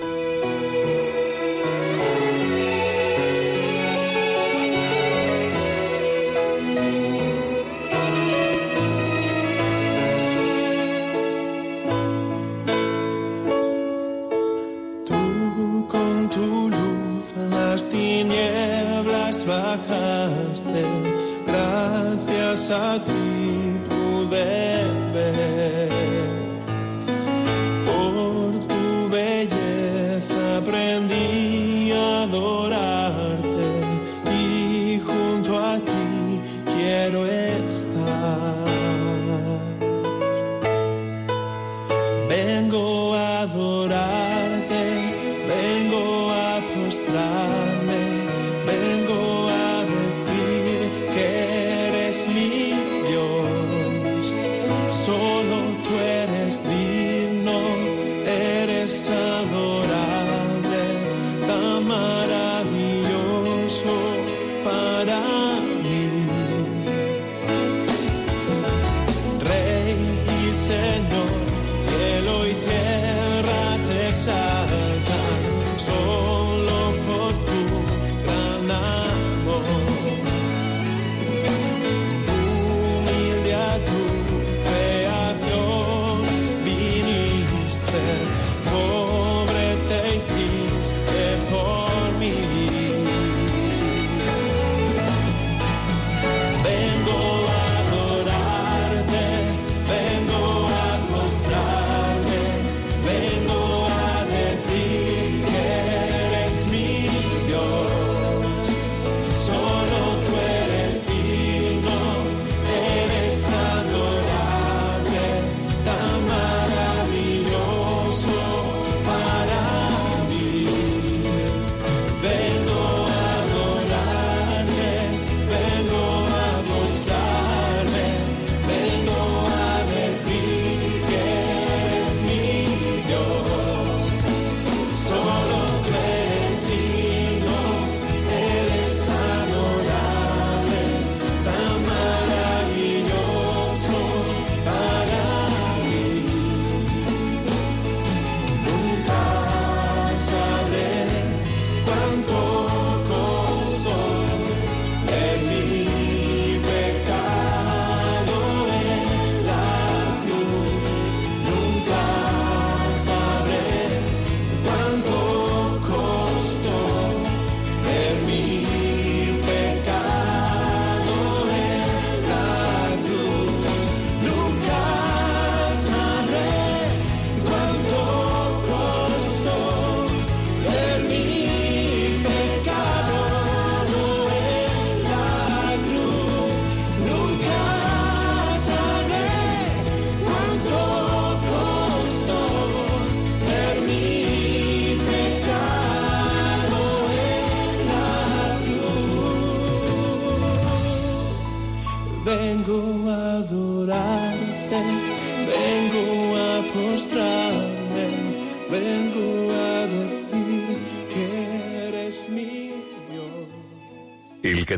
Gracias 22.53 22.79
a 22.79 22.99
ti 22.99 23.79
pude 23.89 24.72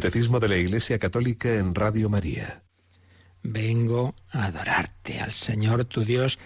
Catecismo 0.05 0.39
de 0.39 0.49
la 0.49 0.57
Iglesia 0.57 0.99
Católica 0.99 1.55
en 1.55 1.73
Radio 1.73 2.11
María. 2.11 2.61
Vengo 3.41 4.13
a 4.29 4.45
adorarte 4.45 5.19
al 5.19 5.31
Señor 5.31 5.85
tu 5.85 6.05
Dios. 6.05 6.37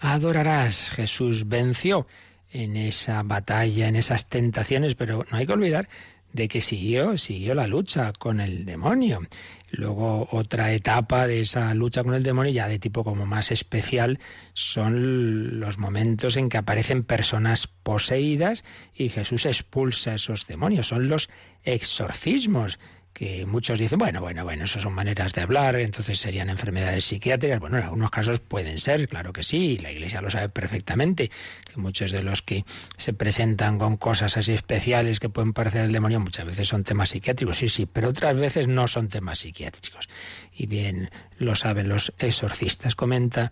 Adorarás. 0.00 0.90
Jesús 0.90 1.46
venció 1.46 2.08
en 2.50 2.76
esa 2.76 3.22
batalla, 3.22 3.86
en 3.86 3.94
esas 3.94 4.28
tentaciones, 4.28 4.96
pero 4.96 5.24
no 5.30 5.36
hay 5.36 5.46
que 5.46 5.52
olvidar 5.52 5.88
de 6.32 6.48
que 6.48 6.60
siguió, 6.60 7.16
siguió 7.16 7.54
la 7.54 7.66
lucha 7.66 8.12
con 8.12 8.40
el 8.40 8.64
demonio. 8.64 9.20
Luego 9.70 10.28
otra 10.30 10.72
etapa 10.72 11.26
de 11.26 11.40
esa 11.40 11.74
lucha 11.74 12.04
con 12.04 12.14
el 12.14 12.22
demonio, 12.22 12.52
ya 12.52 12.68
de 12.68 12.78
tipo 12.78 13.04
como 13.04 13.26
más 13.26 13.50
especial, 13.50 14.20
son 14.54 15.60
los 15.60 15.78
momentos 15.78 16.36
en 16.36 16.48
que 16.48 16.58
aparecen 16.58 17.02
personas 17.02 17.66
poseídas 17.66 18.64
y 18.94 19.08
Jesús 19.08 19.46
expulsa 19.46 20.14
esos 20.14 20.46
demonios. 20.46 20.86
Son 20.86 21.08
los 21.08 21.28
exorcismos 21.64 22.78
que 23.16 23.46
muchos 23.46 23.78
dicen, 23.78 23.98
bueno, 23.98 24.20
bueno, 24.20 24.44
bueno, 24.44 24.64
eso 24.64 24.78
son 24.78 24.92
maneras 24.92 25.32
de 25.32 25.40
hablar, 25.40 25.76
entonces 25.76 26.20
serían 26.20 26.50
enfermedades 26.50 27.06
psiquiátricas. 27.06 27.58
Bueno, 27.60 27.78
en 27.78 27.84
algunos 27.84 28.10
casos 28.10 28.40
pueden 28.40 28.76
ser, 28.76 29.08
claro 29.08 29.32
que 29.32 29.42
sí, 29.42 29.78
la 29.78 29.90
Iglesia 29.90 30.20
lo 30.20 30.28
sabe 30.28 30.50
perfectamente, 30.50 31.30
que 31.64 31.80
muchos 31.80 32.10
de 32.10 32.22
los 32.22 32.42
que 32.42 32.66
se 32.98 33.14
presentan 33.14 33.78
con 33.78 33.96
cosas 33.96 34.36
así 34.36 34.52
especiales 34.52 35.18
que 35.18 35.30
pueden 35.30 35.54
parecer 35.54 35.86
el 35.86 35.92
demonio 35.92 36.20
muchas 36.20 36.44
veces 36.44 36.68
son 36.68 36.84
temas 36.84 37.08
psiquiátricos, 37.08 37.56
sí, 37.56 37.70
sí, 37.70 37.86
pero 37.90 38.10
otras 38.10 38.36
veces 38.36 38.68
no 38.68 38.86
son 38.86 39.08
temas 39.08 39.38
psiquiátricos. 39.38 40.10
Y 40.52 40.66
bien 40.66 41.08
lo 41.38 41.56
saben 41.56 41.88
los 41.88 42.12
exorcistas. 42.18 42.96
Comenta 42.96 43.50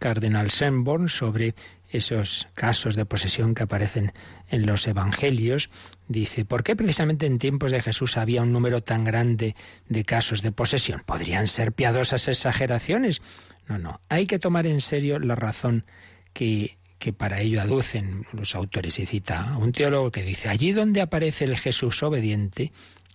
Cardenal 0.00 0.50
Senborn 0.50 1.08
sobre 1.08 1.54
esos 1.96 2.48
casos 2.54 2.96
de 2.96 3.06
posesión 3.06 3.54
que 3.54 3.62
aparecen 3.62 4.12
en 4.48 4.66
los 4.66 4.86
evangelios, 4.88 5.70
dice, 6.08 6.44
¿por 6.44 6.64
qué 6.64 6.74
precisamente 6.74 7.26
en 7.26 7.38
tiempos 7.38 7.70
de 7.70 7.80
Jesús 7.80 8.16
había 8.16 8.42
un 8.42 8.52
número 8.52 8.82
tan 8.82 9.04
grande 9.04 9.54
de 9.88 10.04
casos 10.04 10.42
de 10.42 10.50
posesión? 10.50 11.02
¿Podrían 11.06 11.46
ser 11.46 11.72
piadosas 11.72 12.26
exageraciones? 12.26 13.22
No, 13.68 13.78
no, 13.78 14.00
hay 14.08 14.26
que 14.26 14.40
tomar 14.40 14.66
en 14.66 14.80
serio 14.80 15.20
la 15.20 15.36
razón 15.36 15.84
que, 16.32 16.78
que 16.98 17.12
para 17.12 17.40
ello 17.40 17.60
aducen 17.62 18.26
los 18.32 18.56
autores. 18.56 18.98
Y 18.98 19.06
cita 19.06 19.50
a 19.50 19.58
un 19.58 19.70
teólogo 19.70 20.10
que 20.10 20.24
dice, 20.24 20.48
allí 20.48 20.72
donde 20.72 21.00
aparece 21.00 21.44
el 21.44 21.56
Jesús 21.56 22.02
obediente, 22.02 22.72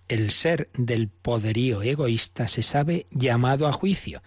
el 0.08 0.32
ser 0.32 0.70
del 0.72 1.08
poderío 1.08 1.82
egoísta 1.82 2.48
se 2.48 2.62
sabe 2.62 3.06
llamado 3.10 3.68
a 3.68 3.72
juicio. 3.72 4.22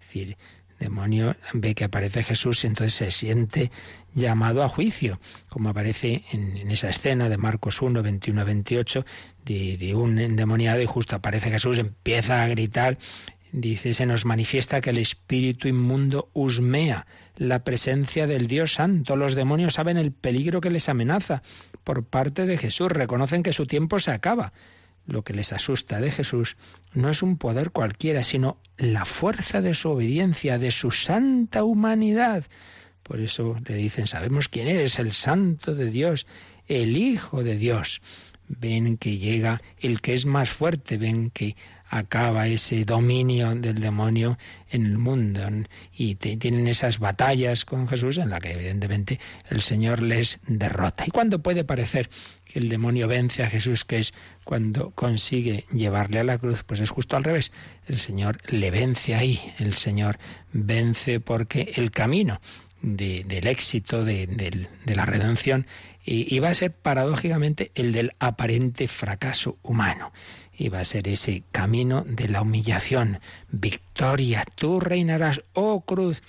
Es 0.00 0.06
decir, 0.08 0.36
demonio 0.82 1.36
ve 1.54 1.74
que 1.74 1.84
aparece 1.84 2.22
Jesús 2.22 2.64
y 2.64 2.66
entonces 2.66 2.94
se 2.94 3.10
siente 3.10 3.70
llamado 4.14 4.62
a 4.62 4.68
juicio, 4.68 5.20
como 5.48 5.70
aparece 5.70 6.24
en, 6.32 6.70
esa 6.70 6.90
escena 6.90 7.28
de 7.28 7.38
Marcos 7.38 7.80
1, 7.80 8.02
21 8.02 8.44
28, 8.44 9.06
de, 9.44 9.76
de 9.78 9.94
un 9.94 10.18
endemoniado 10.18 10.82
y 10.82 10.86
justo 10.86 11.16
aparece 11.16 11.50
Jesús, 11.50 11.78
empieza 11.78 12.42
a 12.42 12.48
gritar, 12.48 12.98
dice, 13.52 13.94
se 13.94 14.06
nos 14.06 14.24
manifiesta 14.24 14.80
que 14.80 14.90
el 14.90 14.98
espíritu 14.98 15.68
inmundo 15.68 16.28
husmea 16.32 17.06
la 17.36 17.64
presencia 17.64 18.26
del 18.26 18.46
Dios 18.46 18.74
Santo. 18.74 19.16
Los 19.16 19.34
demonios 19.34 19.74
saben 19.74 19.96
el 19.96 20.12
peligro 20.12 20.60
que 20.60 20.70
les 20.70 20.88
amenaza 20.88 21.42
por 21.84 22.04
parte 22.04 22.46
de 22.46 22.58
Jesús, 22.58 22.90
reconocen 22.90 23.42
que 23.42 23.52
su 23.52 23.66
tiempo 23.66 23.98
se 23.98 24.10
acaba 24.10 24.52
lo 25.06 25.22
que 25.22 25.34
les 25.34 25.52
asusta 25.52 26.00
de 26.00 26.10
Jesús 26.10 26.56
no 26.94 27.10
es 27.10 27.22
un 27.22 27.36
poder 27.36 27.70
cualquiera, 27.70 28.22
sino 28.22 28.58
la 28.76 29.04
fuerza 29.04 29.60
de 29.60 29.74
su 29.74 29.90
obediencia, 29.90 30.58
de 30.58 30.70
su 30.70 30.90
santa 30.90 31.64
humanidad. 31.64 32.44
Por 33.02 33.20
eso 33.20 33.56
le 33.66 33.76
dicen, 33.76 34.06
sabemos 34.06 34.48
quién 34.48 34.68
eres, 34.68 34.98
el 34.98 35.12
santo 35.12 35.74
de 35.74 35.90
Dios, 35.90 36.26
el 36.68 36.96
Hijo 36.96 37.42
de 37.42 37.56
Dios. 37.56 38.00
Ven 38.48 38.96
que 38.96 39.18
llega 39.18 39.60
el 39.78 40.00
que 40.00 40.14
es 40.14 40.26
más 40.26 40.50
fuerte, 40.50 40.98
ven 40.98 41.30
que 41.30 41.56
acaba 41.92 42.48
ese 42.48 42.86
dominio 42.86 43.54
del 43.54 43.78
demonio 43.78 44.38
en 44.70 44.86
el 44.86 44.96
mundo. 44.96 45.42
Y 45.92 46.14
tienen 46.14 46.66
esas 46.66 46.98
batallas 46.98 47.66
con 47.66 47.86
Jesús 47.86 48.16
en 48.16 48.30
la 48.30 48.40
que 48.40 48.52
evidentemente 48.52 49.20
el 49.50 49.60
Señor 49.60 50.00
les 50.00 50.40
derrota. 50.46 51.04
¿Y 51.06 51.10
cuándo 51.10 51.42
puede 51.42 51.64
parecer 51.64 52.08
que 52.46 52.58
el 52.60 52.70
demonio 52.70 53.08
vence 53.08 53.42
a 53.42 53.50
Jesús, 53.50 53.84
que 53.84 53.98
es 53.98 54.14
cuando 54.44 54.90
consigue 54.92 55.66
llevarle 55.70 56.20
a 56.20 56.24
la 56.24 56.38
cruz? 56.38 56.64
Pues 56.64 56.80
es 56.80 56.88
justo 56.88 57.18
al 57.18 57.24
revés. 57.24 57.52
El 57.86 57.98
Señor 57.98 58.38
le 58.46 58.70
vence 58.70 59.14
ahí. 59.14 59.38
El 59.58 59.74
Señor 59.74 60.18
vence 60.50 61.20
porque 61.20 61.74
el 61.76 61.90
camino 61.90 62.40
del 62.80 63.46
éxito, 63.46 64.02
de, 64.02 64.66
la 64.86 65.04
redención, 65.04 65.66
y 66.04 66.36
va 66.40 66.48
a 66.48 66.54
ser 66.54 66.72
paradójicamente 66.72 67.70
el 67.76 67.92
del 67.92 68.14
aparente 68.18 68.88
fracaso 68.88 69.58
humano 69.62 70.10
y 70.56 70.68
va 70.68 70.80
a 70.80 70.84
ser 70.84 71.08
ese 71.08 71.44
camino 71.50 72.04
de 72.06 72.28
la 72.28 72.42
humillación. 72.42 73.20
Victoria, 73.50 74.44
tú 74.54 74.80
reinarás, 74.80 75.42
oh 75.54 75.82
cruz, 75.82 76.22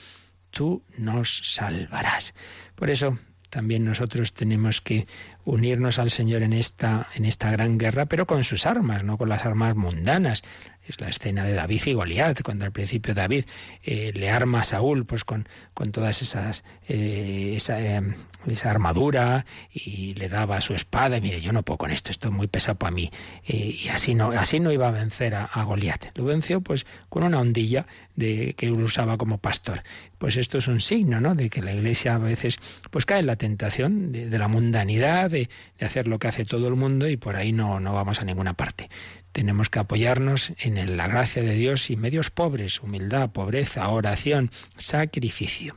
tú 0.50 0.84
nos 0.98 1.54
salvarás. 1.54 2.34
Por 2.76 2.90
eso 2.90 3.18
también 3.50 3.86
nosotros 3.86 4.34
tenemos 4.34 4.82
que 4.82 5.06
unirnos 5.46 6.00
al 6.00 6.10
Señor 6.10 6.42
en 6.42 6.54
esta, 6.54 7.08
en 7.14 7.26
esta 7.26 7.52
gran 7.52 7.78
guerra, 7.78 8.08
pero 8.08 8.26
con 8.26 8.44
sus 8.44 8.66
armas, 8.66 9.04
no 9.04 9.18
con 9.18 9.30
las 9.30 9.46
armas 9.46 9.76
mundanas. 9.76 10.42
Es 10.86 11.00
la 11.00 11.08
escena 11.08 11.46
de 11.46 11.54
David 11.54 11.82
y 11.86 11.94
Goliat, 11.94 12.42
cuando 12.42 12.66
al 12.66 12.74
principio 12.74 13.14
David 13.14 13.46
eh, 13.84 14.12
le 14.14 14.30
arma 14.30 14.60
a 14.60 14.64
Saúl 14.66 15.06
pues 15.06 15.24
con, 15.24 15.48
con 15.74 15.94
todas 15.94 16.22
esas 16.22 16.66
eh, 16.90 17.54
esa, 17.56 17.80
eh, 17.82 18.02
esa, 18.48 18.70
armadura 18.70 19.46
y 19.72 20.14
le 20.16 20.28
daba 20.28 20.60
su 20.60 20.74
espada. 20.74 21.18
Y 21.18 21.22
mire, 21.22 21.40
yo 21.40 21.54
no 21.54 21.64
puedo 21.64 21.78
con 21.78 21.92
esto, 21.92 22.12
esto 22.12 22.28
es 22.28 22.34
muy 22.34 22.48
pesado 22.48 22.78
para 22.78 22.92
mí. 22.92 23.12
y 23.48 23.88
así 23.90 24.14
no, 24.14 24.32
así 24.32 24.60
no 24.60 24.74
iba 24.74 24.90
a 24.90 24.92
vencer 24.92 25.36
a, 25.36 25.46
a 25.46 25.64
Goliat. 25.64 26.18
Lo 26.18 26.26
venció 26.26 26.60
pues 26.60 26.86
con 27.08 27.24
una 27.24 27.40
ondilla 27.40 27.86
de, 28.16 28.54
que 28.56 28.66
él 28.66 28.74
usaba 28.74 29.18
como 29.18 29.38
pastor. 29.38 29.84
Pues 30.18 30.36
esto 30.36 30.58
es 30.58 30.68
un 30.68 30.82
signo, 30.82 31.22
¿no? 31.22 31.34
De 31.34 31.50
que 31.50 31.62
la 31.62 31.74
iglesia 31.74 32.16
a 32.16 32.18
veces 32.18 32.58
pues 32.92 33.06
cae 33.06 33.20
en 33.20 33.28
la 33.28 33.38
tentación 33.38 34.12
de, 34.12 34.30
de 34.30 34.38
la 34.38 34.50
mundanidad, 34.50 35.30
de, 35.30 35.50
de, 35.80 35.86
hacer 35.86 36.08
lo 36.08 36.20
que 36.20 36.28
hace 36.28 36.44
todo 36.44 36.68
el 36.68 36.76
mundo 36.76 37.08
y 37.08 37.16
por 37.16 37.38
ahí 37.38 37.54
no, 37.54 37.80
no 37.80 37.94
vamos 37.94 38.22
a 38.22 38.26
ninguna 38.26 38.54
parte. 38.54 38.90
Tenemos 39.34 39.70
que 39.70 39.80
apoyarnos 39.80 40.54
en 40.60 40.96
la 40.96 41.08
gracia 41.08 41.42
de 41.42 41.56
Dios 41.56 41.90
y 41.90 41.98
medios 41.98 42.30
pobres, 42.30 42.82
humildad, 42.82 43.32
pobreza, 43.32 43.90
oración, 43.90 44.52
sacrificio. 44.78 45.76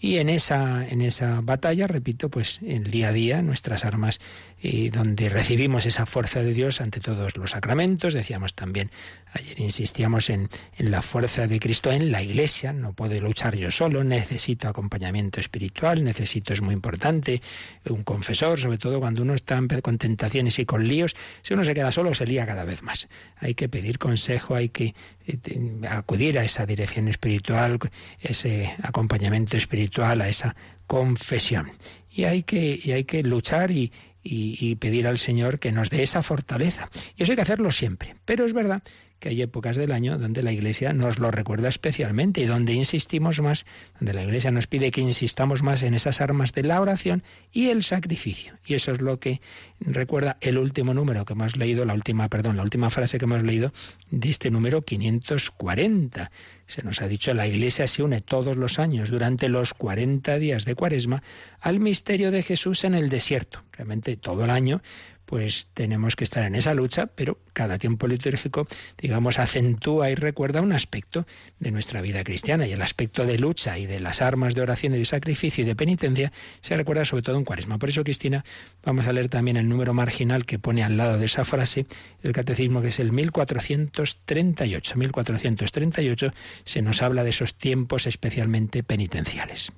Y 0.00 0.18
en 0.18 0.28
esa, 0.28 0.88
en 0.88 1.00
esa 1.00 1.40
batalla, 1.40 1.86
repito, 1.86 2.30
pues 2.30 2.60
el 2.62 2.84
día 2.90 3.08
a 3.08 3.12
día, 3.12 3.42
nuestras 3.42 3.84
armas, 3.84 4.20
y 4.60 4.90
donde 4.90 5.28
recibimos 5.28 5.86
esa 5.86 6.06
fuerza 6.06 6.42
de 6.42 6.52
Dios 6.52 6.80
ante 6.80 7.00
todos 7.00 7.36
los 7.36 7.52
sacramentos, 7.52 8.14
decíamos 8.14 8.54
también, 8.54 8.90
ayer 9.32 9.60
insistíamos 9.60 10.30
en, 10.30 10.48
en 10.76 10.90
la 10.90 11.02
fuerza 11.02 11.46
de 11.46 11.60
Cristo 11.60 11.92
en 11.92 12.10
la 12.10 12.22
iglesia, 12.22 12.72
no 12.72 12.92
puedo 12.92 13.20
luchar 13.20 13.56
yo 13.56 13.70
solo, 13.70 14.02
necesito 14.02 14.68
acompañamiento 14.68 15.40
espiritual, 15.40 16.02
necesito, 16.02 16.52
es 16.52 16.62
muy 16.62 16.74
importante, 16.74 17.40
un 17.88 18.02
confesor, 18.02 18.58
sobre 18.58 18.78
todo 18.78 19.00
cuando 19.00 19.22
uno 19.22 19.34
está 19.34 19.60
con 19.82 19.98
tentaciones 19.98 20.58
y 20.58 20.66
con 20.66 20.86
líos, 20.86 21.14
si 21.42 21.54
uno 21.54 21.64
se 21.64 21.74
queda 21.74 21.92
solo 21.92 22.14
se 22.14 22.26
lía 22.26 22.46
cada 22.46 22.64
vez 22.64 22.82
más. 22.82 23.08
Hay 23.36 23.54
que 23.54 23.68
pedir 23.68 23.98
consejo, 23.98 24.54
hay 24.54 24.68
que 24.68 24.94
eh, 25.26 25.80
acudir 25.88 26.38
a 26.38 26.44
esa 26.44 26.66
dirección 26.66 27.08
espiritual, 27.08 27.78
ese 28.20 28.74
acompañamiento 28.82 29.56
espiritual 29.56 30.20
a 30.20 30.28
esa 30.28 30.56
confesión. 30.86 31.70
Y 32.10 32.24
hay 32.24 32.42
que, 32.42 32.80
y 32.82 32.92
hay 32.92 33.04
que 33.04 33.22
luchar 33.22 33.70
y, 33.70 33.92
y, 34.22 34.74
pedir 34.76 35.06
al 35.06 35.18
Señor 35.18 35.58
que 35.58 35.72
nos 35.72 35.90
dé 35.90 36.02
esa 36.02 36.22
fortaleza. 36.22 36.88
Y 37.16 37.22
eso 37.22 37.32
hay 37.32 37.36
que 37.36 37.42
hacerlo 37.42 37.70
siempre. 37.70 38.16
Pero 38.24 38.44
es 38.44 38.52
verdad 38.52 38.82
que 39.20 39.30
hay 39.30 39.42
épocas 39.42 39.76
del 39.76 39.92
año 39.92 40.18
donde 40.18 40.42
la 40.42 40.52
Iglesia 40.52 40.92
nos 40.92 41.18
lo 41.18 41.30
recuerda 41.30 41.68
especialmente 41.68 42.40
y 42.40 42.46
donde 42.46 42.72
insistimos 42.72 43.40
más, 43.40 43.66
donde 43.98 44.14
la 44.14 44.22
Iglesia 44.22 44.50
nos 44.50 44.66
pide 44.66 44.90
que 44.90 45.00
insistamos 45.00 45.62
más 45.62 45.82
en 45.82 45.94
esas 45.94 46.20
armas 46.20 46.52
de 46.52 46.62
la 46.62 46.80
oración 46.80 47.22
y 47.52 47.68
el 47.68 47.82
sacrificio. 47.82 48.54
Y 48.64 48.74
eso 48.74 48.92
es 48.92 49.00
lo 49.00 49.18
que 49.18 49.40
recuerda 49.80 50.36
el 50.40 50.58
último 50.58 50.94
número 50.94 51.24
que 51.24 51.32
hemos 51.32 51.56
leído, 51.56 51.84
la 51.84 51.94
última, 51.94 52.28
perdón, 52.28 52.56
la 52.56 52.62
última 52.62 52.90
frase 52.90 53.18
que 53.18 53.24
hemos 53.24 53.42
leído 53.42 53.72
de 54.10 54.28
este 54.28 54.50
número 54.50 54.82
540. 54.82 56.30
Se 56.66 56.82
nos 56.82 57.00
ha 57.00 57.08
dicho 57.08 57.32
la 57.34 57.46
Iglesia 57.46 57.86
se 57.86 58.02
une 58.02 58.20
todos 58.20 58.56
los 58.56 58.78
años 58.78 59.10
durante 59.10 59.48
los 59.48 59.74
40 59.74 60.38
días 60.38 60.64
de 60.64 60.74
Cuaresma 60.74 61.22
al 61.60 61.80
misterio 61.80 62.30
de 62.30 62.42
Jesús 62.42 62.84
en 62.84 62.94
el 62.94 63.08
desierto. 63.08 63.64
Realmente 63.72 64.16
todo 64.16 64.44
el 64.44 64.50
año 64.50 64.82
pues 65.28 65.68
tenemos 65.74 66.16
que 66.16 66.24
estar 66.24 66.42
en 66.44 66.54
esa 66.54 66.72
lucha, 66.72 67.04
pero 67.06 67.38
cada 67.52 67.76
tiempo 67.76 68.08
litúrgico, 68.08 68.66
digamos, 68.96 69.38
acentúa 69.38 70.10
y 70.10 70.14
recuerda 70.14 70.62
un 70.62 70.72
aspecto 70.72 71.26
de 71.60 71.70
nuestra 71.70 72.00
vida 72.00 72.24
cristiana 72.24 72.66
y 72.66 72.72
el 72.72 72.80
aspecto 72.80 73.26
de 73.26 73.38
lucha 73.38 73.78
y 73.78 73.84
de 73.84 74.00
las 74.00 74.22
armas 74.22 74.54
de 74.54 74.62
oración 74.62 74.94
y 74.94 74.98
de 74.98 75.04
sacrificio 75.04 75.64
y 75.64 75.66
de 75.66 75.76
penitencia 75.76 76.32
se 76.62 76.78
recuerda 76.78 77.04
sobre 77.04 77.24
todo 77.24 77.36
en 77.36 77.44
Cuaresma. 77.44 77.76
Por 77.76 77.90
eso, 77.90 78.04
Cristina, 78.04 78.42
vamos 78.82 79.06
a 79.06 79.12
leer 79.12 79.28
también 79.28 79.58
el 79.58 79.68
número 79.68 79.92
marginal 79.92 80.46
que 80.46 80.58
pone 80.58 80.82
al 80.82 80.96
lado 80.96 81.18
de 81.18 81.26
esa 81.26 81.44
frase 81.44 81.84
el 82.22 82.32
catecismo, 82.32 82.80
que 82.80 82.88
es 82.88 82.98
el 82.98 83.12
1438. 83.12 84.96
1438 84.96 86.32
se 86.64 86.80
nos 86.80 87.02
habla 87.02 87.22
de 87.22 87.30
esos 87.30 87.54
tiempos 87.54 88.06
especialmente 88.06 88.82
penitenciales. 88.82 89.72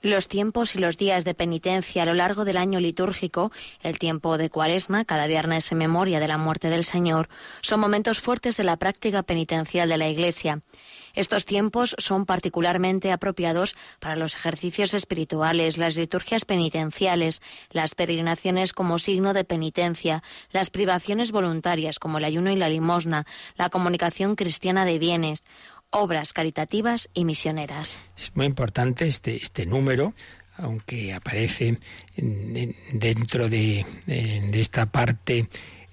Los 0.00 0.28
tiempos 0.28 0.76
y 0.76 0.78
los 0.78 0.96
días 0.96 1.24
de 1.24 1.34
penitencia 1.34 2.04
a 2.04 2.06
lo 2.06 2.14
largo 2.14 2.44
del 2.44 2.56
año 2.56 2.78
litúrgico, 2.78 3.50
el 3.82 3.98
tiempo 3.98 4.38
de 4.38 4.48
Cuaresma, 4.48 5.04
cada 5.04 5.26
viernes 5.26 5.72
en 5.72 5.78
memoria 5.78 6.20
de 6.20 6.28
la 6.28 6.38
muerte 6.38 6.70
del 6.70 6.84
Señor, 6.84 7.28
son 7.62 7.80
momentos 7.80 8.20
fuertes 8.20 8.56
de 8.56 8.62
la 8.62 8.76
práctica 8.76 9.24
penitencial 9.24 9.88
de 9.88 9.98
la 9.98 10.06
Iglesia. 10.08 10.62
Estos 11.14 11.46
tiempos 11.46 11.96
son 11.98 12.26
particularmente 12.26 13.10
apropiados 13.10 13.74
para 13.98 14.14
los 14.14 14.36
ejercicios 14.36 14.94
espirituales, 14.94 15.78
las 15.78 15.96
liturgias 15.96 16.44
penitenciales, 16.44 17.42
las 17.72 17.96
peregrinaciones 17.96 18.72
como 18.72 19.00
signo 19.00 19.34
de 19.34 19.42
penitencia, 19.42 20.22
las 20.52 20.70
privaciones 20.70 21.32
voluntarias 21.32 21.98
como 21.98 22.18
el 22.18 22.24
ayuno 22.24 22.52
y 22.52 22.56
la 22.56 22.68
limosna, 22.68 23.26
la 23.56 23.68
comunicación 23.68 24.36
cristiana 24.36 24.84
de 24.84 25.00
bienes, 25.00 25.42
obras 25.90 26.32
caritativas 26.32 27.08
y 27.14 27.24
misioneras. 27.24 27.98
Es 28.16 28.34
muy 28.36 28.46
importante 28.46 29.06
este, 29.06 29.36
este 29.36 29.66
número, 29.66 30.14
aunque 30.56 31.14
aparece 31.14 31.78
dentro 32.16 33.48
de, 33.48 33.84
esta 34.52 34.86
parte 34.86 35.48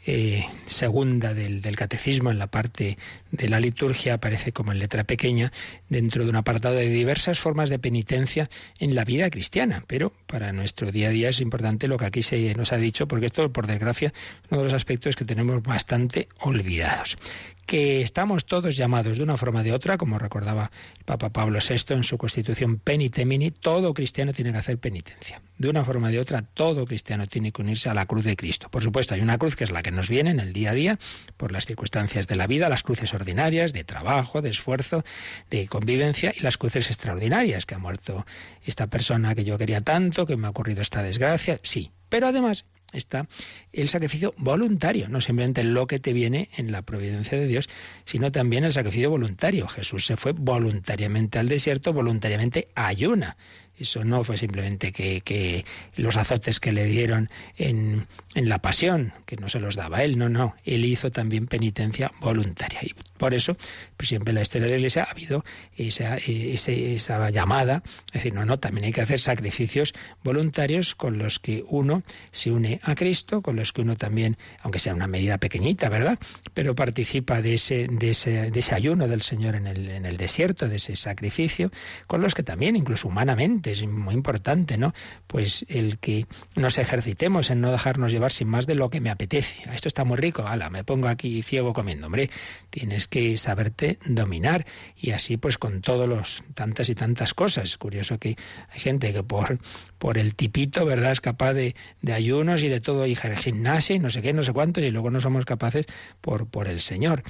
eh, 0.08 0.46
segunda 0.66 1.34
del, 1.34 1.62
del, 1.62 1.76
catecismo, 1.76 2.30
en 2.30 2.40
la 2.40 2.48
parte 2.48 2.98
de 3.32 3.50
la 3.50 3.60
liturgia, 3.60 4.16
aparece 4.16 4.52
como 4.52 4.72
en 4.72 4.80
letra 4.80 5.04
pequeña, 5.04 5.52
dentro 5.90 6.24
de 6.24 6.30
un 6.30 6.36
apartado 6.36 6.76
de 6.76 6.90
diversas 6.90 7.40
formas 7.40 7.70
de 7.70 7.80
penitencia 7.80 8.50
en 8.80 8.96
la 8.96 9.04
vida 9.04 9.30
cristiana. 9.30 9.84
Pero 9.88 10.14
para 10.28 10.52
nuestro 10.52 10.92
día 10.92 11.08
a 11.08 11.12
día 11.12 11.30
es 11.30 11.42
importante 11.42 11.88
lo 11.88 11.98
que 11.98 12.06
aquí 12.06 12.22
se 12.22 12.54
nos 12.56 12.72
ha 12.72 12.78
dicho, 12.78 13.08
porque 13.08 13.28
esto, 13.28 13.52
por 13.52 13.68
desgracia, 13.68 14.14
uno 14.50 14.62
de 14.62 14.66
los 14.66 14.74
aspectos 14.74 15.16
que 15.16 15.26
tenemos 15.26 15.64
bastante 15.64 16.28
olvidados 16.40 17.18
que 17.66 18.02
estamos 18.02 18.46
todos 18.46 18.76
llamados 18.76 19.18
de 19.18 19.24
una 19.24 19.38
forma 19.38 19.62
o 19.62 19.64
de 19.64 19.74
otra, 19.74 19.98
como 19.98 20.20
recordaba 20.20 20.72
el 20.98 21.04
Papa 21.04 21.30
Pablo 21.30 21.60
VI 21.60 21.96
en 21.96 22.04
su 22.04 22.18
constitución 22.18 22.78
Penitemini, 22.78 23.52
todo 23.52 23.94
cristiano 23.94 24.34
tiene 24.34 24.52
que 24.52 24.58
hacer 24.58 24.78
penitencia. 24.78 25.42
De 25.58 25.70
una 25.70 25.84
forma 25.84 26.08
o 26.08 26.12
de 26.12 26.20
otra, 26.20 26.42
todo 26.42 26.86
cristiano 26.86 27.28
tiene 27.28 27.52
que 27.52 27.62
unirse 27.62 27.90
a 27.90 27.94
la 27.94 28.06
cruz 28.06 28.24
de 28.26 28.36
Cristo. 28.36 28.70
Por 28.70 28.84
supuesto, 28.84 29.16
hay 29.16 29.22
una 29.22 29.38
cruz 29.38 29.56
que 29.56 29.64
es 29.64 29.72
la 29.72 29.82
que 29.82 29.92
nos 29.92 30.10
viene 30.10 30.30
en 30.30 30.40
el 30.40 30.54
día 30.54 30.72
a 30.72 30.74
día, 30.74 31.00
por 31.38 31.52
las 31.52 31.66
circunstancias 31.66 32.28
de 32.28 32.36
la 32.36 32.48
vida, 32.48 32.70
las 32.70 32.84
cruces 32.84 33.14
ordinarias, 33.14 33.74
de 33.74 33.84
trabajo, 33.84 34.42
de 34.42 34.50
esfuerzo, 34.50 35.04
de 35.50 35.68
convivencia, 35.68 36.34
y 36.36 36.42
las 36.42 36.58
cruces 36.58 36.88
extraordinarias, 36.88 37.66
que 37.66 37.76
ha 37.76 37.80
muerto 37.80 38.26
esta 38.64 38.88
persona 38.88 39.36
que 39.36 39.44
yo 39.44 39.58
quería 39.58 39.82
tanto, 39.82 40.26
que 40.26 40.38
me 40.38 40.48
ha 40.48 40.52
ocurrido 40.52 40.82
esta 40.82 41.02
desgracia, 41.02 41.60
sí. 41.64 41.92
Pero 42.10 42.28
además 42.28 42.66
está 42.94 43.28
el 43.74 43.90
sacrificio 43.90 44.34
voluntario, 44.38 45.10
no 45.10 45.22
simplemente 45.22 45.64
lo 45.64 45.88
que 45.88 46.00
te 46.00 46.14
viene 46.14 46.50
en 46.58 46.72
la 46.72 46.82
providencia 46.82 47.38
de 47.38 47.48
Dios, 47.48 47.70
sino 48.06 48.32
también 48.32 48.64
el 48.64 48.74
sacrificio 48.74 49.10
voluntario. 49.10 49.68
Jesús 49.68 50.06
se 50.06 50.18
fue 50.18 50.32
voluntariamente 50.32 51.40
al 51.40 51.50
desierto, 51.50 51.94
voluntariamente 51.94 52.70
ayuna. 52.76 53.38
Eso 53.78 54.04
no 54.04 54.24
fue 54.24 54.38
simplemente 54.38 54.92
que, 54.92 55.66
los 55.96 56.18
azotes 56.18 56.60
que 56.60 56.72
le 56.72 56.86
dieron 56.86 57.30
en, 57.58 58.08
en, 58.34 58.50
la 58.50 58.60
pasión, 58.60 59.12
que 59.26 59.36
no 59.36 59.50
se 59.50 59.60
los 59.60 59.76
daba 59.76 60.04
él, 60.04 60.18
no, 60.18 60.30
no. 60.30 60.56
Él 60.64 60.86
hizo 60.86 61.12
también 61.12 61.48
penitencia 61.48 62.12
voluntaria. 62.22 62.80
Y 62.84 62.94
por 63.18 63.34
eso, 63.34 63.58
pues 63.98 64.10
siempre 64.10 64.32
en 64.32 64.36
la 64.36 64.42
historia 64.42 64.66
de 64.66 64.72
la 64.72 64.78
Iglesia 64.78 65.04
ha 65.04 65.12
habido 65.12 65.44
esa, 65.78 66.18
esa 66.18 67.30
llamada, 67.30 67.84
es 68.08 68.14
decir, 68.14 68.34
no, 68.34 68.46
no, 68.46 68.60
también 68.60 68.86
hay 68.86 68.92
que 68.92 69.02
hacer 69.02 69.20
sacrificios 69.20 69.94
voluntarios 70.24 70.96
con 70.96 71.18
los 71.18 71.40
que 71.40 71.64
uno 71.68 72.04
se 72.32 72.52
une 72.52 72.80
a 72.84 72.96
Cristo, 72.96 73.42
con 73.42 73.56
los 73.56 73.74
que 73.74 73.82
uno 73.82 73.96
también, 73.96 74.38
aunque 74.62 74.80
sea 74.80 74.94
una 74.94 75.08
medida 75.08 75.38
pequeñita, 75.38 75.90
¿verdad? 75.90 76.18
Pero 76.54 76.76
participa 76.76 77.42
de 77.42 77.56
ese, 77.56 77.88
de 77.90 78.12
ese, 78.12 78.52
de 78.52 78.60
ese 78.60 78.76
ayuno 78.76 79.08
del 79.08 79.22
Señor 79.22 79.56
en 79.56 79.68
el, 79.68 79.90
en 79.90 80.06
el 80.06 80.18
desierto, 80.18 80.68
de 80.68 80.78
ese 80.78 80.96
sacrificio, 80.96 81.72
con 82.08 82.22
los 82.22 82.36
que 82.36 82.44
también, 82.44 82.76
incluso 82.76 83.08
humanamente, 83.08 83.65
es 83.72 83.86
muy 83.88 84.14
importante, 84.14 84.78
¿no? 84.78 84.94
Pues 85.28 85.66
el 85.70 85.98
que 86.00 86.26
nos 86.56 86.78
ejercitemos 86.78 87.50
en 87.50 87.62
no 87.62 87.72
dejarnos 87.72 88.12
llevar 88.12 88.32
sin 88.32 88.48
más 88.48 88.68
de 88.68 88.76
lo 88.76 88.90
que 88.90 89.02
me 89.02 89.10
apetece. 89.10 89.64
Ah, 89.68 89.76
esto 89.76 89.88
está 89.88 90.04
muy 90.04 90.18
rico, 90.18 90.46
ala, 90.46 90.70
me 90.70 90.84
pongo 90.84 91.08
aquí 91.08 91.42
ciego 91.42 91.74
comiendo. 91.74 92.08
Hombre, 92.08 92.30
tienes 92.70 93.08
que 93.08 93.38
saberte 93.38 94.00
dominar 94.06 94.66
y 94.96 95.12
así 95.12 95.38
pues 95.38 95.58
con 95.58 95.82
todos 95.82 96.08
los 96.08 96.44
tantas 96.54 96.90
y 96.90 96.96
tantas 96.96 97.34
cosas. 97.34 97.66
Es 97.66 97.78
curioso 97.78 98.20
que 98.20 98.36
hay 98.70 98.80
gente 98.80 99.14
que 99.14 99.24
por, 99.24 99.60
por 99.98 100.18
el 100.18 100.36
tipito, 100.36 100.86
¿verdad? 100.86 101.12
Es 101.12 101.22
capaz 101.22 101.54
de, 101.54 101.76
de 102.02 102.14
ayunos 102.14 102.64
y 102.64 102.70
de 102.70 102.82
todo, 102.82 103.06
y 103.06 103.16
gimnasia 103.16 103.96
y 103.96 104.00
no 104.00 104.10
sé 104.10 104.22
qué, 104.22 104.34
no 104.34 104.44
sé 104.44 104.54
cuánto, 104.54 104.82
y 104.82 104.92
luego 104.92 105.12
no 105.12 105.22
somos 105.22 105.46
capaces 105.46 105.86
por, 106.22 106.48
por 106.48 106.68
el 106.68 106.82
Señor. 106.82 107.24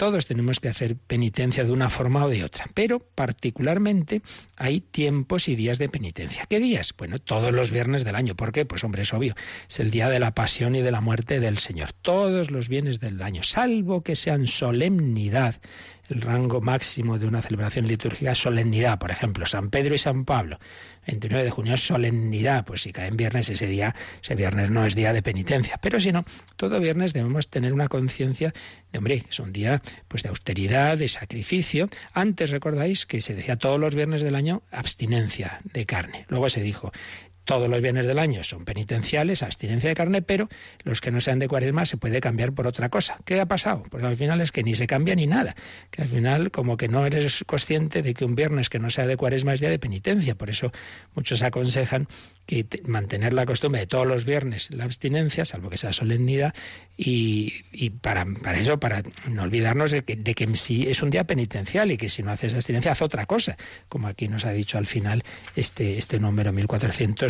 Todos 0.00 0.24
tenemos 0.24 0.60
que 0.60 0.70
hacer 0.70 0.96
penitencia 0.96 1.62
de 1.62 1.72
una 1.72 1.90
forma 1.90 2.24
o 2.24 2.30
de 2.30 2.42
otra, 2.42 2.64
pero 2.72 3.00
particularmente 3.00 4.22
hay 4.56 4.80
tiempos 4.80 5.46
y 5.46 5.56
días 5.56 5.76
de 5.76 5.90
penitencia. 5.90 6.46
¿Qué 6.48 6.58
días? 6.58 6.94
Bueno, 6.96 7.18
todos 7.18 7.52
los 7.52 7.70
viernes 7.70 8.02
del 8.02 8.16
año. 8.16 8.34
¿Por 8.34 8.50
qué? 8.50 8.64
Pues 8.64 8.82
hombre, 8.82 9.02
es 9.02 9.12
obvio, 9.12 9.34
es 9.68 9.78
el 9.78 9.90
día 9.90 10.08
de 10.08 10.18
la 10.18 10.34
pasión 10.34 10.74
y 10.74 10.80
de 10.80 10.90
la 10.90 11.02
muerte 11.02 11.38
del 11.38 11.58
Señor. 11.58 11.92
Todos 11.92 12.50
los 12.50 12.70
viernes 12.70 12.98
del 12.98 13.20
año, 13.20 13.42
salvo 13.42 14.02
que 14.02 14.16
sean 14.16 14.46
solemnidad 14.46 15.56
el 16.10 16.20
rango 16.20 16.60
máximo 16.60 17.18
de 17.18 17.26
una 17.26 17.42
celebración 17.42 17.86
litúrgica 17.86 18.32
es 18.32 18.38
solemnidad, 18.38 18.98
por 18.98 19.10
ejemplo, 19.10 19.46
San 19.46 19.70
Pedro 19.70 19.94
y 19.94 19.98
San 19.98 20.24
Pablo. 20.24 20.58
29 21.06 21.44
de 21.44 21.50
junio 21.50 21.74
es 21.74 21.86
solemnidad, 21.86 22.64
pues 22.64 22.82
si 22.82 22.92
cae 22.92 23.08
en 23.08 23.16
viernes 23.16 23.48
ese 23.48 23.66
día, 23.66 23.94
ese 24.22 24.34
viernes 24.34 24.70
no 24.70 24.84
es 24.84 24.94
día 24.94 25.12
de 25.12 25.22
penitencia, 25.22 25.78
pero 25.80 26.00
si 26.00 26.12
no, 26.12 26.24
todo 26.56 26.78
viernes 26.78 27.12
debemos 27.12 27.48
tener 27.48 27.72
una 27.72 27.88
conciencia 27.88 28.52
de, 28.92 28.98
hombre, 28.98 29.24
es 29.28 29.40
un 29.40 29.52
día 29.52 29.82
pues 30.08 30.22
de 30.22 30.28
austeridad, 30.28 30.98
de 30.98 31.08
sacrificio. 31.08 31.88
Antes 32.12 32.50
recordáis 32.50 33.06
que 33.06 33.20
se 33.20 33.34
decía 33.34 33.56
todos 33.56 33.80
los 33.80 33.94
viernes 33.94 34.22
del 34.22 34.34
año 34.34 34.62
abstinencia 34.70 35.60
de 35.64 35.86
carne. 35.86 36.26
Luego 36.28 36.48
se 36.48 36.60
dijo 36.60 36.92
todos 37.44 37.68
los 37.68 37.80
bienes 37.80 38.06
del 38.06 38.18
año 38.18 38.42
son 38.44 38.64
penitenciales, 38.64 39.42
abstinencia 39.42 39.88
de 39.88 39.94
carne, 39.94 40.22
pero 40.22 40.48
los 40.84 41.00
que 41.00 41.10
no 41.10 41.20
sean 41.20 41.38
de 41.38 41.48
cuaresma 41.48 41.84
se 41.84 41.96
puede 41.96 42.20
cambiar 42.20 42.52
por 42.52 42.66
otra 42.66 42.88
cosa. 42.88 43.18
¿Qué 43.24 43.40
ha 43.40 43.46
pasado? 43.46 43.82
Pues 43.90 44.04
al 44.04 44.16
final 44.16 44.40
es 44.40 44.52
que 44.52 44.62
ni 44.62 44.74
se 44.74 44.86
cambia 44.86 45.14
ni 45.14 45.26
nada. 45.26 45.54
Que 45.90 46.02
al 46.02 46.08
final 46.08 46.50
como 46.50 46.76
que 46.76 46.88
no 46.88 47.06
eres 47.06 47.44
consciente 47.46 48.02
de 48.02 48.14
que 48.14 48.24
un 48.24 48.34
viernes 48.34 48.68
que 48.68 48.78
no 48.78 48.90
sea 48.90 49.06
de 49.06 49.16
cuaresma 49.16 49.52
es 49.54 49.60
día 49.60 49.70
de 49.70 49.78
penitencia. 49.78 50.34
Por 50.34 50.50
eso 50.50 50.72
muchos 51.14 51.42
aconsejan 51.42 52.08
que 52.46 52.66
mantener 52.86 53.32
la 53.32 53.46
costumbre 53.46 53.80
de 53.80 53.86
todos 53.86 54.06
los 54.06 54.24
viernes 54.24 54.70
la 54.70 54.84
abstinencia, 54.84 55.44
salvo 55.44 55.70
que 55.70 55.76
sea 55.76 55.92
solemnidad, 55.92 56.54
y, 56.96 57.90
para, 58.02 58.26
eso, 58.54 58.78
para 58.78 59.02
no 59.28 59.42
olvidarnos 59.42 59.90
de 59.90 60.02
que, 60.02 60.16
de 60.16 60.34
que 60.34 60.54
sí 60.56 60.86
es 60.88 61.02
un 61.02 61.10
día 61.10 61.24
penitencial 61.24 61.90
y 61.90 61.96
que 61.96 62.08
si 62.08 62.22
no 62.22 62.30
haces 62.30 62.54
abstinencia, 62.54 62.92
haz 62.92 63.02
otra 63.02 63.26
cosa, 63.26 63.56
como 63.88 64.08
aquí 64.08 64.28
nos 64.28 64.44
ha 64.44 64.50
dicho 64.50 64.78
al 64.78 64.86
final 64.86 65.22
este, 65.56 65.96
este 65.96 66.20
número 66.20 66.52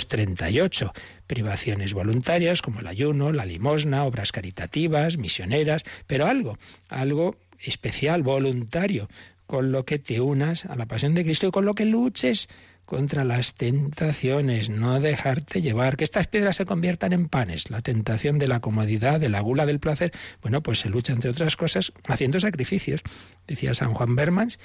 1438. 0.05 0.92
Privaciones 1.26 1.94
voluntarias 1.94 2.62
como 2.62 2.80
el 2.80 2.86
ayuno, 2.86 3.32
la 3.32 3.44
limosna, 3.44 4.05
obras 4.05 4.32
caritativas, 4.32 5.16
misioneras, 5.16 5.84
pero 6.07 6.26
algo, 6.26 6.59
algo 6.88 7.36
especial, 7.61 8.22
voluntario, 8.22 9.09
con 9.46 9.72
lo 9.72 9.84
que 9.84 9.98
te 9.98 10.20
unas 10.20 10.64
a 10.66 10.76
la 10.76 10.86
pasión 10.86 11.14
de 11.14 11.24
Cristo 11.24 11.48
y 11.48 11.51
con 11.51 11.64
lo 11.64 11.74
que 11.74 11.84
luches 11.84 12.48
contra 12.90 13.22
las 13.22 13.55
tentaciones, 13.55 14.68
no 14.68 14.98
dejarte 14.98 15.62
llevar, 15.62 15.96
que 15.96 16.03
estas 16.03 16.26
piedras 16.26 16.57
se 16.57 16.66
conviertan 16.66 17.12
en 17.12 17.28
panes, 17.28 17.70
la 17.70 17.82
tentación 17.82 18.40
de 18.40 18.48
la 18.48 18.59
comodidad, 18.59 19.20
de 19.20 19.28
la 19.28 19.40
gula 19.40 19.64
del 19.64 19.78
placer, 19.78 20.11
bueno, 20.42 20.61
pues 20.61 20.80
se 20.80 20.88
lucha 20.88 21.12
entre 21.12 21.30
otras 21.30 21.57
cosas 21.57 21.92
haciendo 22.09 22.40
sacrificios. 22.40 23.03
Decía 23.46 23.74
San 23.74 23.94
Juan 23.94 24.16
Bermans 24.16 24.59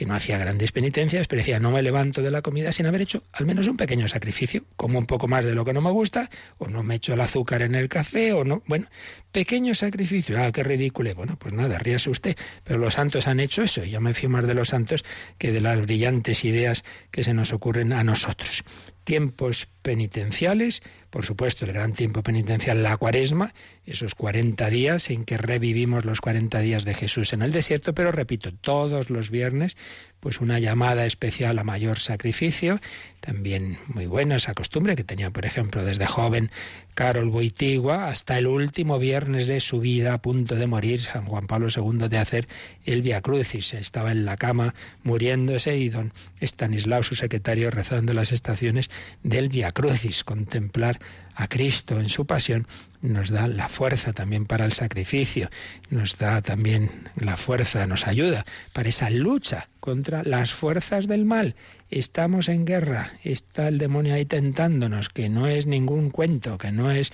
que 0.00 0.06
no 0.06 0.14
hacía 0.14 0.38
grandes 0.38 0.72
penitencias, 0.72 1.28
pero 1.28 1.40
decía, 1.40 1.60
no 1.60 1.72
me 1.72 1.82
levanto 1.82 2.22
de 2.22 2.30
la 2.30 2.40
comida 2.40 2.72
sin 2.72 2.86
haber 2.86 3.02
hecho 3.02 3.22
al 3.32 3.44
menos 3.44 3.66
un 3.66 3.76
pequeño 3.76 4.08
sacrificio, 4.08 4.64
como 4.74 4.98
un 4.98 5.04
poco 5.04 5.28
más 5.28 5.44
de 5.44 5.54
lo 5.54 5.62
que 5.62 5.74
no 5.74 5.82
me 5.82 5.90
gusta, 5.90 6.30
o 6.56 6.68
no 6.68 6.82
me 6.82 6.94
echo 6.94 7.12
el 7.12 7.20
azúcar 7.20 7.60
en 7.60 7.74
el 7.74 7.90
café, 7.90 8.32
o 8.32 8.42
no, 8.42 8.62
bueno, 8.66 8.86
pequeño 9.30 9.74
sacrificio, 9.74 10.42
ah, 10.42 10.52
qué 10.52 10.64
ridículo, 10.64 11.14
bueno, 11.14 11.36
pues 11.38 11.52
nada, 11.52 11.78
ríase 11.78 12.08
usted, 12.08 12.34
pero 12.64 12.78
los 12.78 12.94
santos 12.94 13.28
han 13.28 13.40
hecho 13.40 13.62
eso, 13.62 13.84
y 13.84 13.90
yo 13.90 14.00
me 14.00 14.14
fío 14.14 14.30
más 14.30 14.46
de 14.46 14.54
los 14.54 14.68
santos 14.68 15.04
que 15.36 15.52
de 15.52 15.60
las 15.60 15.78
brillantes 15.82 16.46
ideas 16.46 16.82
que 17.10 17.22
se 17.22 17.34
nos 17.34 17.52
ocurren 17.52 17.92
a 17.92 18.02
nosotros. 18.02 18.64
Tiempos 19.04 19.68
penitenciales, 19.82 20.82
por 21.10 21.26
supuesto, 21.26 21.64
el 21.64 21.72
gran 21.72 21.92
tiempo 21.92 22.22
penitencial, 22.22 22.82
la 22.82 22.96
cuaresma, 22.96 23.52
esos 23.84 24.14
40 24.14 24.70
días 24.70 25.10
en 25.10 25.24
que 25.24 25.36
revivimos 25.36 26.04
los 26.04 26.20
40 26.20 26.60
días 26.60 26.84
de 26.84 26.94
Jesús 26.94 27.32
en 27.32 27.42
el 27.42 27.52
desierto, 27.52 27.94
pero 27.94 28.12
repito, 28.12 28.52
todos 28.52 29.10
los 29.10 29.30
viernes, 29.30 29.76
pues 30.20 30.40
una 30.40 30.58
llamada 30.58 31.06
especial 31.06 31.58
a 31.58 31.64
mayor 31.64 31.98
sacrificio, 31.98 32.78
también 33.20 33.78
muy 33.88 34.06
buena 34.06 34.36
esa 34.36 34.54
costumbre 34.54 34.94
que 34.94 35.04
tenía, 35.04 35.30
por 35.30 35.46
ejemplo, 35.46 35.84
desde 35.84 36.06
joven 36.06 36.50
Carol 36.94 37.30
Boitigua 37.30 38.08
hasta 38.08 38.38
el 38.38 38.46
último 38.46 38.98
viernes 38.98 39.46
de 39.46 39.60
su 39.60 39.80
vida, 39.80 40.14
a 40.14 40.22
punto 40.22 40.54
de 40.54 40.66
morir, 40.66 41.00
San 41.00 41.24
Juan 41.24 41.46
Pablo 41.46 41.68
II, 41.74 42.08
de 42.08 42.18
hacer 42.18 42.48
el 42.84 43.02
Via 43.02 43.20
Crucis. 43.20 43.74
Estaba 43.74 44.12
en 44.12 44.24
la 44.24 44.36
cama 44.36 44.74
muriéndose 45.02 45.76
y 45.76 45.88
don 45.88 46.12
Estanislao, 46.38 47.02
su 47.02 47.14
secretario, 47.14 47.70
rezando 47.70 48.14
las 48.14 48.32
estaciones 48.32 48.90
del 49.22 49.48
Via 49.48 49.72
Crucis, 49.72 50.24
contemplar 50.24 50.99
a 51.34 51.48
Cristo 51.48 52.00
en 52.00 52.08
su 52.08 52.26
pasión, 52.26 52.66
nos 53.02 53.30
da 53.30 53.48
la 53.48 53.68
fuerza 53.68 54.12
también 54.12 54.44
para 54.44 54.66
el 54.66 54.72
sacrificio, 54.72 55.48
nos 55.88 56.18
da 56.18 56.42
también 56.42 56.90
la 57.16 57.36
fuerza, 57.36 57.86
nos 57.86 58.06
ayuda 58.06 58.44
para 58.74 58.90
esa 58.90 59.08
lucha 59.08 59.68
contra 59.80 60.22
las 60.22 60.52
fuerzas 60.52 61.08
del 61.08 61.24
mal. 61.24 61.56
Estamos 61.88 62.48
en 62.48 62.66
guerra, 62.66 63.10
está 63.24 63.68
el 63.68 63.78
demonio 63.78 64.14
ahí 64.14 64.26
tentándonos, 64.26 65.08
que 65.08 65.30
no 65.30 65.46
es 65.46 65.66
ningún 65.66 66.10
cuento, 66.10 66.58
que 66.58 66.72
no 66.72 66.90
es 66.90 67.10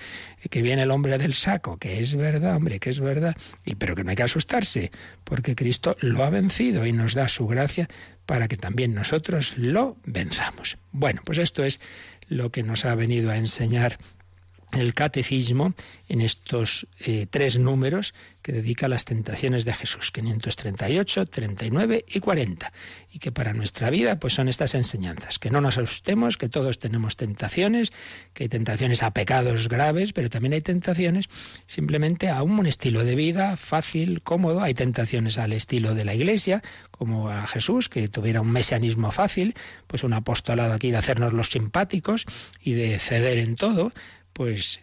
que 0.49 0.61
viene 0.61 0.83
el 0.83 0.91
hombre 0.91 1.17
del 1.17 1.33
saco, 1.33 1.77
que 1.77 2.01
es 2.01 2.15
verdad, 2.15 2.57
hombre, 2.57 2.79
que 2.79 2.89
es 2.89 2.99
verdad, 2.99 3.35
y 3.65 3.75
pero 3.75 3.95
que 3.95 4.03
no 4.03 4.09
hay 4.09 4.17
que 4.17 4.23
asustarse, 4.23 4.91
porque 5.23 5.55
Cristo 5.55 5.95
lo 6.01 6.23
ha 6.25 6.29
vencido 6.29 6.85
y 6.85 6.91
nos 6.91 7.13
da 7.13 7.29
su 7.29 7.47
gracia 7.47 7.87
para 8.25 8.49
que 8.49 8.57
también 8.57 8.93
nosotros 8.93 9.57
lo 9.57 9.95
venzamos. 10.05 10.77
Bueno, 10.91 11.21
pues 11.23 11.37
esto 11.37 11.63
es 11.63 11.79
lo 12.29 12.51
que 12.51 12.63
nos 12.63 12.85
ha 12.85 12.95
venido 12.95 13.31
a 13.31 13.37
enseñar 13.37 13.97
el 14.73 14.93
catecismo 14.93 15.73
en 16.09 16.21
estos 16.21 16.87
eh, 16.99 17.27
tres 17.29 17.59
números 17.59 18.13
que 18.41 18.53
dedica 18.53 18.85
a 18.85 18.89
las 18.89 19.05
tentaciones 19.05 19.65
de 19.65 19.73
Jesús, 19.73 20.11
538, 20.11 21.25
39 21.25 22.05
y 22.07 22.19
40, 22.19 22.71
y 23.11 23.19
que 23.19 23.31
para 23.31 23.53
nuestra 23.53 23.89
vida 23.89 24.19
pues 24.19 24.33
son 24.33 24.47
estas 24.47 24.73
enseñanzas, 24.73 25.37
que 25.37 25.49
no 25.49 25.59
nos 25.59 25.77
asustemos, 25.77 26.37
que 26.37 26.47
todos 26.47 26.79
tenemos 26.79 27.17
tentaciones, 27.17 27.91
que 28.33 28.43
hay 28.45 28.49
tentaciones 28.49 29.03
a 29.03 29.11
pecados 29.11 29.67
graves, 29.67 30.13
pero 30.13 30.29
también 30.29 30.53
hay 30.53 30.61
tentaciones 30.61 31.25
simplemente 31.65 32.29
a 32.29 32.41
un 32.41 32.65
estilo 32.65 33.03
de 33.03 33.15
vida 33.15 33.57
fácil, 33.57 34.21
cómodo, 34.21 34.61
hay 34.61 34.73
tentaciones 34.73 35.37
al 35.37 35.51
estilo 35.51 35.93
de 35.93 36.05
la 36.05 36.15
Iglesia, 36.15 36.63
como 36.91 37.29
a 37.29 37.47
Jesús, 37.47 37.89
que 37.89 38.07
tuviera 38.07 38.41
un 38.41 38.51
mesianismo 38.51 39.11
fácil, 39.11 39.55
pues 39.87 40.03
un 40.03 40.13
apostolado 40.13 40.73
aquí 40.73 40.91
de 40.91 40.97
hacernos 40.97 41.33
los 41.33 41.49
simpáticos 41.49 42.25
y 42.61 42.73
de 42.73 42.97
ceder 42.97 43.39
en 43.39 43.55
todo, 43.55 43.91
pues 44.37 44.81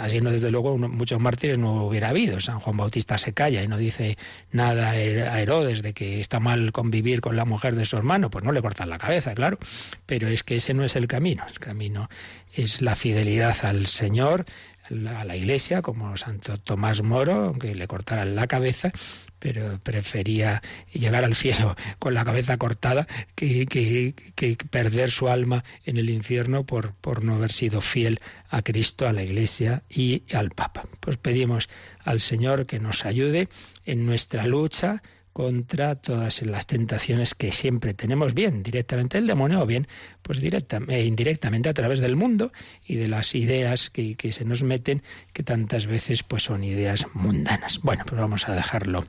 así 0.00 0.20
no 0.20 0.30
desde 0.30 0.52
luego 0.52 0.78
muchos 0.78 1.18
mártires 1.18 1.58
no 1.58 1.86
hubiera 1.86 2.10
habido. 2.10 2.38
San 2.38 2.60
Juan 2.60 2.76
Bautista 2.76 3.18
se 3.18 3.32
calla 3.32 3.60
y 3.60 3.66
no 3.66 3.76
dice 3.76 4.16
nada 4.52 4.90
a 4.90 5.40
Herodes 5.40 5.82
de 5.82 5.92
que 5.92 6.20
está 6.20 6.38
mal 6.38 6.70
convivir 6.70 7.20
con 7.20 7.34
la 7.34 7.44
mujer 7.44 7.74
de 7.74 7.84
su 7.84 7.96
hermano, 7.96 8.30
pues 8.30 8.44
no 8.44 8.52
le 8.52 8.62
cortan 8.62 8.90
la 8.90 8.98
cabeza, 8.98 9.34
claro, 9.34 9.58
pero 10.06 10.28
es 10.28 10.44
que 10.44 10.54
ese 10.54 10.72
no 10.72 10.84
es 10.84 10.94
el 10.94 11.08
camino, 11.08 11.44
el 11.48 11.58
camino 11.58 12.08
es 12.54 12.80
la 12.80 12.94
fidelidad 12.94 13.56
al 13.64 13.86
Señor, 13.86 14.44
a 14.90 15.24
la 15.24 15.36
Iglesia, 15.36 15.82
como 15.82 16.16
Santo 16.16 16.58
Tomás 16.58 17.02
Moro, 17.02 17.46
aunque 17.46 17.74
le 17.74 17.86
cortaran 17.86 18.34
la 18.34 18.46
cabeza, 18.46 18.92
pero 19.38 19.78
prefería 19.80 20.62
llegar 20.92 21.24
al 21.24 21.34
cielo 21.34 21.76
con 21.98 22.14
la 22.14 22.24
cabeza 22.24 22.56
cortada 22.56 23.06
que, 23.34 23.66
que, 23.66 24.56
perder 24.70 25.10
su 25.10 25.28
alma 25.28 25.64
en 25.84 25.96
el 25.96 26.10
infierno 26.10 26.64
por, 26.64 26.94
por 26.94 27.24
no 27.24 27.34
haber 27.34 27.52
sido 27.52 27.80
fiel 27.80 28.20
a 28.50 28.62
Cristo, 28.62 29.08
a 29.08 29.12
la 29.12 29.22
Iglesia 29.22 29.82
y 29.88 30.22
al 30.32 30.50
Papa. 30.50 30.86
Pues 31.00 31.16
pedimos 31.16 31.68
al 32.04 32.20
Señor 32.20 32.66
que 32.66 32.78
nos 32.78 33.04
ayude 33.04 33.48
en 33.84 34.06
nuestra 34.06 34.46
lucha 34.46 35.02
contra 35.32 35.94
todas 35.94 36.42
las 36.42 36.66
tentaciones 36.66 37.34
que 37.34 37.52
siempre 37.52 37.94
tenemos, 37.94 38.34
bien 38.34 38.62
directamente 38.62 39.18
el 39.18 39.26
demonio 39.26 39.62
o 39.62 39.66
bien 39.66 39.86
pues 40.22 40.40
directamente, 40.40 40.96
eh, 40.96 41.04
indirectamente 41.04 41.68
a 41.68 41.74
través 41.74 42.00
del 42.00 42.16
mundo 42.16 42.52
y 42.86 42.96
de 42.96 43.08
las 43.08 43.34
ideas 43.34 43.90
que, 43.90 44.14
que, 44.14 44.32
se 44.32 44.44
nos 44.44 44.62
meten, 44.62 45.02
que 45.32 45.42
tantas 45.42 45.86
veces 45.86 46.22
pues 46.22 46.44
son 46.44 46.64
ideas 46.64 47.06
mundanas. 47.14 47.80
Bueno, 47.82 48.04
pues 48.06 48.20
vamos 48.20 48.48
a 48.48 48.54
dejarlo 48.54 49.04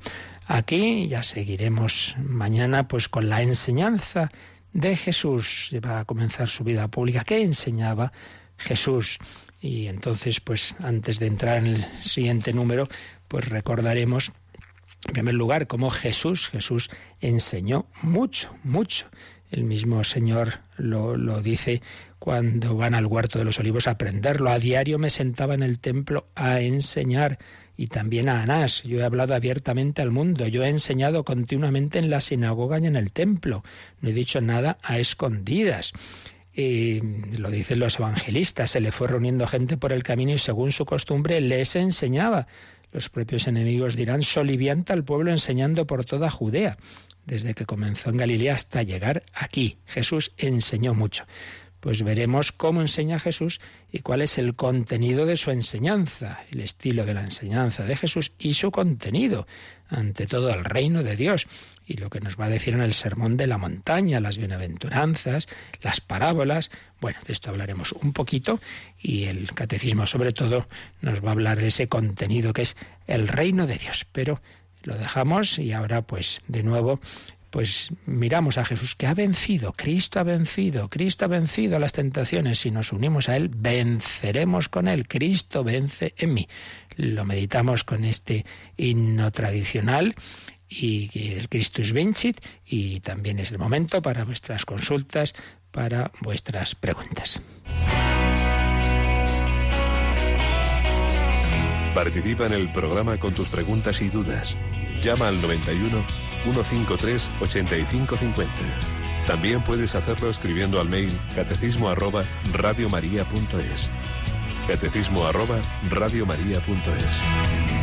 aquí, 0.48 1.08
ya 1.08 1.24
seguiremos 1.24 2.16
mañana 2.18 2.88
pues 2.88 3.10
con 3.10 3.30
la 3.30 3.42
enseñanza 3.42 4.32
de 4.74 4.96
Jesús. 4.96 5.76
Va 5.86 6.00
a 6.00 6.06
comenzar 6.06 6.50
su 6.50 6.64
vida 6.64 6.88
pública. 6.88 7.24
¿Qué 7.24 7.42
enseñaba 7.42 8.12
Jesús? 8.58 9.20
Y 9.62 9.88
entonces, 9.88 10.42
pues 10.42 10.76
antes 10.80 11.20
de 11.20 11.28
entrar 11.28 11.60
en 11.60 11.68
el 11.68 11.86
siguiente 12.02 12.52
número, 12.52 12.88
pues 13.28 13.48
recordaremos 13.48 14.34
en 15.08 15.14
primer 15.14 15.34
lugar, 15.34 15.68
como 15.68 15.90
Jesús, 15.90 16.50
Jesús 16.50 16.90
enseñó 17.20 17.86
mucho, 18.02 18.56
mucho. 18.64 19.08
El 19.52 19.66
mismo 19.66 20.04
Señor 20.04 20.62
lo, 20.78 21.16
lo, 21.16 21.42
dice 21.42 21.82
cuando 22.18 22.76
van 22.76 22.96
al 22.96 23.06
huerto 23.06 23.38
de 23.38 23.46
los 23.46 23.60
olivos 23.60 23.88
a 23.88 23.92
aprenderlo. 23.92 24.50
A 24.50 24.58
diario 24.58 24.98
me 24.98 25.10
sentaba 25.10 25.54
en 25.54 25.62
el 25.62 25.78
templo 25.80 26.26
a 26.36 26.62
enseñar 26.62 27.38
y 27.76 27.88
también 27.88 28.30
a 28.30 28.42
Anás. 28.42 28.84
Yo 28.84 29.00
he 29.00 29.04
hablado 29.04 29.36
abiertamente 29.36 30.02
al 30.02 30.12
mundo. 30.12 30.48
Yo 30.48 30.64
he 30.64 30.70
enseñado 30.70 31.24
continuamente 31.24 32.00
en 32.00 32.10
la 32.10 32.22
sinagoga 32.22 32.80
y 32.80 32.86
en 32.86 32.96
el 32.96 33.12
templo. 33.12 33.64
No 34.02 34.10
he 34.10 34.14
dicho 34.14 34.42
nada 34.42 34.78
a 34.84 35.00
escondidas. 35.00 35.94
Y 36.56 37.02
lo 37.38 37.50
dicen 37.50 37.80
los 37.80 38.00
evangelistas. 38.00 38.72
Se 38.72 38.80
le 38.80 38.92
fue 38.92 39.08
reuniendo 39.08 39.48
gente 39.48 39.78
por 39.78 39.92
el 39.92 40.04
camino 40.04 40.34
y 40.34 40.40
según 40.40 40.72
su 40.72 40.86
costumbre 40.86 41.42
les 41.42 41.76
enseñaba. 41.76 42.48
Los 42.94 43.10
propios 43.10 43.48
enemigos 43.48 43.96
dirán, 43.96 44.22
solivianta 44.22 44.94
al 44.94 45.04
pueblo 45.04 45.32
enseñando 45.32 45.88
por 45.88 46.06
toda 46.06 46.30
Judea. 46.30 46.78
Desde 47.26 47.56
que 47.56 47.66
comenzó 47.66 48.12
en 48.12 48.18
Galilea 48.18 48.54
hasta 48.54 48.84
llegar 48.84 49.24
aquí. 49.34 49.78
Jesús 49.88 50.32
enseñó 50.38 50.94
mucho. 50.94 51.26
Pues 51.80 52.04
veremos 52.04 52.52
cómo 52.52 52.82
enseña 52.82 53.18
Jesús 53.18 53.60
y 53.92 54.00
cuál 54.00 54.22
es 54.22 54.38
el 54.38 54.56
contenido 54.56 55.26
de 55.26 55.38
su 55.38 55.50
enseñanza, 55.50 56.46
el 56.52 56.62
estilo 56.62 57.04
de 57.04 57.16
la 57.16 57.22
enseñanza 57.22 57.84
de 57.84 57.96
Jesús 57.96 58.32
y 58.38 58.54
su 58.54 58.72
contenido, 58.72 59.48
ante 59.94 60.26
todo 60.26 60.54
el 60.54 60.66
reino 60.66 61.04
de 61.04 61.16
Dios 61.16 61.48
y 61.86 61.98
lo 61.98 62.10
que 62.10 62.20
nos 62.20 62.40
va 62.40 62.46
a 62.46 62.50
decir 62.50 62.74
en 62.74 62.82
el 62.82 62.94
Sermón 62.94 63.38
de 63.38 63.48
la 63.48 63.58
Montaña, 63.58 64.20
las 64.20 64.38
bienaventuranzas, 64.38 65.48
las 65.82 66.02
parábolas. 66.02 66.72
Bueno, 67.00 67.20
de 67.26 67.34
esto 67.34 67.50
hablaremos 67.50 67.92
un 67.92 68.14
poquito 68.14 68.60
y 69.02 69.26
el 69.26 69.54
catecismo 69.54 70.06
sobre 70.06 70.34
todo 70.34 70.68
nos 71.02 71.24
va 71.24 71.30
a 71.30 71.34
hablar 71.34 71.60
de 71.60 71.68
ese 71.68 71.88
contenido 71.88 72.54
que 72.54 72.64
es 72.64 72.76
el 73.08 73.28
reino 73.28 73.68
de 73.68 73.78
Dios. 73.78 74.06
Pero 74.12 74.42
lo 74.84 74.98
dejamos 74.98 75.60
y 75.60 75.74
ahora 75.74 76.02
pues 76.02 76.42
de 76.48 76.64
nuevo 76.64 77.00
pues 77.54 77.90
miramos 78.08 78.58
a 78.58 78.66
Jesús 78.66 78.96
que 78.96 79.06
ha 79.06 79.14
vencido, 79.14 79.74
Cristo 79.74 80.20
ha 80.20 80.24
vencido, 80.24 80.90
Cristo 80.90 81.26
ha 81.26 81.28
vencido 81.28 81.78
las 81.78 81.92
tentaciones. 81.92 82.58
Si 82.58 82.72
nos 82.72 82.92
unimos 82.92 83.30
a 83.30 83.36
Él, 83.36 83.48
venceremos 83.48 84.70
con 84.70 84.88
Él. 84.88 85.08
Cristo 85.08 85.64
vence 85.64 86.16
en 86.18 86.34
mí. 86.34 86.48
Lo 86.96 87.26
meditamos 87.26 87.84
con 87.84 88.06
este 88.06 88.44
himno 88.76 89.32
tradicional 89.32 90.16
y 90.68 91.12
el 91.38 91.48
Christus 91.48 91.94
Vincit 91.94 92.44
y 92.66 93.02
también 93.02 93.38
es 93.38 93.52
el 93.52 93.60
momento 93.60 94.02
para 94.02 94.26
vuestras 94.26 94.66
consultas, 94.66 95.36
para 95.70 96.12
vuestras 96.22 96.74
preguntas. 96.74 97.40
Participa 101.94 102.48
en 102.48 102.54
el 102.54 102.72
programa 102.72 103.20
con 103.20 103.36
tus 103.36 103.48
preguntas 103.48 104.02
y 104.02 104.10
dudas. 104.10 104.58
Llama 105.04 105.28
al 105.28 105.40
91 105.40 106.33
153 106.44 107.30
8550. 107.42 108.52
También 109.26 109.62
puedes 109.62 109.96
hacerlo 109.96 110.30
escribiendo 110.30 110.80
al 110.82 110.90
mail 110.90 111.12
catecismo 111.36 111.90
arroba 111.90 112.24
radiomaria.es. 112.54 113.90
Catecismo 114.68 115.26
arroba 115.26 115.60
radiomaria.es. 115.90 117.83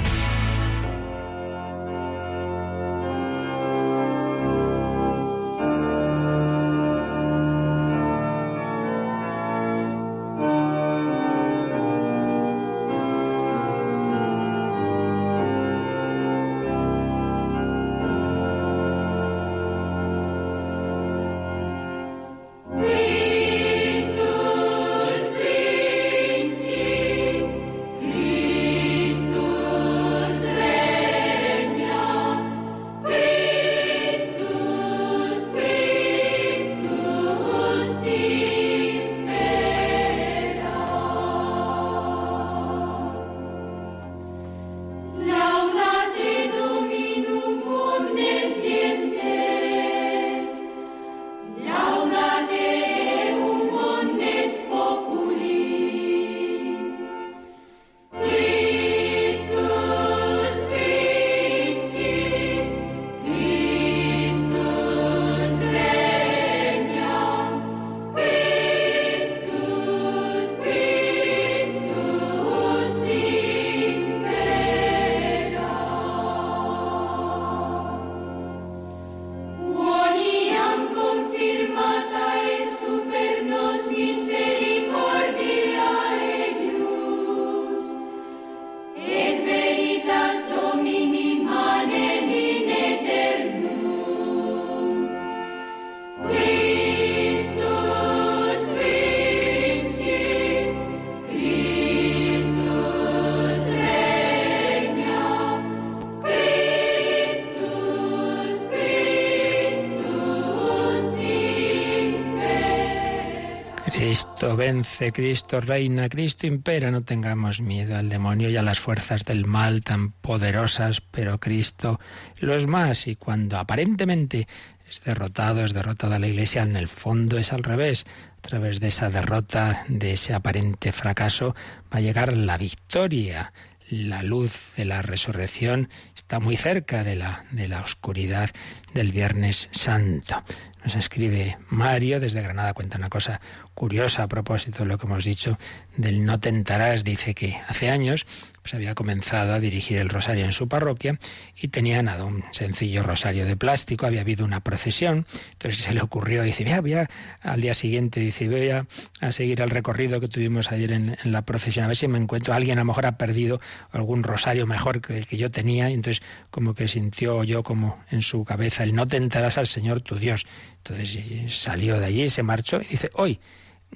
Cristo 114.41 114.57
vence, 114.57 115.12
Cristo 115.12 115.61
reina, 115.61 116.09
Cristo 116.09 116.47
impera, 116.47 116.91
no 116.91 117.03
tengamos 117.03 117.61
miedo 117.61 117.95
al 117.95 118.09
demonio 118.09 118.49
y 118.49 118.57
a 118.57 118.62
las 118.62 118.80
fuerzas 118.80 119.26
del 119.26 119.45
mal 119.45 119.82
tan 119.82 120.12
poderosas, 120.12 121.03
pero 121.03 121.38
Cristo 121.38 122.01
lo 122.38 122.55
es 122.55 122.66
más 122.66 123.07
y 123.07 123.16
cuando 123.16 123.59
aparentemente 123.59 124.49
es 124.88 125.03
derrotado, 125.05 125.62
es 125.62 125.74
derrotada 125.74 126.18
la 126.18 126.26
Iglesia, 126.26 126.62
en 126.62 126.76
el 126.76 126.88
fondo 126.88 127.36
es 127.36 127.53
al 127.53 127.62
revés. 127.62 128.07
A 128.38 128.41
través 128.41 128.80
de 128.80 128.88
esa 128.88 129.11
derrota, 129.11 129.84
de 129.88 130.12
ese 130.12 130.32
aparente 130.32 130.91
fracaso, 130.91 131.55
va 131.93 131.99
a 131.99 132.01
llegar 132.01 132.32
la 132.32 132.57
victoria. 132.57 133.53
La 133.91 134.22
luz 134.22 134.72
de 134.74 134.86
la 134.86 135.03
resurrección 135.03 135.91
está 136.16 136.41
muy 136.41 136.57
cerca 136.57 137.05
de 137.05 137.16
la, 137.16 137.45
de 137.51 137.68
la 137.68 137.82
oscuridad 137.82 138.49
del 138.95 139.12
Viernes 139.12 139.68
Santo. 139.72 140.43
Nos 140.82 140.96
escribe 140.96 141.58
Mario 141.68 142.20
desde 142.20 142.40
Granada, 142.40 142.72
cuenta 142.72 142.96
una 142.96 143.10
cosa 143.10 143.40
curiosa 143.74 144.22
a 144.22 144.28
propósito 144.28 144.82
de 144.82 144.88
lo 144.88 144.98
que 144.98 145.06
hemos 145.06 145.24
dicho 145.24 145.58
del 145.96 146.24
no 146.24 146.40
tentarás. 146.40 147.04
Dice 147.04 147.34
que 147.34 147.60
hace 147.68 147.90
años 147.90 148.26
pues 148.70 148.74
había 148.76 148.94
comenzado 148.94 149.52
a 149.52 149.58
dirigir 149.58 149.98
el 149.98 150.08
rosario 150.08 150.44
en 150.44 150.52
su 150.52 150.68
parroquia 150.68 151.18
y 151.60 151.68
tenía 151.68 152.02
nada, 152.04 152.24
un 152.24 152.44
sencillo 152.52 153.02
rosario 153.02 153.44
de 153.44 153.56
plástico, 153.56 154.06
había 154.06 154.20
habido 154.20 154.44
una 154.44 154.60
procesión, 154.60 155.26
entonces 155.52 155.82
se 155.82 155.92
le 155.92 156.00
ocurrió, 156.00 156.44
dice, 156.44 156.80
voy 156.80 156.92
a, 156.92 157.10
al 157.40 157.60
día 157.60 157.74
siguiente, 157.74 158.20
dice, 158.20 158.48
voy 158.48 158.70
a, 158.70 158.86
seguir 159.32 159.60
el 159.60 159.70
recorrido 159.70 160.20
que 160.20 160.28
tuvimos 160.28 160.70
ayer 160.70 160.92
en, 160.92 161.16
la 161.24 161.42
procesión, 161.42 161.84
a 161.84 161.88
ver 161.88 161.96
si 161.96 162.06
me 162.06 162.18
encuentro, 162.18 162.54
alguien 162.54 162.78
a 162.78 162.82
lo 162.82 162.86
mejor 162.86 163.06
ha 163.06 163.18
perdido 163.18 163.60
algún 163.90 164.22
rosario 164.22 164.68
mejor 164.68 165.00
que 165.00 165.18
el 165.18 165.26
que 165.26 165.36
yo 165.36 165.50
tenía, 165.50 165.90
y 165.90 165.94
entonces 165.94 166.22
como 166.50 166.74
que 166.74 166.86
sintió 166.86 167.42
yo 167.42 167.64
como 167.64 167.98
en 168.10 168.22
su 168.22 168.44
cabeza 168.44 168.84
el 168.84 168.94
no 168.94 169.08
tentarás 169.08 169.58
al 169.58 169.66
Señor 169.66 170.00
tu 170.00 170.16
Dios. 170.16 170.46
Entonces 170.76 171.18
salió 171.52 171.98
de 171.98 172.06
allí, 172.06 172.30
se 172.30 172.44
marchó 172.44 172.80
y 172.80 172.86
dice, 172.86 173.10
hoy 173.14 173.40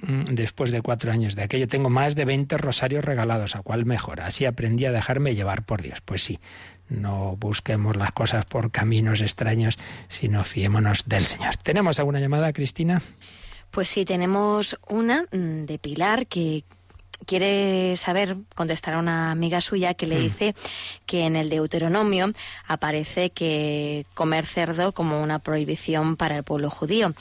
después 0.01 0.71
de 0.71 0.81
cuatro 0.81 1.11
años 1.11 1.35
de 1.35 1.43
aquello, 1.43 1.67
tengo 1.67 1.89
más 1.89 2.15
de 2.15 2.25
20 2.25 2.57
rosarios 2.57 3.05
regalados, 3.05 3.55
¿a 3.55 3.61
cuál 3.61 3.85
mejor? 3.85 4.21
Así 4.21 4.45
aprendí 4.45 4.85
a 4.85 4.91
dejarme 4.91 5.35
llevar 5.35 5.63
por 5.63 5.81
Dios. 5.81 6.01
Pues 6.01 6.23
sí, 6.23 6.39
no 6.89 7.35
busquemos 7.37 7.95
las 7.95 8.11
cosas 8.11 8.45
por 8.45 8.71
caminos 8.71 9.21
extraños, 9.21 9.77
sino 10.07 10.43
fiémonos 10.43 11.05
del 11.05 11.23
Señor. 11.23 11.55
¿Tenemos 11.57 11.99
alguna 11.99 12.19
llamada, 12.19 12.53
Cristina? 12.53 13.01
Pues 13.71 13.89
sí, 13.89 14.05
tenemos 14.05 14.77
una 14.87 15.23
mm, 15.31 15.65
de 15.65 15.79
Pilar 15.79 16.27
que 16.27 16.63
quiere 17.25 17.95
saber, 17.95 18.37
contestar 18.55 18.95
a 18.95 18.99
una 18.99 19.31
amiga 19.31 19.61
suya 19.61 19.93
que 19.93 20.05
le 20.05 20.19
hmm. 20.19 20.23
dice 20.23 20.55
que 21.05 21.25
en 21.25 21.35
el 21.35 21.49
Deuteronomio 21.49 22.31
aparece 22.67 23.31
que 23.31 24.05
comer 24.13 24.45
cerdo 24.45 24.91
como 24.91 25.21
una 25.21 25.39
prohibición 25.39 26.17
para 26.17 26.37
el 26.37 26.43
pueblo 26.43 26.69
judío. 26.69 27.13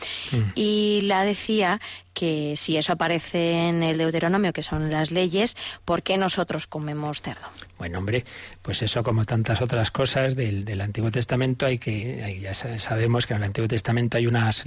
Y 0.54 1.00
la 1.02 1.24
decía 1.24 1.80
que 2.14 2.54
si 2.56 2.76
eso 2.76 2.92
aparece 2.92 3.68
en 3.68 3.82
el 3.82 3.98
Deuteronomio, 3.98 4.52
que 4.52 4.62
son 4.62 4.90
las 4.90 5.10
leyes, 5.10 5.56
¿por 5.84 6.02
qué 6.02 6.16
nosotros 6.16 6.66
comemos 6.66 7.20
cerdo? 7.20 7.46
Bueno, 7.76 7.98
hombre, 7.98 8.24
pues 8.62 8.80
eso 8.82 9.02
como 9.02 9.24
tantas 9.24 9.60
otras 9.60 9.90
cosas 9.90 10.36
del, 10.36 10.80
Antiguo 10.80 11.10
Testamento 11.10 11.66
hay 11.66 11.78
que 11.78 12.38
ya 12.40 12.54
sabemos 12.54 13.26
que 13.26 13.34
en 13.34 13.38
el 13.38 13.44
Antiguo 13.44 13.68
Testamento 13.68 14.16
hay 14.16 14.26
unas 14.26 14.64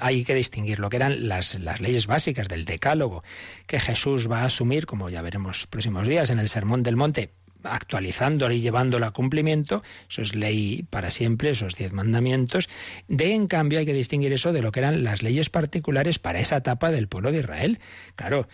hay 0.00 0.24
que 0.24 0.34
distinguir 0.34 0.80
lo 0.80 0.88
que 0.90 0.96
eran 0.96 1.28
las, 1.28 1.58
las 1.60 1.80
leyes 1.80 2.06
básicas 2.06 2.48
del 2.48 2.64
Decálogo 2.64 3.22
que 3.66 3.78
Jesús 3.78 4.30
va 4.30 4.40
a 4.40 4.46
asumir, 4.46 4.86
como 4.86 5.10
ya 5.10 5.22
veremos 5.22 5.66
próximos 5.66 6.08
días 6.08 6.30
en 6.30 6.38
el 6.38 6.48
Sermón 6.48 6.82
del 6.82 6.96
Monte, 6.96 7.30
actualizándola 7.62 8.54
y 8.54 8.60
llevándola 8.60 9.08
a 9.08 9.10
cumplimiento, 9.10 9.82
eso 10.08 10.22
es 10.22 10.34
ley 10.34 10.84
para 10.90 11.10
siempre, 11.10 11.50
esos 11.50 11.74
diez 11.74 11.92
mandamientos. 11.92 12.68
De 13.08 13.32
en 13.32 13.46
cambio 13.46 13.78
hay 13.78 13.86
que 13.86 13.92
distinguir 13.92 14.32
eso 14.32 14.52
de 14.52 14.62
lo 14.62 14.72
que 14.72 14.80
eran 14.80 15.04
las 15.04 15.22
leyes 15.22 15.50
particulares 15.50 16.18
para 16.18 16.40
esa 16.40 16.58
etapa 16.58 16.90
del 16.90 17.08
pueblo 17.08 17.32
de 17.32 17.38
Israel. 17.38 17.78
Claro, 18.14 18.48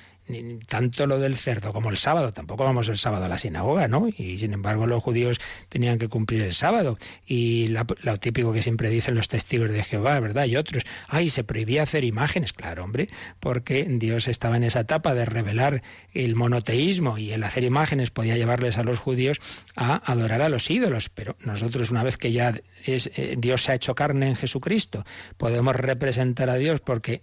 tanto 0.66 1.06
lo 1.06 1.18
del 1.18 1.36
cerdo 1.36 1.72
como 1.72 1.90
el 1.90 1.96
sábado, 1.96 2.32
tampoco 2.32 2.64
vamos 2.64 2.88
el 2.88 2.98
sábado 2.98 3.24
a 3.24 3.28
la 3.28 3.38
sinagoga, 3.38 3.88
¿no? 3.88 4.08
Y 4.08 4.38
sin 4.38 4.52
embargo 4.52 4.86
los 4.86 5.02
judíos 5.02 5.40
tenían 5.68 5.98
que 5.98 6.08
cumplir 6.08 6.42
el 6.42 6.54
sábado. 6.54 6.98
Y 7.26 7.68
lo 7.68 8.16
típico 8.18 8.52
que 8.52 8.62
siempre 8.62 8.88
dicen 8.90 9.14
los 9.14 9.28
testigos 9.28 9.70
de 9.70 9.82
Jehová, 9.82 10.18
¿verdad? 10.20 10.46
Y 10.46 10.56
otros, 10.56 10.84
ay, 11.08 11.28
se 11.30 11.44
prohibía 11.44 11.82
hacer 11.82 12.04
imágenes, 12.04 12.52
claro, 12.52 12.84
hombre, 12.84 13.08
porque 13.40 13.84
Dios 13.88 14.28
estaba 14.28 14.56
en 14.56 14.64
esa 14.64 14.80
etapa 14.80 15.14
de 15.14 15.24
revelar 15.24 15.82
el 16.14 16.34
monoteísmo 16.36 17.18
y 17.18 17.32
el 17.32 17.42
hacer 17.44 17.64
imágenes 17.64 18.10
podía 18.10 18.36
llevarles 18.36 18.78
a 18.78 18.82
los 18.84 18.98
judíos 18.98 19.38
a 19.76 19.96
adorar 20.10 20.42
a 20.42 20.48
los 20.48 20.70
ídolos. 20.70 21.08
Pero 21.08 21.36
nosotros 21.40 21.90
una 21.90 22.04
vez 22.04 22.16
que 22.16 22.32
ya 22.32 22.54
eh, 22.86 23.34
Dios 23.38 23.62
se 23.62 23.72
ha 23.72 23.74
hecho 23.74 23.94
carne 23.94 24.28
en 24.28 24.36
Jesucristo, 24.36 25.04
podemos 25.36 25.76
representar 25.76 26.48
a 26.48 26.56
Dios 26.56 26.80
porque 26.80 27.22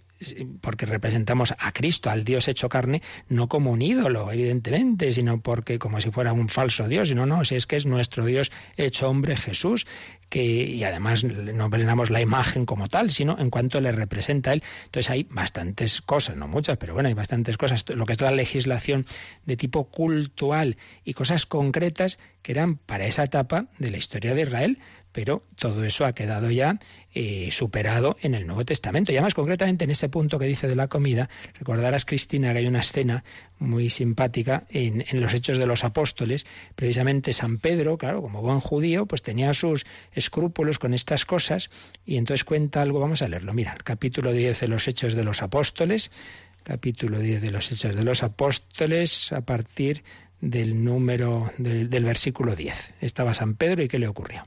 porque 0.60 0.86
representamos 0.86 1.54
a 1.58 1.72
Cristo, 1.72 2.10
al 2.10 2.24
Dios 2.24 2.48
hecho 2.48 2.68
carne, 2.68 3.02
no 3.28 3.48
como 3.48 3.70
un 3.70 3.82
ídolo, 3.82 4.30
evidentemente, 4.30 5.12
sino 5.12 5.40
porque 5.40 5.78
como 5.78 6.00
si 6.00 6.10
fuera 6.10 6.32
un 6.32 6.48
falso 6.48 6.88
Dios, 6.88 7.12
no, 7.14 7.26
no, 7.26 7.44
si 7.44 7.54
es 7.54 7.66
que 7.66 7.76
es 7.76 7.86
nuestro 7.86 8.24
Dios 8.24 8.52
hecho 8.76 9.08
hombre 9.08 9.36
Jesús, 9.36 9.86
que, 10.28 10.44
y 10.44 10.84
además 10.84 11.24
no 11.24 11.68
veneramos 11.70 12.10
la 12.10 12.20
imagen 12.20 12.66
como 12.66 12.88
tal, 12.88 13.10
sino 13.10 13.38
en 13.38 13.50
cuanto 13.50 13.80
le 13.80 13.92
representa 13.92 14.50
a 14.50 14.54
él. 14.54 14.62
Entonces 14.84 15.10
hay 15.10 15.26
bastantes 15.28 16.00
cosas, 16.02 16.36
no 16.36 16.48
muchas, 16.48 16.76
pero 16.76 16.94
bueno, 16.94 17.08
hay 17.08 17.14
bastantes 17.14 17.56
cosas, 17.56 17.84
lo 17.88 18.06
que 18.06 18.12
es 18.12 18.20
la 18.20 18.30
legislación 18.30 19.06
de 19.44 19.56
tipo 19.56 19.84
cultural 19.84 20.76
y 21.04 21.14
cosas 21.14 21.46
concretas 21.46 22.18
que 22.42 22.52
eran 22.52 22.76
para 22.76 23.06
esa 23.06 23.24
etapa 23.24 23.66
de 23.78 23.90
la 23.90 23.98
historia 23.98 24.34
de 24.34 24.42
Israel, 24.42 24.78
pero 25.12 25.44
todo 25.56 25.84
eso 25.84 26.04
ha 26.04 26.14
quedado 26.14 26.50
ya 26.50 26.78
eh, 27.12 27.48
superado 27.50 28.16
en 28.22 28.34
el 28.34 28.46
Nuevo 28.46 28.64
Testamento. 28.64 29.12
Y 29.12 29.16
además, 29.16 29.34
concretamente 29.34 29.84
en 29.84 29.90
ese 29.90 30.08
punto 30.08 30.38
que 30.38 30.46
dice 30.46 30.68
de 30.68 30.76
la 30.76 30.88
comida, 30.88 31.28
recordarás, 31.58 32.04
Cristina, 32.04 32.52
que 32.52 32.58
hay 32.58 32.66
una 32.66 32.80
escena 32.80 33.24
muy 33.58 33.90
simpática 33.90 34.64
en, 34.70 35.04
en, 35.08 35.20
los 35.20 35.34
Hechos 35.34 35.58
de 35.58 35.66
los 35.66 35.82
Apóstoles. 35.82 36.46
Precisamente 36.76 37.32
San 37.32 37.58
Pedro, 37.58 37.98
claro, 37.98 38.22
como 38.22 38.42
buen 38.42 38.60
judío, 38.60 39.06
pues 39.06 39.22
tenía 39.22 39.52
sus 39.54 39.86
escrúpulos 40.12 40.78
con 40.78 40.94
estas 40.94 41.24
cosas 41.24 41.70
y 42.06 42.16
entonces 42.16 42.44
cuenta 42.44 42.82
algo, 42.82 43.00
vamos 43.00 43.22
a 43.22 43.28
leerlo. 43.28 43.52
Mira, 43.52 43.72
el 43.72 43.82
capítulo 43.82 44.32
10 44.32 44.60
de 44.60 44.68
los 44.68 44.86
Hechos 44.86 45.14
de 45.14 45.24
los 45.24 45.42
Apóstoles, 45.42 46.12
capítulo 46.62 47.18
10 47.18 47.42
de 47.42 47.50
los 47.50 47.72
Hechos 47.72 47.96
de 47.96 48.04
los 48.04 48.22
Apóstoles, 48.22 49.32
a 49.32 49.40
partir 49.40 50.04
del 50.40 50.84
número 50.84 51.52
del, 51.58 51.90
del 51.90 52.04
versículo 52.04 52.54
10. 52.54 52.94
Estaba 53.00 53.34
San 53.34 53.54
Pedro 53.56 53.82
y 53.82 53.88
¿qué 53.88 53.98
le 53.98 54.08
ocurrió? 54.08 54.46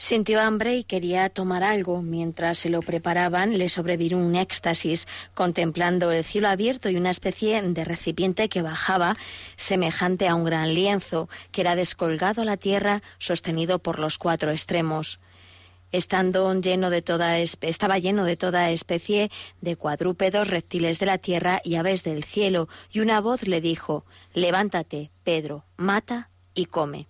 Sintió 0.00 0.40
hambre 0.40 0.76
y 0.76 0.84
quería 0.84 1.28
tomar 1.28 1.64
algo. 1.64 2.02
Mientras 2.02 2.58
se 2.58 2.70
lo 2.70 2.82
preparaban, 2.82 3.58
le 3.58 3.68
sobrevino 3.68 4.16
un 4.16 4.36
éxtasis, 4.36 5.08
contemplando 5.34 6.12
el 6.12 6.22
cielo 6.22 6.46
abierto 6.48 6.88
y 6.88 6.96
una 6.96 7.10
especie 7.10 7.60
de 7.60 7.84
recipiente 7.84 8.48
que 8.48 8.62
bajaba, 8.62 9.16
semejante 9.56 10.28
a 10.28 10.36
un 10.36 10.44
gran 10.44 10.72
lienzo, 10.72 11.28
que 11.50 11.62
era 11.62 11.74
descolgado 11.74 12.42
a 12.42 12.44
la 12.44 12.56
tierra, 12.56 13.02
sostenido 13.18 13.80
por 13.80 13.98
los 13.98 14.18
cuatro 14.18 14.52
extremos. 14.52 15.18
Estando 15.90 16.54
lleno 16.60 16.90
de 16.90 17.02
toda, 17.02 17.38
estaba 17.38 17.98
lleno 17.98 18.24
de 18.24 18.36
toda 18.36 18.70
especie 18.70 19.32
de 19.62 19.74
cuadrúpedos, 19.74 20.46
reptiles 20.46 21.00
de 21.00 21.06
la 21.06 21.18
tierra 21.18 21.60
y 21.64 21.74
aves 21.74 22.04
del 22.04 22.22
cielo, 22.22 22.68
y 22.92 23.00
una 23.00 23.20
voz 23.20 23.48
le 23.48 23.60
dijo 23.60 24.04
Levántate, 24.32 25.10
Pedro, 25.24 25.64
mata 25.76 26.30
y 26.54 26.66
come. 26.66 27.08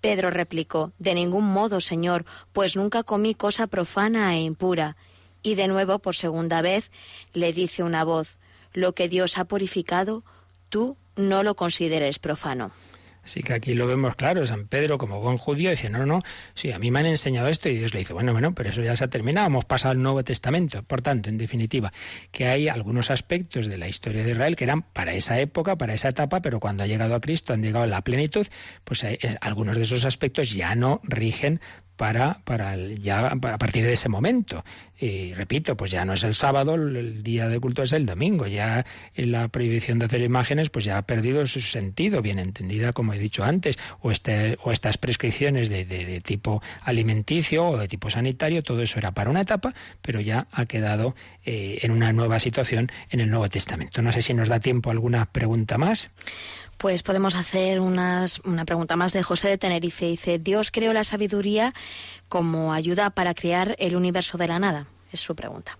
Pedro 0.00 0.30
replicó 0.30 0.92
De 0.98 1.14
ningún 1.14 1.44
modo, 1.44 1.80
Señor, 1.80 2.24
pues 2.52 2.76
nunca 2.76 3.02
comí 3.02 3.34
cosa 3.34 3.66
profana 3.66 4.34
e 4.34 4.40
impura. 4.40 4.96
Y 5.42 5.54
de 5.54 5.68
nuevo, 5.68 5.98
por 5.98 6.16
segunda 6.16 6.62
vez, 6.62 6.90
le 7.32 7.52
dice 7.52 7.82
una 7.82 8.04
voz 8.04 8.38
Lo 8.72 8.94
que 8.94 9.08
Dios 9.08 9.38
ha 9.38 9.44
purificado, 9.44 10.24
tú 10.68 10.96
no 11.16 11.42
lo 11.42 11.56
consideres 11.56 12.18
profano. 12.18 12.70
Así 13.28 13.42
que 13.42 13.52
aquí 13.52 13.74
lo 13.74 13.86
vemos 13.86 14.14
claro, 14.16 14.46
San 14.46 14.68
Pedro 14.68 14.96
como 14.96 15.20
buen 15.20 15.36
judío 15.36 15.68
dice, 15.68 15.90
no, 15.90 16.06
no, 16.06 16.22
sí, 16.54 16.72
a 16.72 16.78
mí 16.78 16.90
me 16.90 17.00
han 17.00 17.04
enseñado 17.04 17.48
esto 17.48 17.68
y 17.68 17.76
Dios 17.76 17.92
le 17.92 17.98
dice, 17.98 18.14
bueno, 18.14 18.32
bueno, 18.32 18.54
pero 18.54 18.70
eso 18.70 18.80
ya 18.80 18.96
se 18.96 19.04
ha 19.04 19.08
terminado, 19.08 19.48
hemos 19.48 19.66
pasado 19.66 19.92
al 19.92 20.02
Nuevo 20.02 20.24
Testamento. 20.24 20.82
Por 20.82 21.02
tanto, 21.02 21.28
en 21.28 21.36
definitiva, 21.36 21.92
que 22.32 22.46
hay 22.46 22.68
algunos 22.68 23.10
aspectos 23.10 23.66
de 23.66 23.76
la 23.76 23.86
historia 23.86 24.24
de 24.24 24.30
Israel 24.30 24.56
que 24.56 24.64
eran 24.64 24.80
para 24.80 25.12
esa 25.12 25.38
época, 25.40 25.76
para 25.76 25.92
esa 25.92 26.08
etapa, 26.08 26.40
pero 26.40 26.58
cuando 26.58 26.84
ha 26.84 26.86
llegado 26.86 27.14
a 27.14 27.20
Cristo, 27.20 27.52
han 27.52 27.62
llegado 27.62 27.84
a 27.84 27.86
la 27.86 28.00
plenitud, 28.00 28.46
pues 28.84 29.04
eh, 29.04 29.18
algunos 29.42 29.76
de 29.76 29.82
esos 29.82 30.06
aspectos 30.06 30.50
ya 30.54 30.74
no 30.74 31.02
rigen 31.02 31.60
para, 31.98 32.40
para 32.44 32.76
ya 32.76 33.26
a 33.26 33.58
partir 33.58 33.84
de 33.84 33.92
ese 33.92 34.08
momento. 34.08 34.64
Y 35.00 35.34
repito, 35.34 35.76
pues 35.76 35.90
ya 35.90 36.04
no 36.04 36.14
es 36.14 36.24
el 36.24 36.34
sábado, 36.34 36.74
el 36.76 37.22
día 37.22 37.48
de 37.48 37.60
culto 37.60 37.82
es 37.82 37.92
el 37.92 38.06
domingo. 38.06 38.46
Ya 38.46 38.86
la 39.16 39.48
prohibición 39.48 39.98
de 39.98 40.06
hacer 40.06 40.22
imágenes, 40.22 40.70
pues 40.70 40.84
ya 40.84 40.96
ha 40.96 41.02
perdido 41.02 41.46
su 41.46 41.60
sentido, 41.60 42.22
bien 42.22 42.38
entendida, 42.38 42.92
como 42.92 43.12
he 43.12 43.18
dicho 43.18 43.44
antes, 43.44 43.78
o, 44.00 44.10
este, 44.10 44.58
o 44.62 44.72
estas 44.72 44.96
prescripciones 44.96 45.68
de, 45.68 45.84
de, 45.84 46.20
tipo 46.20 46.62
alimenticio 46.82 47.66
o 47.66 47.78
de 47.78 47.88
tipo 47.88 48.10
sanitario, 48.10 48.62
todo 48.62 48.80
eso 48.80 48.98
era 48.98 49.10
para 49.10 49.30
una 49.30 49.42
etapa, 49.42 49.74
pero 50.00 50.20
ya 50.20 50.46
ha 50.52 50.66
quedado 50.66 51.16
eh, 51.44 51.78
en 51.82 51.90
una 51.90 52.12
nueva 52.12 52.38
situación 52.38 52.90
en 53.10 53.20
el 53.20 53.28
Nuevo 53.28 53.48
Testamento. 53.48 54.02
No 54.02 54.12
sé 54.12 54.22
si 54.22 54.34
nos 54.34 54.48
da 54.48 54.60
tiempo 54.60 54.90
alguna 54.90 55.26
pregunta 55.26 55.78
más. 55.78 56.10
Pues 56.78 57.02
podemos 57.02 57.34
hacer 57.34 57.80
unas, 57.80 58.38
una 58.40 58.64
pregunta 58.64 58.96
más 58.96 59.12
de 59.12 59.22
José 59.22 59.48
de 59.48 59.58
Tenerife. 59.58 60.06
Dice, 60.06 60.38
Dios 60.38 60.70
creó 60.70 60.92
la 60.92 61.04
sabiduría 61.04 61.74
como 62.28 62.72
ayuda 62.72 63.10
para 63.10 63.34
crear 63.34 63.74
el 63.78 63.96
universo 63.96 64.38
de 64.38 64.48
la 64.48 64.58
nada. 64.58 64.86
Es 65.12 65.20
su 65.20 65.34
pregunta. 65.34 65.76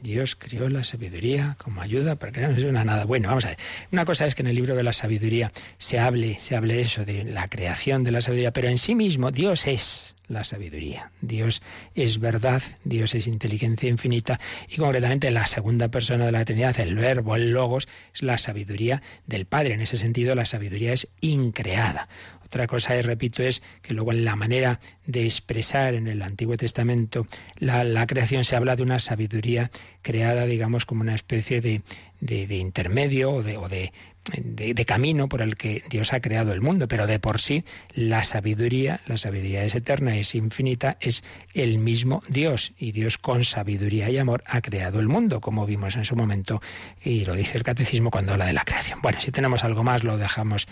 Dios 0.00 0.36
creó 0.36 0.68
la 0.68 0.84
sabiduría 0.84 1.56
como 1.58 1.80
ayuda 1.80 2.16
para 2.16 2.32
que 2.32 2.40
no 2.40 2.54
suena 2.54 2.84
nada 2.84 3.04
bueno. 3.04 3.28
Vamos 3.28 3.44
a 3.46 3.48
ver. 3.48 3.58
Una 3.90 4.04
cosa 4.04 4.26
es 4.26 4.34
que 4.34 4.42
en 4.42 4.48
el 4.48 4.54
libro 4.54 4.76
de 4.76 4.84
la 4.84 4.92
sabiduría 4.92 5.52
se 5.76 5.98
hable, 5.98 6.38
se 6.38 6.56
hable 6.56 6.80
eso 6.80 7.04
de 7.04 7.24
la 7.24 7.48
creación 7.48 8.04
de 8.04 8.12
la 8.12 8.22
sabiduría, 8.22 8.52
pero 8.52 8.68
en 8.68 8.78
sí 8.78 8.94
mismo 8.94 9.32
Dios 9.32 9.66
es 9.66 10.14
la 10.28 10.44
sabiduría. 10.44 11.10
Dios 11.20 11.62
es 11.94 12.18
verdad, 12.20 12.62
Dios 12.84 13.14
es 13.14 13.26
inteligencia 13.26 13.88
infinita 13.88 14.38
y 14.68 14.76
concretamente 14.76 15.30
la 15.30 15.46
segunda 15.46 15.88
persona 15.88 16.26
de 16.26 16.32
la 16.32 16.44
Trinidad, 16.44 16.78
el 16.80 16.94
verbo, 16.94 17.36
el 17.36 17.50
logos, 17.50 17.88
es 18.14 18.22
la 18.22 18.38
sabiduría 18.38 19.02
del 19.26 19.46
Padre. 19.46 19.74
En 19.74 19.80
ese 19.80 19.96
sentido, 19.96 20.34
la 20.34 20.44
sabiduría 20.44 20.92
es 20.92 21.08
increada. 21.20 22.08
Otra 22.48 22.66
cosa, 22.66 22.96
y 22.96 23.02
repito, 23.02 23.42
es 23.42 23.60
que 23.82 23.92
luego 23.92 24.10
en 24.10 24.24
la 24.24 24.34
manera 24.34 24.80
de 25.06 25.24
expresar 25.24 25.92
en 25.92 26.06
el 26.06 26.22
Antiguo 26.22 26.56
Testamento 26.56 27.26
la, 27.58 28.06
creación 28.06 28.46
se 28.46 28.56
habla 28.56 28.74
de 28.74 28.82
una 28.82 28.98
sabiduría 28.98 29.70
creada, 30.00 30.46
digamos, 30.46 30.86
como 30.86 31.02
una 31.02 31.14
especie 31.14 31.60
de, 31.60 31.82
de, 32.20 32.56
intermedio 32.56 33.32
o 33.32 33.42
de, 33.42 33.92
de, 34.36 34.84
camino 34.84 35.28
por 35.28 35.42
el 35.42 35.56
que 35.56 35.82
Dios 35.90 36.12
ha 36.12 36.20
creado 36.20 36.52
el 36.52 36.60
mundo, 36.60 36.88
pero 36.88 37.06
de 37.06 37.18
por 37.18 37.40
sí 37.40 37.64
la 37.92 38.22
sabiduría, 38.22 39.00
la 39.06 39.16
sabiduría 39.16 39.64
es 39.64 39.74
eterna, 39.74 40.16
es 40.16 40.34
infinita, 40.34 40.96
es 41.00 41.24
el 41.54 41.78
mismo 41.78 42.22
Dios 42.28 42.72
y 42.78 42.92
Dios 42.92 43.18
con 43.18 43.44
sabiduría 43.44 44.10
y 44.10 44.18
amor 44.18 44.42
ha 44.46 44.60
creado 44.60 45.00
el 45.00 45.08
mundo, 45.08 45.40
como 45.40 45.66
vimos 45.66 45.96
en 45.96 46.04
su 46.04 46.16
momento 46.16 46.60
y 47.02 47.24
lo 47.24 47.34
dice 47.34 47.58
el 47.58 47.64
catecismo 47.64 48.10
cuando 48.10 48.32
habla 48.32 48.46
de 48.46 48.52
la 48.52 48.64
creación. 48.64 49.00
Bueno, 49.02 49.20
si 49.20 49.30
tenemos 49.30 49.64
algo 49.64 49.84
más 49.84 50.04
lo 50.04 50.16
dejamos 50.16 50.66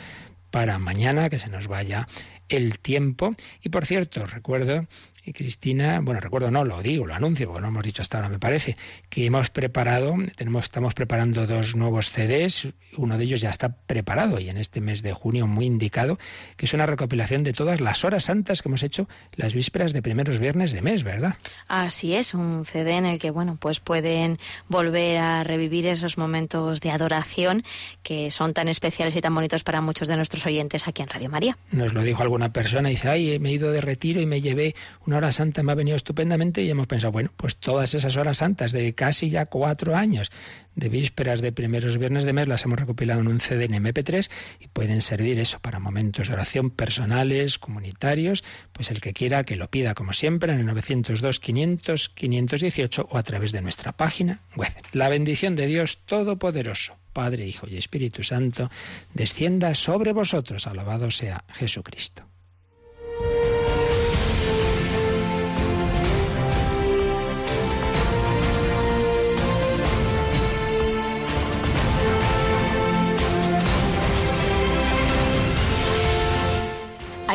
para 0.51 0.79
mañana, 0.79 1.29
que 1.29 1.39
se 1.39 1.49
nos 1.49 1.67
vaya 1.67 2.07
el 2.49 2.79
tiempo. 2.79 3.35
Y 3.63 3.69
por 3.69 3.87
cierto, 3.87 4.27
recuerdo 4.27 4.87
y 5.27 5.33
Cristina, 5.33 5.99
bueno, 6.01 6.20
recuerdo 6.20 6.53
no, 6.53 6.64
lo 6.64 6.81
digo, 6.83 7.05
lo 7.05 7.14
anuncio, 7.14 7.49
porque 7.49 7.62
no 7.62 7.68
hemos 7.68 7.83
dicho 7.83 8.01
hasta 8.01 8.18
ahora, 8.18 8.29
me 8.29 8.39
parece, 8.39 8.77
que 9.11 9.27
hemos 9.27 9.51
preparado, 9.51 10.14
tenemos, 10.37 10.64
estamos 10.64 10.95
preparando 10.95 11.49
dos 11.49 11.74
nuevos 11.74 12.12
CDs, 12.12 12.68
uno 12.97 13.18
de 13.18 13.24
ellos 13.24 13.41
ya 13.41 13.51
está 13.51 13.70
preparado 13.70 14.39
y 14.39 14.49
en 14.49 14.57
este 14.57 14.81
mes 14.81 15.03
de 15.03 15.12
junio 15.12 15.49
muy 15.49 15.66
indicado, 15.66 16.16
que 16.57 16.66
es 16.66 16.74
una 16.74 16.87
recopilación 16.87 17.43
de 17.43 17.53
todas 17.53 17.81
las 17.81 18.05
horas 18.05 18.24
santas 18.24 18.62
que 18.62 18.68
hemos 18.68 18.85
hecho 18.85 19.09
las 19.33 19.53
vísperas 19.53 19.93
de 19.93 20.01
primeros 20.01 20.39
viernes 20.39 20.70
de 20.70 20.81
mes, 20.81 21.03
¿verdad? 21.03 21.35
Así 21.66 22.14
es, 22.14 22.33
un 22.33 22.64
CD 22.64 22.93
en 22.93 23.07
el 23.07 23.18
que, 23.18 23.33
bueno, 23.33 23.59
pues 23.61 23.81
pueden 23.81 24.39
volver 24.68 25.18
a 25.18 25.43
revivir 25.43 25.89
esos 25.89 26.18
momentos 26.18 26.81
de 26.81 26.93
adoración 26.93 27.64
que 28.05 28.31
son 28.31 28.55
tan 28.55 28.68
especiales 28.68 29.16
y 29.16 29.20
tan 29.20 29.35
bonitos 29.35 29.64
para 29.64 29.81
muchos 29.81 30.07
de 30.07 30.16
nuestros 30.16 30.47
oyentes 30.47 30.87
aquí 30.87 31.03
en 31.03 31.09
Radio 31.09 31.31
María. 31.31 31.59
Nos 31.72 31.95
lo 31.95 32.05
dijo 32.05 32.22
alguna 32.22 32.53
persona 32.53 32.91
y 32.91 32.95
dice, 32.95 33.09
ay, 33.09 33.39
me 33.41 33.49
he 33.49 33.53
ido 33.55 33.72
de 33.72 33.81
retiro 33.81 34.20
y 34.20 34.27
me 34.27 34.41
llevé 34.41 34.77
una 35.05 35.16
hora 35.17 35.33
santa 35.33 35.62
me 35.62 35.73
ha 35.73 35.75
venido 35.75 35.97
estupendamente 35.97 36.62
y 36.62 36.71
hemos 36.71 36.87
pensado, 36.87 37.12
bueno, 37.12 37.31
pues 37.37 37.57
todas 37.57 37.95
esas 37.95 38.17
horas 38.17 38.39
santas 38.39 38.73
de 38.73 38.95
casi 38.95 39.31
ya 39.31 39.47
cuatro 39.47 39.97
años 39.97 40.31
de 40.75 40.89
vísperas 40.89 41.41
de 41.41 41.53
primeros 41.53 41.99
viernes 41.99 42.25
de 42.25 42.33
mes 42.33 42.49
las 42.49 42.64
hemos 42.64 42.79
recopilado 42.79 43.21
en 43.21 43.29
un 43.29 43.41
CD 43.41 43.64
en 43.64 43.73
MP3 43.73 44.31
y 44.61 44.69
pueden 44.69 45.01
servir 45.01 45.39
eso 45.39 45.59
para 45.59 45.81
momentos 45.81 46.29
de 46.29 46.35
oración 46.35 46.71
personales, 46.71 47.59
comunitarios, 47.59 48.45
pues 48.73 48.91
el 48.91 49.01
que 49.01 49.14
quiera 49.14 49.45
que 49.45 49.57
lo 49.57 49.69
pida 49.69 49.95
como 49.95 50.12
siempre 50.12 50.53
en 50.53 50.61
el 50.61 50.67
902 50.67 51.41
500 51.41 52.11
518 52.11 53.09
o 53.11 53.19
a 53.19 53.23
través 53.23 53.53
de 53.53 53.62
nuestra 53.62 53.93
página 53.93 54.41
web. 54.55 54.73
La 54.93 55.09
bendición 55.09 55.57
de 55.57 55.67
Dios 55.67 55.99
Todopoderoso, 56.05 56.97
Padre, 57.12 57.47
Hijo 57.47 57.67
y 57.69 57.77
Espíritu 57.77 58.23
Santo, 58.23 58.71
descienda 59.14 59.75
sobre 59.75 60.12
vosotros. 60.12 60.67
Alabado 60.67 61.11
sea 61.11 61.45
Jesucristo. 61.49 62.25